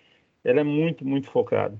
Ela 0.44 0.60
é 0.60 0.64
muito, 0.64 1.06
muito 1.06 1.28
focada. 1.30 1.78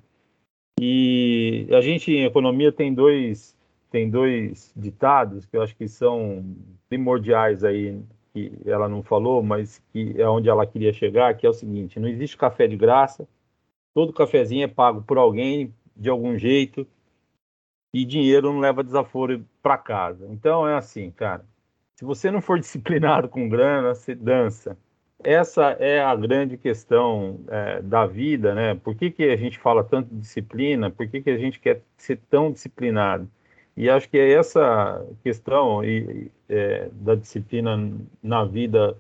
E 0.81 1.67
a 1.71 1.81
gente 1.81 2.13
em 2.13 2.25
economia 2.25 2.73
tem 2.73 2.93
dois 2.95 3.57
tem 3.91 4.09
dois 4.09 4.73
ditados 4.75 5.45
que 5.45 5.57
eu 5.57 5.63
acho 5.63 5.77
que 5.77 5.87
são 5.87 6.45
primordiais 6.89 7.63
aí 7.63 8.01
que 8.33 8.51
ela 8.65 8.89
não 8.89 9.03
falou, 9.03 9.43
mas 9.43 9.83
que 9.93 10.15
é 10.19 10.27
onde 10.27 10.49
ela 10.49 10.67
queria 10.67 10.93
chegar, 10.93 11.37
que 11.37 11.47
é 11.47 11.51
o 11.51 11.53
seguinte: 11.53 12.01
não 12.01 12.09
existe 12.09 12.37
café 12.37 12.67
de 12.67 12.77
graça, 12.77 13.29
todo 13.95 14.13
cafezinho 14.13 14.65
é 14.65 14.69
pago 14.69 15.03
por 15.03 15.19
alguém 15.19 15.75
de 15.97 16.09
algum 16.09 16.39
jeito 16.39 16.87
e 17.93 18.05
dinheiro 18.05 18.53
não 18.53 18.61
leva 18.61 18.83
desaforo 18.83 19.45
para 19.63 19.77
casa. 19.77 20.27
Então 20.31 20.67
é 20.67 20.75
assim, 20.77 21.11
cara. 21.11 21.45
Se 21.97 22.05
você 22.05 22.31
não 22.31 22.41
for 22.41 22.59
disciplinado 22.61 23.29
com 23.29 23.49
grana, 23.49 23.95
você 23.95 24.15
dança. 24.15 24.77
Essa 25.25 25.77
é 25.79 26.03
a 26.03 26.17
grande 26.17 26.57
questão 26.57 27.41
é, 27.49 27.81
da 27.81 28.07
vida, 28.07 28.55
né? 28.55 28.75
Por 28.75 28.95
que, 28.97 29.11
que 29.11 29.23
a 29.25 29.37
gente 29.37 29.59
fala 29.59 29.85
tanto 29.85 30.13
de 30.13 30.21
disciplina? 30.21 30.91
Por 30.91 31.07
que, 31.07 31.21
que 31.23 31.31
a 31.31 31.39
gente 31.39 31.61
quer 31.61 31.81
ser 31.97 32.19
tão 32.29 32.51
disciplinado? 32.51 33.31
E 33.77 33.89
acho 33.89 34.09
que 34.09 34.19
é 34.19 34.33
essa 34.33 35.07
questão 35.23 35.83
e, 35.85 36.31
é, 36.49 36.89
da 36.93 37.15
disciplina 37.15 37.79
na 38.23 38.45
vida, 38.45 38.97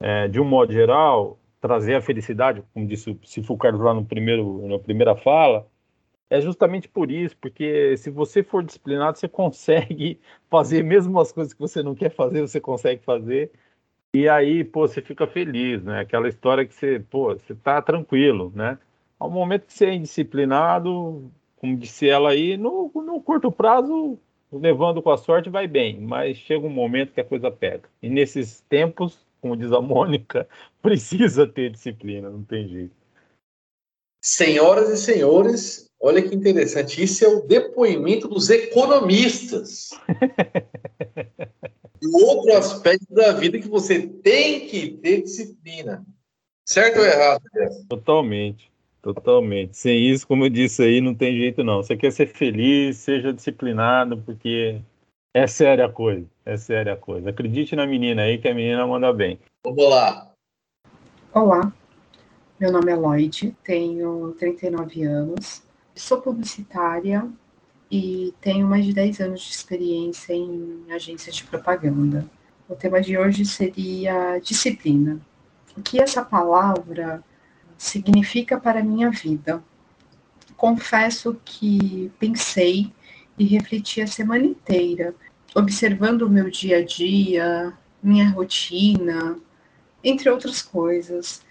é, 0.00 0.28
de 0.28 0.38
um 0.38 0.44
modo 0.44 0.72
geral, 0.72 1.38
trazer 1.60 1.94
a 1.94 2.02
felicidade, 2.02 2.62
como 2.72 2.86
disse 2.86 3.18
se 3.24 3.42
for 3.42 3.56
Carlos 3.56 3.80
lá 3.80 3.94
no 3.94 4.04
primeiro, 4.04 4.66
na 4.68 4.78
primeira 4.78 5.16
fala, 5.16 5.66
é 6.30 6.40
justamente 6.40 6.88
por 6.88 7.10
isso, 7.10 7.36
porque 7.38 7.96
se 7.96 8.08
você 8.08 8.42
for 8.42 8.62
disciplinado, 8.62 9.18
você 9.18 9.28
consegue 9.28 10.20
fazer 10.48 10.84
mesmo 10.84 11.18
as 11.20 11.32
coisas 11.32 11.52
que 11.52 11.60
você 11.60 11.82
não 11.82 11.94
quer 11.94 12.10
fazer, 12.10 12.40
você 12.40 12.60
consegue 12.60 13.02
fazer. 13.04 13.50
E 14.14 14.28
aí, 14.28 14.64
pô, 14.64 14.86
você 14.88 15.02
fica 15.02 15.26
feliz, 15.26 15.82
né? 15.84 16.00
Aquela 16.00 16.28
história 16.28 16.66
que 16.66 16.74
você, 16.74 17.00
pô, 17.00 17.34
você 17.34 17.54
tá 17.54 17.82
tranquilo, 17.82 18.52
né? 18.54 18.78
Ao 19.18 19.30
momento 19.30 19.66
que 19.66 19.72
você 19.74 19.86
é 19.86 19.94
indisciplinado, 19.94 21.30
como 21.56 21.76
disse 21.76 22.08
ela 22.08 22.30
aí, 22.30 22.56
no, 22.56 22.90
no 22.94 23.20
curto 23.22 23.52
prazo, 23.52 24.18
levando 24.52 25.02
com 25.02 25.10
a 25.10 25.18
sorte, 25.18 25.50
vai 25.50 25.66
bem, 25.68 26.00
mas 26.00 26.36
chega 26.38 26.66
um 26.66 26.70
momento 26.70 27.12
que 27.12 27.20
a 27.20 27.24
coisa 27.24 27.50
pega. 27.50 27.88
E 28.02 28.08
nesses 28.08 28.60
tempos, 28.62 29.26
como 29.40 29.56
diz 29.56 29.72
a 29.72 29.80
Mônica, 29.82 30.48
precisa 30.82 31.46
ter 31.46 31.70
disciplina, 31.70 32.30
não 32.30 32.42
tem 32.44 32.68
jeito. 32.68 32.99
Senhoras 34.20 34.90
e 34.90 34.96
senhores, 34.96 35.90
olha 36.00 36.22
que 36.22 36.34
interessante, 36.34 37.02
isso 37.02 37.24
é 37.24 37.28
o 37.28 37.42
depoimento 37.42 38.28
dos 38.28 38.50
economistas. 38.50 39.90
outro 42.12 42.56
aspecto 42.56 43.12
da 43.12 43.32
vida 43.32 43.58
que 43.58 43.68
você 43.68 44.06
tem 44.06 44.66
que 44.66 44.90
ter 44.98 45.22
disciplina. 45.22 46.04
Certo 46.64 46.98
ou 46.98 47.04
errado? 47.04 47.42
Totalmente. 47.88 48.70
Totalmente. 49.02 49.76
Sem 49.76 50.10
isso, 50.10 50.26
como 50.26 50.44
eu 50.44 50.50
disse 50.50 50.82
aí, 50.82 51.00
não 51.00 51.14
tem 51.14 51.36
jeito 51.36 51.64
não. 51.64 51.82
Você 51.82 51.96
quer 51.96 52.12
ser 52.12 52.26
feliz, 52.26 52.98
seja 52.98 53.32
disciplinado, 53.32 54.18
porque 54.18 54.80
é 55.34 55.46
séria 55.46 55.86
a 55.86 55.92
coisa. 55.92 56.26
É 56.44 56.56
séria 56.56 56.92
a 56.92 56.96
coisa. 56.96 57.30
Acredite 57.30 57.74
na 57.74 57.86
menina 57.86 58.22
aí, 58.22 58.38
que 58.38 58.48
a 58.48 58.54
menina 58.54 58.86
manda 58.86 59.12
bem. 59.12 59.38
Vamos 59.64 59.88
lá. 59.88 60.30
Olá, 61.32 61.72
meu 62.60 62.70
nome 62.70 62.92
é 62.92 62.94
Lloyd, 62.94 63.56
tenho 63.64 64.36
39 64.38 65.02
anos, 65.02 65.62
sou 65.94 66.20
publicitária 66.20 67.26
e 67.90 68.34
tenho 68.38 68.66
mais 68.66 68.84
de 68.84 68.92
10 68.92 69.20
anos 69.20 69.40
de 69.40 69.50
experiência 69.50 70.34
em 70.34 70.84
agências 70.90 71.36
de 71.36 71.44
propaganda. 71.44 72.28
O 72.68 72.74
tema 72.74 73.00
de 73.00 73.16
hoje 73.16 73.46
seria 73.46 74.38
disciplina. 74.40 75.18
O 75.74 75.80
que 75.80 76.02
essa 76.02 76.22
palavra 76.22 77.24
significa 77.78 78.60
para 78.60 78.80
a 78.80 78.84
minha 78.84 79.08
vida. 79.10 79.64
Confesso 80.54 81.40
que 81.42 82.12
pensei 82.18 82.92
e 83.38 83.44
refleti 83.46 84.02
a 84.02 84.06
semana 84.06 84.44
inteira, 84.44 85.14
observando 85.54 86.22
o 86.22 86.30
meu 86.30 86.50
dia 86.50 86.80
a 86.80 86.84
dia, 86.84 87.72
minha 88.02 88.28
rotina, 88.28 89.38
entre 90.04 90.28
outras 90.28 90.60
coisas. 90.60 91.42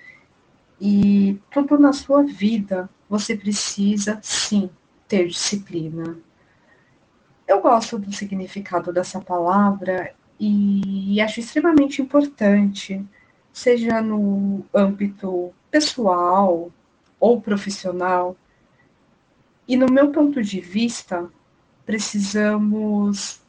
E 0.79 1.39
tudo 1.51 1.77
na 1.77 1.91
sua 1.91 2.23
vida 2.23 2.89
você 3.09 3.35
precisa, 3.35 4.19
sim, 4.21 4.69
ter 5.07 5.27
disciplina. 5.27 6.17
Eu 7.47 7.61
gosto 7.61 7.97
do 7.97 8.13
significado 8.13 8.93
dessa 8.93 9.19
palavra 9.19 10.13
e 10.39 11.19
acho 11.19 11.39
extremamente 11.39 12.01
importante, 12.01 13.05
seja 13.51 14.01
no 14.01 14.63
âmbito 14.73 15.51
pessoal 15.69 16.71
ou 17.19 17.41
profissional. 17.41 18.37
E 19.67 19.75
no 19.75 19.91
meu 19.91 20.11
ponto 20.11 20.41
de 20.41 20.61
vista, 20.61 21.29
precisamos 21.85 23.41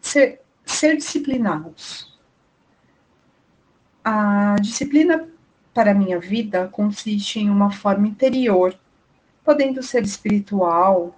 ser, 0.00 0.40
ser 0.64 0.96
disciplinados. 0.96 2.18
A 4.04 4.56
disciplina 4.60 5.31
para 5.74 5.94
minha 5.94 6.18
vida 6.18 6.68
consiste 6.68 7.40
em 7.40 7.48
uma 7.48 7.70
forma 7.70 8.06
interior, 8.06 8.78
podendo 9.44 9.82
ser 9.82 10.02
espiritual, 10.02 11.16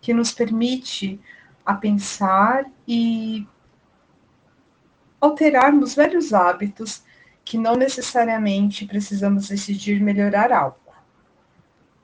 que 0.00 0.12
nos 0.12 0.32
permite 0.32 1.20
a 1.64 1.74
pensar 1.74 2.64
e 2.86 3.46
alterarmos 5.20 5.94
velhos 5.94 6.32
hábitos 6.32 7.02
que 7.44 7.56
não 7.56 7.74
necessariamente 7.76 8.86
precisamos 8.86 9.48
decidir 9.48 10.00
melhorar 10.00 10.52
algo, 10.52 10.78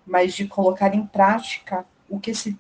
mas 0.07 0.35
de 0.35 0.47
colocar 0.47 0.95
em 0.95 1.07
prática 1.07 1.85
o 2.09 2.19
que 2.19 2.35
se 2.35 2.59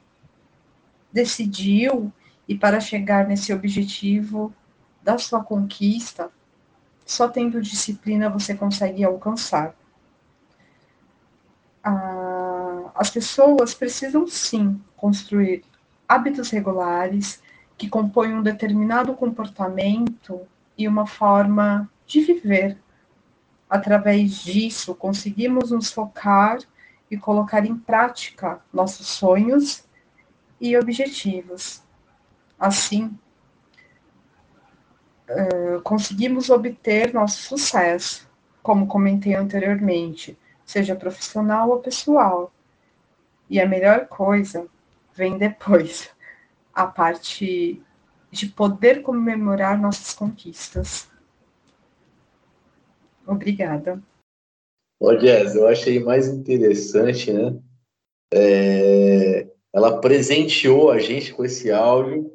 decidiu 1.12 2.12
e 2.48 2.56
para 2.56 2.80
chegar 2.80 3.26
nesse 3.26 3.52
objetivo 3.52 4.52
da 5.02 5.18
sua 5.18 5.42
conquista, 5.42 6.30
só 7.04 7.28
tendo 7.28 7.60
disciplina 7.60 8.30
você 8.30 8.54
consegue 8.54 9.04
alcançar. 9.04 9.74
Ah, 11.82 12.90
as 12.94 13.10
pessoas 13.10 13.74
precisam 13.74 14.26
sim 14.26 14.80
construir 14.96 15.64
hábitos 16.08 16.50
regulares 16.50 17.42
que 17.76 17.88
compõem 17.88 18.34
um 18.34 18.42
determinado 18.42 19.14
comportamento 19.14 20.42
e 20.76 20.86
uma 20.86 21.06
forma 21.06 21.90
de 22.06 22.20
viver. 22.20 22.78
Através 23.68 24.42
disso, 24.42 24.94
conseguimos 24.94 25.70
nos 25.70 25.90
focar 25.90 26.58
e 27.10 27.16
colocar 27.16 27.64
em 27.64 27.76
prática 27.76 28.60
nossos 28.72 29.06
sonhos 29.06 29.84
e 30.60 30.76
objetivos. 30.76 31.82
Assim, 32.58 33.18
uh, 35.34 35.82
conseguimos 35.82 36.50
obter 36.50 37.12
nosso 37.12 37.42
sucesso, 37.42 38.28
como 38.62 38.86
comentei 38.86 39.34
anteriormente, 39.34 40.38
seja 40.64 40.94
profissional 40.94 41.70
ou 41.70 41.80
pessoal. 41.80 42.52
E 43.48 43.60
a 43.60 43.66
melhor 43.66 44.06
coisa 44.06 44.66
vem 45.14 45.38
depois, 45.38 46.10
a 46.72 46.86
parte 46.86 47.82
de 48.30 48.46
poder 48.46 49.02
comemorar 49.02 49.78
nossas 49.78 50.14
conquistas. 50.14 51.10
Obrigada. 53.26 54.02
Ô, 54.98 55.18
Jess, 55.18 55.54
eu 55.54 55.68
achei 55.68 55.98
mais 55.98 56.28
interessante, 56.28 57.32
né? 57.32 57.58
É, 58.32 59.48
ela 59.72 60.00
presenteou 60.00 60.90
a 60.90 60.98
gente 60.98 61.34
com 61.34 61.44
esse 61.44 61.70
áudio. 61.70 62.32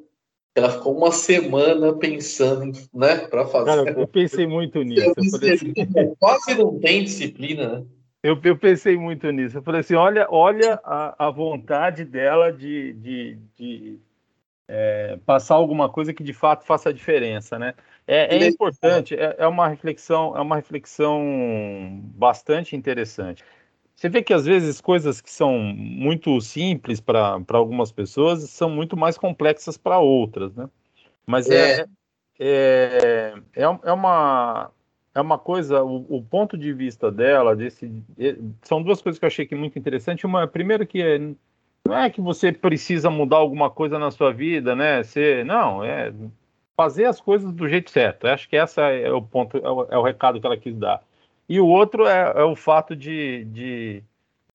Ela 0.57 0.71
ficou 0.71 0.97
uma 0.97 1.11
semana 1.11 1.93
pensando, 1.93 2.71
né, 2.93 3.27
para 3.27 3.45
fazer. 3.45 3.65
Cara, 3.65 3.99
eu 3.99 4.07
pensei 4.07 4.47
muito 4.47 4.81
nisso. 4.81 5.13
Assim, 5.17 6.15
quase 6.19 6.55
não 6.55 6.79
tem 6.79 7.03
disciplina, 7.03 7.79
né? 7.79 7.85
Eu, 8.23 8.39
eu, 8.43 8.57
pensei 8.57 8.97
muito 8.97 9.29
nisso. 9.31 9.59
Eu 9.59 9.61
falei 9.61 9.81
assim: 9.81 9.93
olha, 9.93 10.27
olha 10.31 10.79
a, 10.83 11.27
a 11.27 11.29
vontade 11.29 12.03
dela 12.03 12.51
de, 12.51 12.93
de, 12.93 13.37
de 13.55 13.99
é, 14.67 15.19
passar 15.25 15.55
alguma 15.55 15.89
coisa 15.89 16.13
que 16.13 16.23
de 16.23 16.33
fato 16.33 16.65
faça 16.65 16.89
a 16.89 16.93
diferença, 16.93 17.59
né? 17.59 17.75
É, 18.07 18.37
é 18.37 18.47
importante, 18.47 19.15
é, 19.15 19.35
é, 19.37 19.47
uma 19.47 19.67
reflexão, 19.67 20.35
é 20.35 20.41
uma 20.41 20.55
reflexão 20.55 22.01
bastante 22.15 22.75
interessante. 22.75 23.43
Você 23.97 24.09
vê 24.09 24.21
que 24.21 24.31
às 24.31 24.45
vezes 24.45 24.79
coisas 24.79 25.19
que 25.19 25.31
são 25.31 25.57
muito 25.57 26.39
simples 26.39 27.01
para 27.01 27.41
algumas 27.49 27.91
pessoas 27.91 28.47
são 28.47 28.69
muito 28.69 28.95
mais 28.95 29.17
complexas 29.17 29.75
para 29.75 29.97
outras, 29.97 30.53
né? 30.53 30.69
Mas 31.25 31.49
é, 31.49 31.87
é, 32.39 33.33
é, 33.55 33.63
é, 33.63 33.91
uma, 33.91 34.69
é 35.15 35.19
uma 35.19 35.39
coisa, 35.39 35.83
o, 35.83 36.05
o, 36.15 36.21
ponto 36.21 36.55
de 36.55 36.71
vista 36.73 37.11
dela, 37.11 37.55
desse, 37.55 37.91
são 38.61 38.83
duas 38.83 39.01
coisas 39.01 39.17
que 39.17 39.25
eu 39.25 39.27
achei 39.27 39.47
que 39.47 39.55
muito 39.55 39.79
interessante. 39.79 40.27
Uma, 40.27 40.45
primeiro 40.45 40.85
que 40.85 41.01
é, 41.01 41.17
não 41.83 41.97
é 41.97 42.07
que 42.11 42.21
você 42.21 42.51
precisa 42.51 43.09
mudar 43.09 43.37
alguma 43.37 43.71
coisa 43.71 43.97
na 43.97 44.11
sua 44.11 44.31
vida, 44.31 44.75
né? 44.75 45.01
Você, 45.01 45.43
não, 45.43 45.83
é 45.83 46.13
fazer 46.75 47.05
as 47.05 47.19
coisas 47.19 47.51
do 47.51 47.67
jeito 47.67 47.89
certo. 47.89 48.27
Eu 48.27 48.33
acho 48.33 48.47
que 48.47 48.55
essa 48.55 48.83
é 48.83 49.11
o 49.11 49.23
ponto, 49.23 49.57
é 49.57 49.67
o, 49.67 49.87
é 49.89 49.97
o 49.97 50.03
recado 50.03 50.39
que 50.39 50.45
ela 50.45 50.55
quis 50.55 50.77
dar. 50.77 51.01
E 51.49 51.59
o 51.59 51.67
outro 51.67 52.05
é, 52.05 52.33
é 52.35 52.43
o 52.43 52.55
fato 52.55 52.95
de, 52.95 53.45
de, 53.45 54.03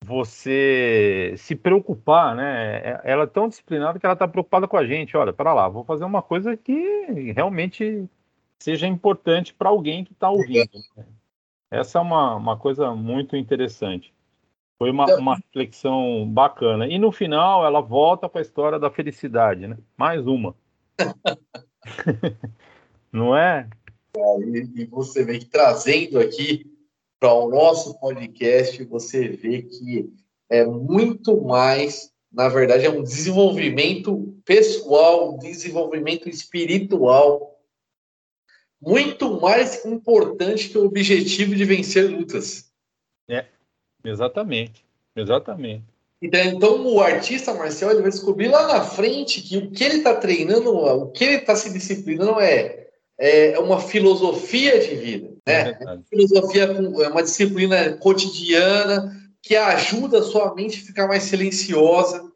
você 0.03 1.33
se 1.37 1.55
preocupar, 1.55 2.35
né? 2.35 2.77
É, 2.77 3.01
ela 3.03 3.23
é 3.23 3.27
tão 3.27 3.47
disciplinada 3.47 3.99
que 3.99 4.05
ela 4.05 4.13
está 4.13 4.27
preocupada 4.27 4.67
com 4.67 4.77
a 4.77 4.85
gente. 4.85 5.17
Olha, 5.17 5.33
para 5.33 5.53
lá, 5.53 5.67
vou 5.67 5.83
fazer 5.83 6.03
uma 6.03 6.21
coisa 6.21 6.55
que 6.55 7.31
realmente 7.35 8.07
seja 8.59 8.87
importante 8.87 9.53
para 9.53 9.69
alguém 9.69 10.03
que 10.03 10.13
está 10.13 10.29
ouvindo. 10.29 10.69
Né? 10.95 11.05
Essa 11.71 11.97
é 11.97 12.01
uma, 12.01 12.35
uma 12.35 12.57
coisa 12.57 12.93
muito 12.93 13.35
interessante. 13.35 14.13
Foi 14.77 14.91
uma, 14.91 15.05
uma 15.15 15.35
reflexão 15.35 16.29
bacana. 16.29 16.87
E 16.87 16.99
no 16.99 17.11
final 17.11 17.65
ela 17.65 17.81
volta 17.81 18.27
para 18.27 18.41
a 18.41 18.43
história 18.43 18.77
da 18.77 18.91
felicidade, 18.91 19.67
né? 19.67 19.77
Mais 19.97 20.27
uma. 20.27 20.55
Não 23.11 23.35
é? 23.35 23.67
E, 24.15 24.85
você 24.85 25.23
vem 25.23 25.39
trazendo 25.39 26.19
aqui 26.19 26.72
para 27.23 27.33
o 27.33 27.49
nosso 27.49 27.97
podcast, 28.01 28.83
você 28.83 29.29
vê 29.29 29.61
que 29.61 30.11
é 30.49 30.65
muito 30.65 31.41
mais, 31.41 32.11
na 32.29 32.49
verdade, 32.49 32.85
é 32.85 32.89
um 32.89 33.01
desenvolvimento 33.01 34.37
pessoal, 34.43 35.33
um 35.33 35.37
desenvolvimento 35.37 36.27
espiritual, 36.27 37.57
muito 38.81 39.39
mais 39.39 39.85
importante 39.85 40.67
que 40.67 40.77
o 40.77 40.83
objetivo 40.83 41.55
de 41.55 41.63
vencer 41.63 42.11
lutas. 42.11 42.69
É, 43.29 43.45
exatamente, 44.03 44.83
exatamente. 45.15 45.85
Então, 46.21 46.41
então 46.41 46.85
o 46.85 46.99
artista 46.99 47.53
marcial 47.53 47.91
ele 47.91 48.01
vai 48.01 48.11
descobrir 48.11 48.49
lá 48.49 48.67
na 48.67 48.83
frente 48.83 49.41
que 49.41 49.59
o 49.59 49.71
que 49.71 49.81
ele 49.81 49.99
está 49.99 50.13
treinando, 50.13 50.75
o 50.75 51.09
que 51.09 51.23
ele 51.23 51.37
está 51.37 51.55
se 51.55 51.71
disciplinando 51.71 52.41
é 52.41 52.82
é 53.19 53.59
uma 53.59 53.79
filosofia 53.79 54.79
de 54.79 54.95
vida, 54.95 55.29
né? 55.45 55.71
É 55.71 55.99
filosofia 56.09 56.63
é 56.63 57.09
uma 57.09 57.23
disciplina 57.23 57.93
cotidiana 57.97 59.15
que 59.41 59.55
ajuda 59.55 60.19
a 60.19 60.23
sua 60.23 60.53
mente 60.55 60.79
a 60.81 60.85
ficar 60.85 61.07
mais 61.07 61.23
silenciosa, 61.23 62.31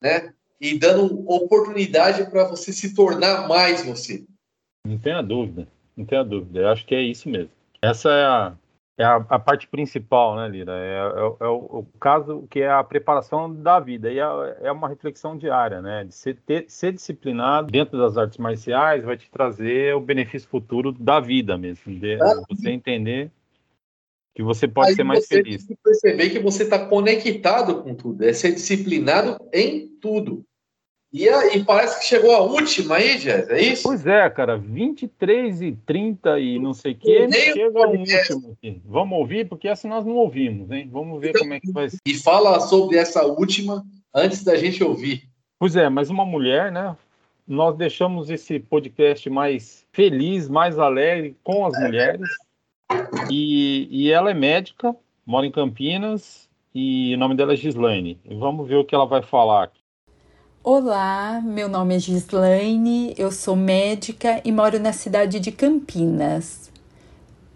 né? 0.00 0.32
E 0.60 0.78
dando 0.78 1.28
oportunidade 1.28 2.28
para 2.30 2.44
você 2.44 2.72
se 2.72 2.94
tornar 2.94 3.46
mais 3.48 3.84
você. 3.84 4.24
Não 4.86 4.98
tenha 4.98 5.22
dúvida, 5.22 5.68
não 5.96 6.04
tenha 6.04 6.24
dúvida. 6.24 6.60
Eu 6.60 6.68
acho 6.68 6.86
que 6.86 6.94
é 6.94 7.02
isso 7.02 7.28
mesmo. 7.28 7.50
Essa 7.82 8.10
é 8.10 8.24
a, 8.24 8.56
é 8.98 9.04
a, 9.04 9.16
a, 9.28 9.38
parte 9.38 9.68
principal, 9.68 10.34
né, 10.34 10.48
Lira? 10.48 10.72
É, 10.72 10.96
é, 10.96 11.46
é 11.46 11.48
o, 11.48 11.56
o, 11.56 11.86
caso 12.00 12.48
que 12.50 12.60
é 12.60 12.68
a 12.68 12.82
preparação 12.82 13.54
da 13.54 13.78
vida. 13.78 14.10
E 14.10 14.18
é, 14.18 14.22
é 14.62 14.72
uma 14.72 14.88
reflexão 14.88 15.38
diária, 15.38 15.80
né? 15.80 16.04
De 16.04 16.12
ser, 16.12 16.36
ter, 16.44 16.64
ser, 16.68 16.92
disciplinado 16.92 17.70
dentro 17.70 17.96
das 17.96 18.18
artes 18.18 18.38
marciais 18.38 19.04
vai 19.04 19.16
te 19.16 19.30
trazer 19.30 19.94
o 19.94 20.00
benefício 20.00 20.48
futuro 20.48 20.90
da 20.90 21.20
vida 21.20 21.56
mesmo. 21.56 21.94
De, 21.94 22.20
ah, 22.20 22.42
você 22.50 22.70
entender 22.70 23.30
que 24.34 24.42
você 24.42 24.66
pode 24.66 24.94
ser 24.94 25.04
mais 25.04 25.26
você 25.26 25.36
feliz. 25.36 25.64
Tem 25.64 25.76
que 25.76 25.82
perceber 25.82 26.30
que 26.30 26.40
você 26.40 26.64
está 26.64 26.84
conectado 26.86 27.82
com 27.82 27.94
tudo. 27.94 28.24
É 28.24 28.32
ser 28.32 28.52
disciplinado 28.52 29.38
em 29.52 29.86
tudo. 30.00 30.44
E, 31.12 31.26
e 31.26 31.64
parece 31.64 32.00
que 32.00 32.04
chegou 32.04 32.34
a 32.34 32.40
última 32.40 32.96
aí, 32.96 33.16
Jess, 33.16 33.48
é 33.48 33.60
isso? 33.62 33.82
Pois 33.82 34.06
é, 34.06 34.28
cara, 34.28 34.58
23 34.58 35.62
e 35.62 35.72
30 35.86 36.38
e 36.38 36.58
não 36.58 36.74
sei 36.74 36.92
o 36.92 36.96
que, 36.96 37.32
chega 37.32 37.88
o 37.88 37.96
último 37.96 38.52
aqui. 38.52 38.82
Vamos 38.84 39.18
ouvir, 39.18 39.48
porque 39.48 39.68
essa 39.68 39.88
nós 39.88 40.04
não 40.04 40.16
ouvimos, 40.16 40.70
hein? 40.70 40.86
Vamos 40.92 41.18
ver 41.18 41.32
como 41.38 41.54
é 41.54 41.60
que 41.60 41.72
vai 41.72 41.88
ser. 41.88 41.98
E 42.04 42.14
fala 42.14 42.60
sobre 42.60 42.98
essa 42.98 43.24
última 43.24 43.86
antes 44.14 44.44
da 44.44 44.54
gente 44.56 44.84
ouvir. 44.84 45.26
Pois 45.58 45.76
é, 45.76 45.88
mas 45.88 46.10
uma 46.10 46.26
mulher, 46.26 46.70
né? 46.70 46.94
Nós 47.46 47.74
deixamos 47.74 48.28
esse 48.28 48.60
podcast 48.60 49.30
mais 49.30 49.86
feliz, 49.90 50.46
mais 50.46 50.78
alegre 50.78 51.34
com 51.42 51.64
as 51.64 51.72
mulheres. 51.80 52.28
E, 53.30 53.88
e 53.90 54.12
ela 54.12 54.30
é 54.30 54.34
médica, 54.34 54.94
mora 55.24 55.46
em 55.46 55.50
Campinas, 55.50 56.48
e 56.74 57.14
o 57.14 57.18
nome 57.18 57.34
dela 57.34 57.54
é 57.54 57.56
Gislaine. 57.56 58.20
Vamos 58.26 58.68
ver 58.68 58.76
o 58.76 58.84
que 58.84 58.94
ela 58.94 59.06
vai 59.06 59.22
falar 59.22 59.64
aqui. 59.64 59.80
Olá, 60.70 61.40
meu 61.42 61.66
nome 61.66 61.96
é 61.96 61.98
Gislaine, 61.98 63.14
eu 63.16 63.32
sou 63.32 63.56
médica 63.56 64.42
e 64.44 64.52
moro 64.52 64.78
na 64.78 64.92
cidade 64.92 65.40
de 65.40 65.50
Campinas. 65.50 66.70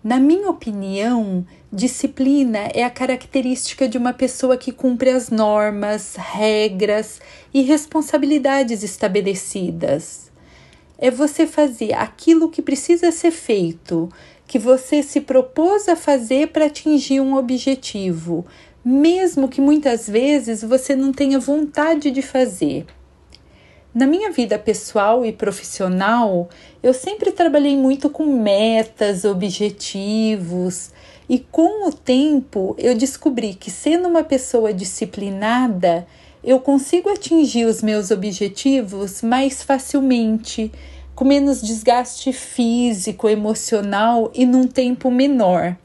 Na 0.03 0.19
minha 0.19 0.49
opinião, 0.49 1.47
disciplina 1.71 2.71
é 2.73 2.83
a 2.83 2.89
característica 2.89 3.87
de 3.87 3.99
uma 3.99 4.15
pessoa 4.15 4.57
que 4.57 4.73
cumpre 4.73 5.11
as 5.11 5.29
normas, 5.29 6.17
regras 6.17 7.21
e 7.53 7.61
responsabilidades 7.61 8.83
estabelecidas. 8.83 10.33
É 10.97 11.11
você 11.11 11.47
fazer 11.47 11.93
aquilo 11.93 12.49
que 12.49 12.63
precisa 12.63 13.13
ser 13.13 13.31
feito, 13.31 14.09
que 14.47 14.59
você 14.59 15.03
se 15.03 15.21
propôs 15.21 15.87
a 15.87 15.97
fazer 15.97 16.49
para 16.49 16.65
atingir 16.65 17.21
um 17.21 17.37
objetivo, 17.37 18.47
mesmo 18.83 19.51
que 19.51 19.61
muitas 19.61 20.09
vezes 20.09 20.63
você 20.63 20.97
não 20.97 21.13
tenha 21.13 21.39
vontade 21.39 22.11
de 22.11 22.23
fazer. 22.23 22.87
Na 23.95 24.07
minha 24.07 24.33
vida 24.33 24.59
pessoal 24.59 25.23
e 25.23 25.35
profissional, 25.35 26.49
eu 26.83 26.95
sempre 26.95 27.31
trabalhei 27.31 27.77
muito 27.77 28.09
com 28.09 28.25
metas, 28.25 29.27
objetivos, 29.27 30.91
e 31.29 31.39
com 31.39 31.87
o 31.87 31.93
tempo 31.93 32.75
eu 32.79 32.97
descobri 32.97 33.53
que, 33.53 33.71
sendo 33.71 34.09
uma 34.09 34.25
pessoa 34.25 34.73
disciplinada, 34.73 36.07
eu 36.43 36.59
consigo 36.59 37.11
atingir 37.11 37.67
os 37.67 37.83
meus 37.83 38.11
objetivos 38.11 39.21
mais 39.21 39.63
facilmente, 39.63 40.73
com 41.15 41.27
menos 41.27 41.61
desgaste 41.61 42.33
físico, 42.33 43.29
emocional 43.29 44.33
e 44.35 44.47
num 44.47 44.67
tempo 44.67 45.11
menor. 45.11 45.77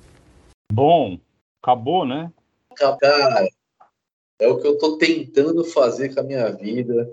Bom, 0.72 1.20
acabou, 1.62 2.06
né? 2.06 2.32
Cara, 2.74 3.50
é 4.40 4.48
o 4.48 4.60
que 4.60 4.66
eu 4.66 4.76
estou 4.76 4.98
tentando 4.98 5.66
fazer 5.66 6.14
com 6.14 6.22
a 6.22 6.24
minha 6.24 6.50
vida 6.52 7.10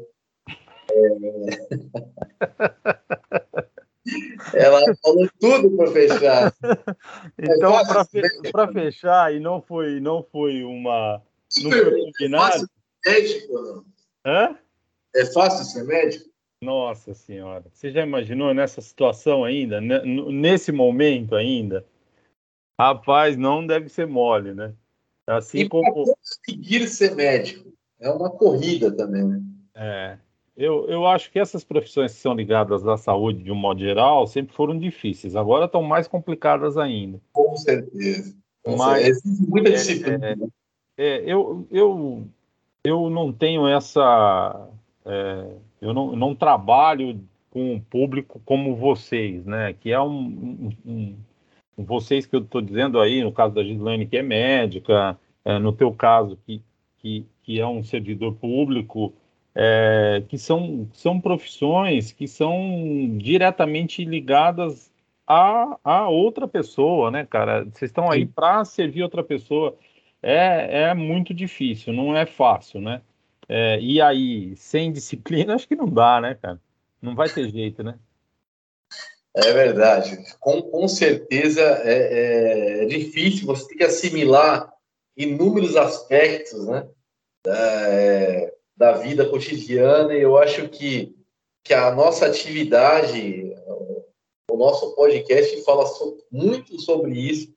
Ela 4.52 4.94
falou 5.02 5.28
tudo 5.40 5.76
para 5.76 5.90
fechar. 5.90 6.54
Então, 7.38 7.72
para 8.52 8.72
fechar, 8.72 9.34
e 9.34 9.40
não 9.40 9.60
foi, 9.62 10.00
não 10.00 10.22
foi 10.22 10.62
uma. 10.62 11.22
Não 11.62 11.70
foi 11.70 12.00
combinado. 12.12 12.68
É 13.06 13.10
médico, 13.10 13.52
não? 13.52 13.84
Hã? 14.26 14.58
É 15.14 15.26
fácil 15.26 15.64
ser 15.64 15.84
médico? 15.84 16.28
Nossa 16.62 17.14
Senhora, 17.14 17.64
você 17.72 17.90
já 17.90 18.02
imaginou 18.02 18.54
nessa 18.54 18.80
situação 18.80 19.44
ainda, 19.44 19.80
nesse 19.80 20.72
momento 20.72 21.34
ainda? 21.34 21.84
Rapaz, 22.80 23.36
não 23.36 23.66
deve 23.66 23.88
ser 23.88 24.06
mole, 24.06 24.54
né? 24.54 24.74
Assim 25.26 25.60
e 25.60 25.68
como 25.68 25.92
conseguir 25.92 26.88
ser 26.88 27.14
médico 27.14 27.72
é 28.00 28.10
uma 28.10 28.30
corrida 28.30 28.90
também, 28.94 29.24
né? 29.24 29.42
É, 29.74 30.18
eu, 30.56 30.88
eu 30.88 31.06
acho 31.06 31.30
que 31.30 31.38
essas 31.38 31.64
profissões 31.64 32.12
que 32.12 32.20
são 32.20 32.34
ligadas 32.34 32.86
à 32.86 32.96
saúde, 32.96 33.42
de 33.42 33.50
um 33.50 33.56
modo 33.56 33.80
geral, 33.80 34.26
sempre 34.26 34.54
foram 34.54 34.78
difíceis. 34.78 35.34
Agora 35.34 35.66
estão 35.66 35.82
mais 35.82 36.06
complicadas 36.06 36.76
ainda. 36.76 37.20
Com 37.32 37.56
certeza. 37.56 38.36
Mas, 38.66 39.20
muita 39.24 39.70
disciplina. 39.70 40.26
É, 40.26 40.36
é, 40.96 41.22
eu, 41.26 41.66
eu, 41.70 42.26
eu 42.84 43.10
não 43.10 43.32
tenho 43.32 43.66
essa. 43.66 44.68
É, 45.04 45.56
eu 45.80 45.92
não, 45.92 46.16
não 46.16 46.34
trabalho 46.34 47.20
com 47.50 47.74
um 47.74 47.80
público 47.80 48.40
como 48.44 48.76
vocês, 48.76 49.44
né? 49.44 49.74
Que 49.74 49.92
é 49.92 50.00
um, 50.00 50.72
um, 50.84 51.16
um 51.76 51.84
vocês 51.84 52.26
que 52.26 52.34
eu 52.36 52.40
estou 52.40 52.62
dizendo 52.62 53.00
aí, 53.00 53.22
no 53.22 53.32
caso 53.32 53.54
da 53.54 53.62
Gislaine, 53.62 54.06
que 54.06 54.16
é 54.16 54.22
médica, 54.22 55.18
é, 55.44 55.58
no 55.58 55.72
teu 55.72 55.92
caso, 55.92 56.38
que 56.46 56.62
que, 57.04 57.26
que 57.42 57.60
é 57.60 57.66
um 57.66 57.84
servidor 57.84 58.34
público, 58.36 59.12
é, 59.54 60.22
que 60.28 60.36
são, 60.36 60.88
são 60.92 61.20
profissões 61.20 62.12
que 62.12 62.26
são 62.26 63.16
diretamente 63.18 64.04
ligadas 64.04 64.90
a, 65.26 65.78
a 65.84 66.08
outra 66.08 66.48
pessoa, 66.48 67.10
né, 67.10 67.24
cara? 67.24 67.64
Vocês 67.64 67.90
estão 67.90 68.10
aí 68.10 68.26
para 68.26 68.64
servir 68.64 69.02
outra 69.02 69.22
pessoa. 69.22 69.76
É, 70.22 70.88
é 70.88 70.94
muito 70.94 71.32
difícil, 71.32 71.92
não 71.92 72.16
é 72.16 72.26
fácil, 72.26 72.80
né? 72.80 73.02
É, 73.48 73.78
e 73.78 74.00
aí, 74.00 74.56
sem 74.56 74.90
disciplina, 74.90 75.54
acho 75.54 75.68
que 75.68 75.76
não 75.76 75.88
dá, 75.88 76.20
né, 76.20 76.34
cara? 76.34 76.60
Não 77.00 77.14
vai 77.14 77.28
ter 77.28 77.48
jeito, 77.50 77.82
né? 77.82 77.98
É 79.34 79.52
verdade. 79.52 80.16
Com, 80.40 80.62
com 80.62 80.88
certeza 80.88 81.60
é, 81.60 82.82
é, 82.82 82.86
difícil, 82.86 83.46
você 83.46 83.66
tem 83.68 83.78
que 83.78 83.84
assimilar 83.84 84.72
inúmeros 85.16 85.76
aspectos 85.76 86.66
né, 86.66 86.88
é, 87.46 88.53
da 88.76 88.92
vida 88.92 89.28
cotidiana, 89.28 90.14
e 90.14 90.22
eu 90.22 90.36
acho 90.36 90.68
que, 90.68 91.14
que 91.62 91.72
a 91.72 91.94
nossa 91.94 92.26
atividade, 92.26 93.54
o 94.50 94.56
nosso 94.56 94.94
podcast 94.94 95.62
fala 95.62 95.84
muito 96.30 96.80
sobre 96.80 97.12
isso, 97.12 97.54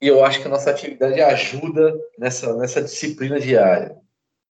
e 0.00 0.08
eu 0.08 0.24
acho 0.24 0.40
que 0.40 0.46
a 0.46 0.50
nossa 0.50 0.70
atividade 0.70 1.20
ajuda 1.20 1.96
nessa, 2.18 2.56
nessa 2.56 2.82
disciplina 2.82 3.38
diária. 3.38 3.96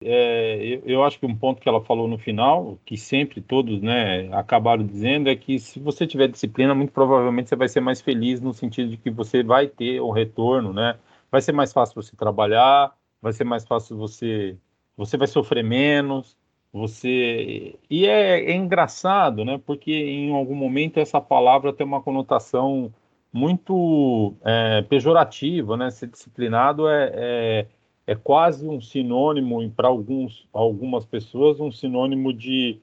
É, 0.03 0.57
eu, 0.65 0.83
eu, 0.87 1.05
acho 1.05 1.19
que 1.19 1.27
um 1.27 1.37
ponto 1.37 1.61
que 1.61 1.69
ela 1.69 1.85
falou 1.85 2.09
no 2.09 2.17
final, 2.17 2.79
que 2.87 2.97
sempre 2.97 3.41
todos 3.43 3.83
né, 3.83 4.33
acabaram 4.33 4.87
dizendo, 4.87 5.29
é 5.29 5.37
que 5.37 5.59
se 5.59 5.79
você 5.79 6.07
tiver 6.07 6.29
disciplina, 6.29 6.75
muito 6.75 6.93
provavelmente 6.93 7.51
você 7.51 7.57
vai 7.57 7.69
ser 7.69 7.81
mais 7.81 8.01
feliz 8.01 8.41
no 8.41 8.55
sentido 8.55 8.91
de 8.91 8.97
que 8.97 9.11
você 9.11 9.43
vai 9.43 9.67
ter 9.67 10.01
o 10.01 10.11
retorno, 10.11 10.73
né? 10.73 10.99
Vai 11.31 11.43
ser 11.43 11.53
mais 11.53 11.71
fácil 11.73 12.03
você 12.03 12.17
trabalhar, 12.17 12.97
vai 13.21 13.33
ser 13.35 13.45
mais 13.45 13.67
fácil 13.67 13.97
você. 13.99 14.57
Você 15.01 15.17
vai 15.17 15.27
sofrer 15.27 15.65
menos, 15.65 16.37
você. 16.73 17.75
E 17.89 18.07
é, 18.07 18.53
é 18.53 18.55
engraçado, 18.55 19.45
né? 19.45 19.61
Porque 19.65 19.93
em 19.93 20.35
algum 20.35 20.55
momento 20.55 20.99
essa 20.99 21.21
palavra 21.21 21.73
tem 21.73 21.87
uma 21.87 22.03
conotação 22.03 22.93
muito 23.33 24.35
é, 24.45 24.83
pejorativa, 24.83 25.77
né? 25.77 25.91
Ser 25.91 26.09
disciplinado 26.09 26.89
é, 26.89 27.11
é 27.15 27.67
é 28.11 28.15
quase 28.17 28.67
um 28.67 28.81
sinônimo, 28.81 29.71
para 29.71 29.87
alguns, 29.87 30.49
algumas 30.53 31.05
pessoas, 31.05 31.61
um 31.61 31.71
sinônimo 31.71 32.33
de 32.33 32.81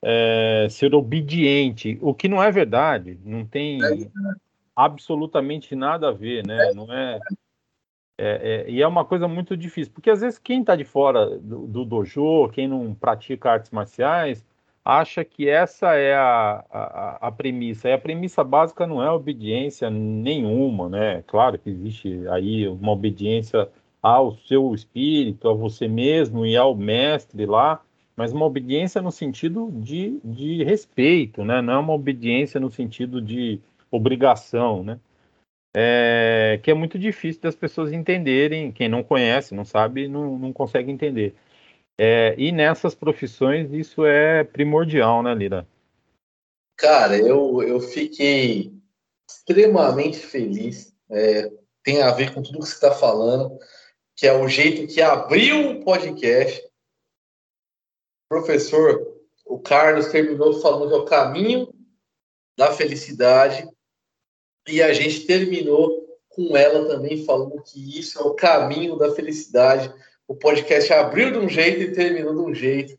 é, 0.00 0.66
ser 0.70 0.94
obediente, 0.94 1.98
o 2.00 2.14
que 2.14 2.26
não 2.28 2.42
é 2.42 2.50
verdade, 2.50 3.18
não 3.22 3.44
tem 3.44 3.78
absolutamente 4.74 5.76
nada 5.76 6.08
a 6.08 6.12
ver, 6.12 6.46
né? 6.46 6.72
Não 6.72 6.90
é, 6.90 7.20
é, 8.20 8.64
é 8.66 8.70
e 8.70 8.82
é 8.82 8.86
uma 8.86 9.04
coisa 9.04 9.26
muito 9.26 9.56
difícil, 9.56 9.92
porque 9.92 10.10
às 10.10 10.20
vezes 10.20 10.38
quem 10.38 10.60
está 10.60 10.76
de 10.76 10.84
fora 10.84 11.38
do, 11.38 11.66
do, 11.66 11.84
dojo, 11.84 12.48
quem 12.50 12.68
não 12.68 12.94
pratica 12.94 13.52
artes 13.52 13.70
marciais, 13.70 14.44
acha 14.84 15.24
que 15.24 15.48
essa 15.48 15.94
é 15.94 16.14
a, 16.14 16.64
a, 16.70 17.28
a 17.28 17.32
premissa, 17.32 17.88
e 17.88 17.92
a 17.92 17.98
premissa 17.98 18.42
básica 18.44 18.86
não 18.86 19.02
é 19.02 19.10
obediência 19.10 19.90
nenhuma, 19.90 20.88
né? 20.88 21.22
Claro 21.26 21.58
que 21.58 21.70
existe 21.70 22.26
aí 22.28 22.66
uma 22.68 22.92
obediência 22.92 23.68
ao 24.02 24.32
seu 24.32 24.74
espírito, 24.74 25.48
a 25.48 25.52
você 25.52 25.86
mesmo 25.86 26.46
e 26.46 26.56
ao 26.56 26.74
mestre 26.74 27.46
lá, 27.46 27.80
mas 28.16 28.32
uma 28.32 28.46
obediência 28.46 29.00
no 29.00 29.10
sentido 29.10 29.70
de, 29.72 30.20
de 30.24 30.64
respeito, 30.64 31.44
né? 31.44 31.62
Não 31.62 31.74
é 31.74 31.78
uma 31.78 31.94
obediência 31.94 32.60
no 32.60 32.70
sentido 32.70 33.20
de 33.20 33.60
obrigação, 33.90 34.82
né? 34.82 34.98
É, 35.76 36.58
que 36.62 36.70
é 36.70 36.74
muito 36.74 36.98
difícil 36.98 37.42
das 37.42 37.54
pessoas 37.54 37.92
entenderem. 37.92 38.72
Quem 38.72 38.88
não 38.88 39.02
conhece, 39.02 39.54
não 39.54 39.64
sabe, 39.64 40.08
não, 40.08 40.38
não 40.38 40.52
consegue 40.52 40.90
entender. 40.90 41.34
É, 41.98 42.34
e 42.38 42.50
nessas 42.50 42.94
profissões 42.94 43.72
isso 43.72 44.04
é 44.04 44.42
primordial, 44.42 45.22
né, 45.22 45.34
Lira? 45.34 45.66
Cara, 46.76 47.16
eu, 47.16 47.62
eu 47.62 47.78
fiquei 47.80 48.72
extremamente 49.28 50.18
feliz. 50.18 50.94
É, 51.10 51.50
tem 51.82 52.02
a 52.02 52.10
ver 52.10 52.32
com 52.32 52.42
tudo 52.42 52.60
que 52.60 52.66
você 52.66 52.74
está 52.74 52.92
falando 52.92 53.58
que 54.20 54.26
é 54.26 54.34
o 54.34 54.46
jeito 54.46 54.86
que 54.92 55.00
abriu 55.00 55.70
o 55.70 55.82
podcast. 55.82 56.62
Professor, 58.28 59.18
o 59.46 59.58
Carlos 59.58 60.08
terminou 60.08 60.60
falando 60.60 60.88
que 60.90 60.94
é 60.94 60.98
o 60.98 61.06
caminho 61.06 61.72
da 62.54 62.70
felicidade 62.70 63.66
e 64.68 64.82
a 64.82 64.92
gente 64.92 65.26
terminou 65.26 66.18
com 66.28 66.56
ela 66.56 66.86
também 66.86 67.24
falando 67.24 67.62
que 67.62 67.98
isso 67.98 68.18
é 68.18 68.22
o 68.22 68.34
caminho 68.34 68.96
da 68.96 69.14
felicidade. 69.14 69.92
O 70.26 70.34
podcast 70.34 70.92
abriu 70.92 71.32
de 71.32 71.38
um 71.38 71.48
jeito 71.48 71.82
e 71.82 71.92
terminou 71.92 72.34
de 72.34 72.40
um 72.40 72.54
jeito. 72.54 72.98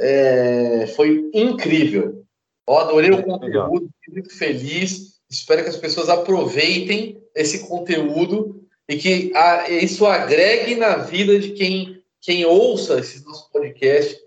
É, 0.00 0.86
foi 0.96 1.30
incrível. 1.34 2.24
Eu 2.66 2.78
adorei 2.78 3.10
o 3.10 3.22
conteúdo, 3.22 3.90
fiquei 4.00 4.14
muito 4.14 4.36
feliz. 4.36 5.20
Espero 5.28 5.62
que 5.62 5.68
as 5.68 5.76
pessoas 5.76 6.08
aproveitem 6.08 7.22
esse 7.34 7.66
conteúdo 7.66 8.64
e 8.88 8.96
que 8.96 9.32
a, 9.34 9.68
isso 9.68 10.06
agregue 10.06 10.74
na 10.76 10.96
vida 10.96 11.38
de 11.38 11.50
quem, 11.52 12.02
quem 12.20 12.44
ouça 12.44 12.98
esses 12.98 13.24
nossos 13.24 13.48
podcasts, 13.50 14.18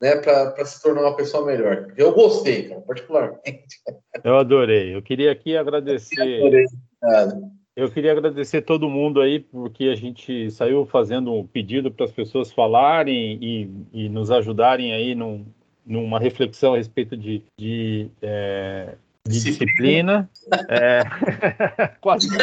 né, 0.00 0.16
para 0.16 0.64
se 0.64 0.82
tornar 0.82 1.02
uma 1.02 1.16
pessoa 1.16 1.46
melhor. 1.46 1.92
Eu 1.96 2.12
gostei, 2.12 2.68
cara, 2.68 2.80
particularmente. 2.82 3.80
Eu 4.22 4.36
adorei. 4.36 4.94
Eu 4.94 5.02
queria 5.02 5.32
aqui 5.32 5.56
agradecer. 5.56 6.20
Eu, 6.20 6.46
adorei. 6.46 6.66
eu 7.74 7.90
queria 7.90 8.12
agradecer 8.12 8.62
todo 8.62 8.90
mundo 8.90 9.20
aí, 9.20 9.40
porque 9.40 9.84
a 9.84 9.94
gente 9.94 10.50
saiu 10.50 10.84
fazendo 10.84 11.32
um 11.32 11.46
pedido 11.46 11.90
para 11.90 12.04
as 12.04 12.12
pessoas 12.12 12.52
falarem 12.52 13.38
e, 13.40 13.70
e 13.92 14.08
nos 14.08 14.30
ajudarem 14.30 14.92
aí 14.92 15.14
num, 15.14 15.46
numa 15.84 16.18
reflexão 16.18 16.74
a 16.74 16.76
respeito 16.76 17.16
de, 17.16 17.42
de 17.58 18.10
é, 18.20 18.96
de 19.26 19.42
disciplina. 19.42 20.28
é, 20.68 21.02
quase 22.00 22.28